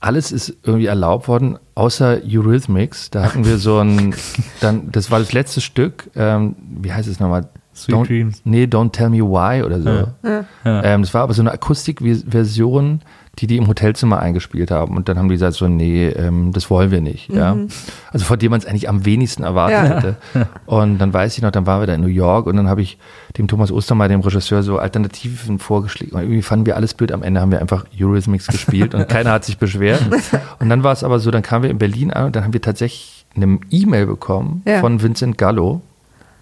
[0.00, 3.10] alles ist irgendwie erlaubt worden, außer Eurythmics.
[3.10, 4.14] Da hatten wir so ein,
[4.60, 7.48] dann, das war das letzte Stück, ähm, wie heißt es nochmal?
[7.74, 8.40] Sweet Don't, Dreams.
[8.44, 9.88] Nee, Don't Tell Me Why oder so.
[9.90, 10.44] Ja.
[10.64, 13.00] Ähm, das war aber so eine Akustikversion,
[13.40, 14.96] die die im Hotelzimmer eingespielt haben.
[14.96, 17.30] Und dann haben die gesagt so, nee, ähm, das wollen wir nicht.
[17.32, 17.56] Ja?
[18.12, 19.96] Also von dem man es eigentlich am wenigsten erwartet Ja.
[19.96, 20.16] hätte.
[20.66, 22.80] Und dann weiß ich noch, dann waren wir da in New York und dann habe
[22.82, 22.96] ich
[23.36, 26.12] dem Thomas Ostermeier, dem Regisseur, so Alternativen vorgeschlagen.
[26.14, 27.10] Und irgendwie fanden wir alles blöd.
[27.10, 30.02] Am Ende haben wir einfach Eurythmics gespielt und keiner hat sich beschwert.
[30.60, 32.52] Und dann war es aber so, dann kamen wir in Berlin an und dann haben
[32.52, 34.78] wir tatsächlich eine E-Mail bekommen Ja.
[34.80, 35.82] von Vincent Gallo.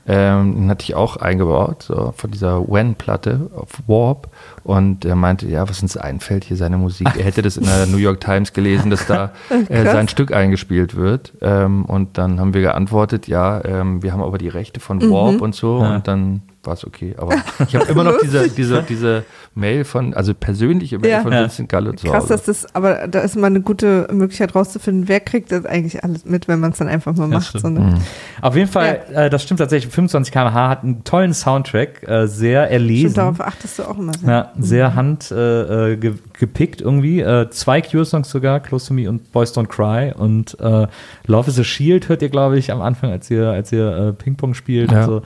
[0.07, 4.29] Ähm, den hatte ich auch eingebaut, so von dieser When-Platte auf Warp.
[4.65, 7.09] Und er meinte, ja, was uns einfällt, hier seine Musik.
[7.16, 9.33] Er hätte das in der New York Times gelesen, dass da
[9.69, 11.33] äh, sein Stück eingespielt wird.
[11.41, 15.41] Ähm, und dann haben wir geantwortet, ja, ähm, wir haben aber die Rechte von Warp
[15.41, 15.81] und so.
[15.81, 15.97] Ja.
[15.97, 17.14] Und dann war es okay.
[17.18, 17.34] Aber
[17.66, 19.24] ich habe immer noch diese, diese, diese
[19.55, 21.20] Mail von, also persönliche Mail Ja.
[21.22, 21.43] von Ja.
[21.43, 22.28] Vincent Gallo zu Krass, Hause.
[22.28, 26.24] dass das, aber da ist mal eine gute Möglichkeit rauszufinden, wer kriegt das eigentlich alles
[26.24, 27.48] mit, wenn man es dann einfach mal macht.
[27.48, 27.62] stimmt.
[27.62, 27.80] So, ne?
[27.80, 27.94] Mhm.
[28.40, 29.93] Auf jeden Fall, äh, das stimmt tatsächlich.
[29.93, 33.14] 25 km/h hat einen tollen Soundtrack, äh, sehr Stimmt, erlesen.
[33.14, 34.28] darauf achtest du auch immer sehr.
[34.30, 37.20] Ja, sehr hand äh, äh, ge gepickt irgendwie.
[37.20, 40.12] Äh, zwei Cure-Songs sogar, Close to Me und Boys Don't Cry.
[40.12, 40.89] Und äh,
[41.26, 44.12] Love is a Shield hört ihr, glaube ich, am Anfang, als ihr, als ihr äh,
[44.12, 44.90] Ping-Pong spielt.
[44.90, 45.05] Ja.
[45.05, 45.22] Und so.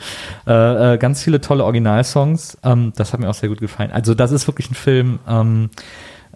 [0.46, 2.56] äh, äh, ganz viele tolle Originalsongs.
[2.62, 3.90] Ähm, das hat mir auch sehr gut gefallen.
[3.90, 5.70] Also das ist wirklich ein Film, ähm,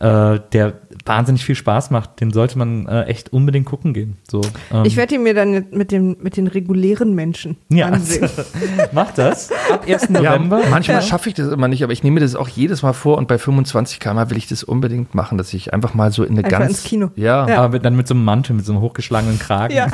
[0.01, 0.73] äh, der
[1.05, 2.21] wahnsinnig viel Spaß macht.
[2.21, 4.17] Den sollte man äh, echt unbedingt gucken gehen.
[4.29, 4.41] So,
[4.73, 8.29] ähm, Ich werde ihn mir dann mit, dem, mit den regulären Menschen ja, ansehen.
[8.93, 9.51] macht das.
[9.71, 10.09] Ab 1.
[10.09, 10.62] Ja, November.
[10.71, 13.19] manchmal schaffe ich das immer nicht, aber ich nehme mir das auch jedes Mal vor
[13.19, 16.31] und bei 25 km will ich das unbedingt machen, dass ich einfach mal so in
[16.31, 17.11] eine Einfach ganz ins Kino.
[17.15, 17.59] Ja, Ja.
[17.59, 19.75] Aber mit, dann mit so einem Mantel, mit so einem hochgeschlagenen Kragen.
[19.75, 19.85] Ja,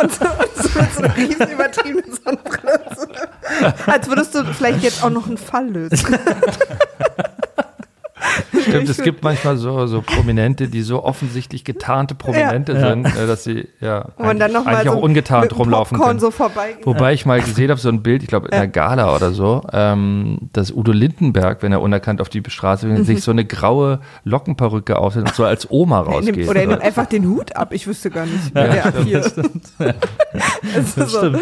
[0.00, 2.15] und so, und so mit so einer riesen übertriebenen Sonnenbrille.
[3.86, 6.16] Als würdest du vielleicht jetzt auch noch einen Fall lösen.
[8.62, 8.88] stimmt.
[8.88, 12.88] Es gibt manchmal so, so Prominente, die so offensichtlich getarnte Prominente Ja.
[12.90, 16.18] sind, äh, dass sie ja man dann eigentlich, noch eigentlich so auch ungetarnt rumlaufen können.
[16.18, 16.32] so.
[16.84, 18.60] Wobei ich mal gesehen habe, so ein Bild, ich glaube in Ja.
[18.60, 23.04] der Gala oder so, ähm, dass Udo Lindenberg, wenn er unerkannt auf die Straße will,
[23.04, 26.48] sich so eine graue Lockenperücke aufsetzt und so als Oma Er nimmt- rausgeht.
[26.48, 27.72] Oder er nimmt einfach den Hut ab.
[27.72, 28.50] Ich wüsste gar nicht.
[28.52, 29.18] wer der stimmt, hier.
[29.18, 29.42] Also
[30.74, 31.18] Das so.
[31.18, 31.38] stimmt.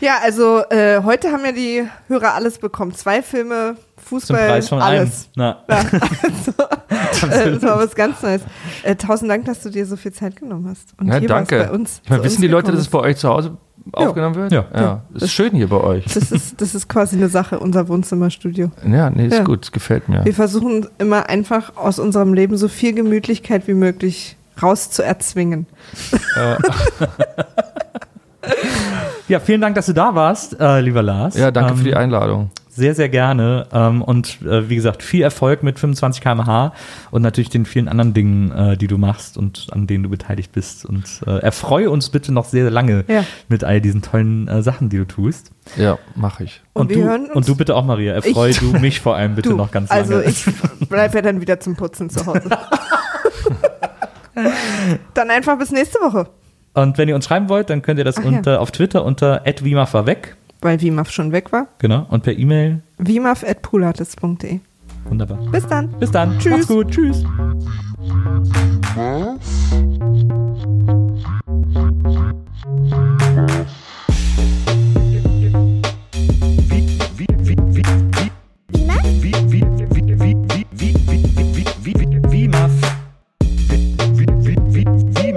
[0.00, 2.94] Ja, also äh, heute haben ja die Hörer alles bekommen.
[2.94, 5.28] Zwei Filme, Zum Fußball, Preis von alles.
[5.36, 5.54] einem.
[5.68, 5.78] Na,
[7.30, 8.42] Äh, das war was ganz Neues.
[8.82, 10.92] Äh, tausend Dank, dass du dir so viel Zeit genommen hast.
[11.00, 11.64] Und Ja, hier warst danke.
[11.68, 12.00] bei uns.
[12.04, 13.56] ich meine, wissen uns die Leute, dass es bei euch zu Hause
[13.92, 14.52] aufgenommen wird?
[14.52, 14.66] Ja.
[14.74, 15.02] ja.
[15.14, 16.04] Ist schön hier bei euch.
[16.12, 18.70] Das ist, das ist quasi eine Sache, unser Wohnzimmerstudio.
[18.86, 19.44] Ja, nee, ist Ja.
[19.44, 20.24] gut, es gefällt mir.
[20.26, 25.66] Wir versuchen immer einfach aus unserem Leben so viel Gemütlichkeit wie möglich rauszuerzwingen.
[26.36, 26.58] Ja,
[29.40, 31.36] vielen Dank, dass du da warst, äh, lieber Lars.
[31.36, 32.50] Ja, danke ähm, für die Einladung.
[32.68, 33.66] Sehr, sehr gerne.
[33.72, 36.74] Ähm, und äh, wie gesagt, viel Erfolg mit 25 km/h
[37.10, 40.52] und natürlich den vielen anderen Dingen, äh, die du machst und an denen du beteiligt
[40.52, 40.84] bist.
[40.84, 43.24] Und äh, erfreue uns bitte noch sehr lange Ja.
[43.48, 45.52] mit all diesen tollen äh, Sachen, die du tust.
[45.76, 46.60] Ja, mache ich.
[46.74, 48.12] Und wir du, hören uns- und du bitte auch, Maria.
[48.12, 50.02] Erfreue Ich- du mich vor allem bitte Du, noch ganz lange.
[50.02, 50.44] also ich
[50.88, 52.42] bleibe ja dann wieder zum Putzen zu Hause.
[55.14, 56.28] dann einfach bis nächste Woche,
[56.76, 58.28] und wenn ihr uns schreiben wollt, dann könnt ihr das Ach ja.
[58.38, 60.36] unter, auf Twitter unter @wimaf war weg.
[60.60, 61.68] weil Wimaf schon weg war.
[61.78, 62.06] Genau.
[62.10, 62.82] Und per E-Mail.
[62.98, 64.60] wimaf.pulatis.de
[65.08, 65.38] Wunderbar.
[65.52, 65.88] Bis dann.
[66.00, 66.38] Bis dann.
[66.38, 66.52] Tschüss.
[66.52, 66.90] Macht's gut.
[66.90, 67.24] Tschüss.
[84.16, 85.36] Wiedersehen, Wiedersehen,